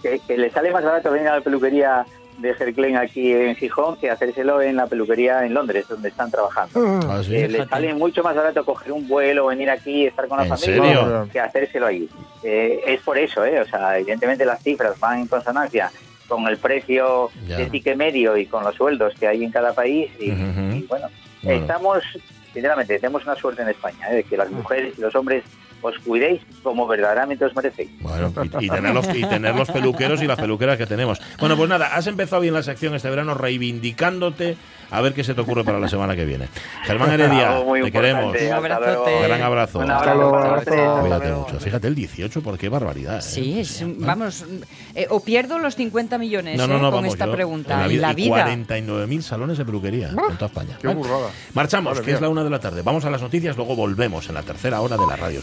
que- 0.02 0.20
que 0.26 0.38
le 0.38 0.50
sale 0.52 0.72
más 0.72 0.84
barato 0.84 1.12
venir 1.12 1.28
a 1.28 1.36
la 1.38 1.42
peluquería 1.42 2.06
de 2.38 2.52
Herclen 2.52 2.96
aquí 2.96 3.34
en 3.34 3.54
Gijón 3.58 3.98
que 3.98 4.10
hacérselo 4.10 4.62
en 4.62 4.78
la 4.78 4.88
peluquería 4.88 5.46
en 5.46 5.54
Londres, 5.54 5.86
donde 5.90 6.08
están 6.08 6.32
trabajando. 6.32 6.80
Ah, 7.10 7.22
sí. 7.22 7.36
Eh, 7.36 7.42
le 7.50 7.56
Fíjate. 7.56 7.70
sale 7.70 7.94
mucho 7.96 8.24
más 8.24 8.34
barato 8.34 8.64
coger 8.64 8.94
un 8.94 9.06
vuelo, 9.10 9.48
venir 9.48 9.70
aquí, 9.70 10.06
estar 10.06 10.26
con 10.30 10.38
la 10.38 10.44
¿En 10.46 10.50
familia, 10.58 10.82
serio? 11.02 11.30
que 11.34 11.40
hacérselo 11.42 11.88
ahí. 11.88 12.10
Eh, 12.44 12.80
es 12.88 13.02
por 13.02 13.18
eso, 13.18 13.44
¿eh? 13.44 13.60
O 13.60 13.66
sea, 13.68 13.98
evidentemente 14.00 14.46
las 14.46 14.64
cifras 14.64 14.98
van 15.02 15.20
en 15.20 15.28
consonancia 15.28 15.92
con 16.30 16.48
el 16.48 16.56
precio 16.58 17.30
Ya. 17.46 17.58
de 17.58 17.66
ticket 17.66 17.98
medio 17.98 18.38
y 18.38 18.46
con 18.46 18.64
los 18.64 18.76
sueldos 18.76 19.14
que 19.20 19.28
hay 19.28 19.44
en 19.44 19.52
cada 19.52 19.74
país. 19.74 20.10
Y, 20.20 20.30
bueno, 20.32 21.08
Bueno. 21.42 21.60
estamos, 21.62 22.04
sinceramente, 22.54 22.98
tenemos 23.00 23.24
una 23.26 23.36
suerte 23.36 23.64
en 23.64 23.70
España, 23.70 24.10
¿eh? 24.12 24.16
de 24.18 24.24
que 24.24 24.38
las 24.38 24.50
mujeres 24.50 24.94
y 24.98 25.02
los 25.02 25.14
hombres 25.16 25.44
os 25.82 25.98
cuidéis 26.00 26.42
como 26.62 26.86
verdaderamente 26.88 27.46
os 27.46 27.56
merecéis. 27.56 27.90
Bueno, 28.02 28.34
y, 28.60 28.66
y 28.66 28.70
tener 28.70 28.94
los, 28.94 29.08
y 29.16 29.24
tener 29.24 29.56
los 29.56 29.72
peluqueros 29.72 30.22
y 30.22 30.28
las 30.28 30.38
peluqueras 30.40 30.78
que 30.78 30.86
tenemos. 30.86 31.22
Bueno, 31.40 31.56
pues 31.58 31.70
nada, 31.70 31.96
has 31.96 32.06
empezado 32.08 32.42
bien 32.42 32.54
la 32.54 32.64
sección 32.64 32.94
este 32.96 33.10
verano 33.10 33.34
reivindicándote 33.34 34.58
a 34.92 35.02
ver 35.02 35.14
qué 35.14 35.24
se 35.24 35.34
te 35.34 35.42
ocurre 35.42 35.64
para 35.64 35.80
la 35.80 35.88
semana 35.88 36.16
que 36.16 36.26
viene. 36.26 36.48
Germán 36.84 37.12
Heredia, 37.12 37.62
te 37.84 37.92
queremos. 37.92 38.36
Un 38.36 38.48
luego. 38.50 39.22
Gran 39.24 39.42
abrazo. 39.42 39.80
Un 39.80 39.92
Hasta 39.92 40.12
abrazo 40.12 40.36
abrazo. 40.36 41.00
Cuídate 41.02 41.28
luego. 41.30 41.42
mucho. 41.48 41.60
Fíjate, 41.60 41.88
el 41.88 41.96
18, 41.96 42.42
por 42.42 42.58
qué 42.58 42.70
barbaridad. 42.70 43.20
¿eh? 43.20 43.22
Sí, 43.22 43.60
es, 43.60 43.84
vamos, 43.98 44.46
eh, 44.96 45.08
o 45.10 45.20
pierdo 45.22 45.60
los 45.60 45.76
50 45.76 46.18
millones 46.18 46.58
No, 46.58 46.68
no, 46.68 46.76
eh, 46.76 46.78
no, 46.78 46.84
con 46.92 47.02
vamos, 47.02 47.14
esta 47.14 47.26
yo- 47.26 47.34
pregunta. 47.34 47.74
en 47.76 47.80
la 47.82 47.86
y 47.88 47.90
vida, 47.90 48.08
la 48.08 48.12
y 48.14 48.16
vida. 48.16 48.46
49.000 48.48 49.22
salones 49.22 49.58
de 49.58 49.66
peluquería 49.66 50.10
en 50.10 50.16
toda 50.16 50.46
España. 50.48 50.78
Qué 50.82 50.88
burrada. 50.90 51.30
marchamos, 51.54 51.94
Madre 51.94 52.06
que 52.06 52.12
es 52.14 52.22
la 52.22 52.30
una 52.30 52.44
de 52.44 52.50
la 52.50 52.60
tarde. 52.60 52.82
Vamos 52.82 53.06
a 53.06 53.10
las 53.10 53.22
noticias, 53.22 53.56
luego 53.58 53.76
volvemos 53.76 54.28
en 54.30 54.36
la 54.36 54.44
tercera 54.44 54.82
hora 54.82 54.98
de 54.98 55.06
la 55.08 55.16
radio. 55.16 55.42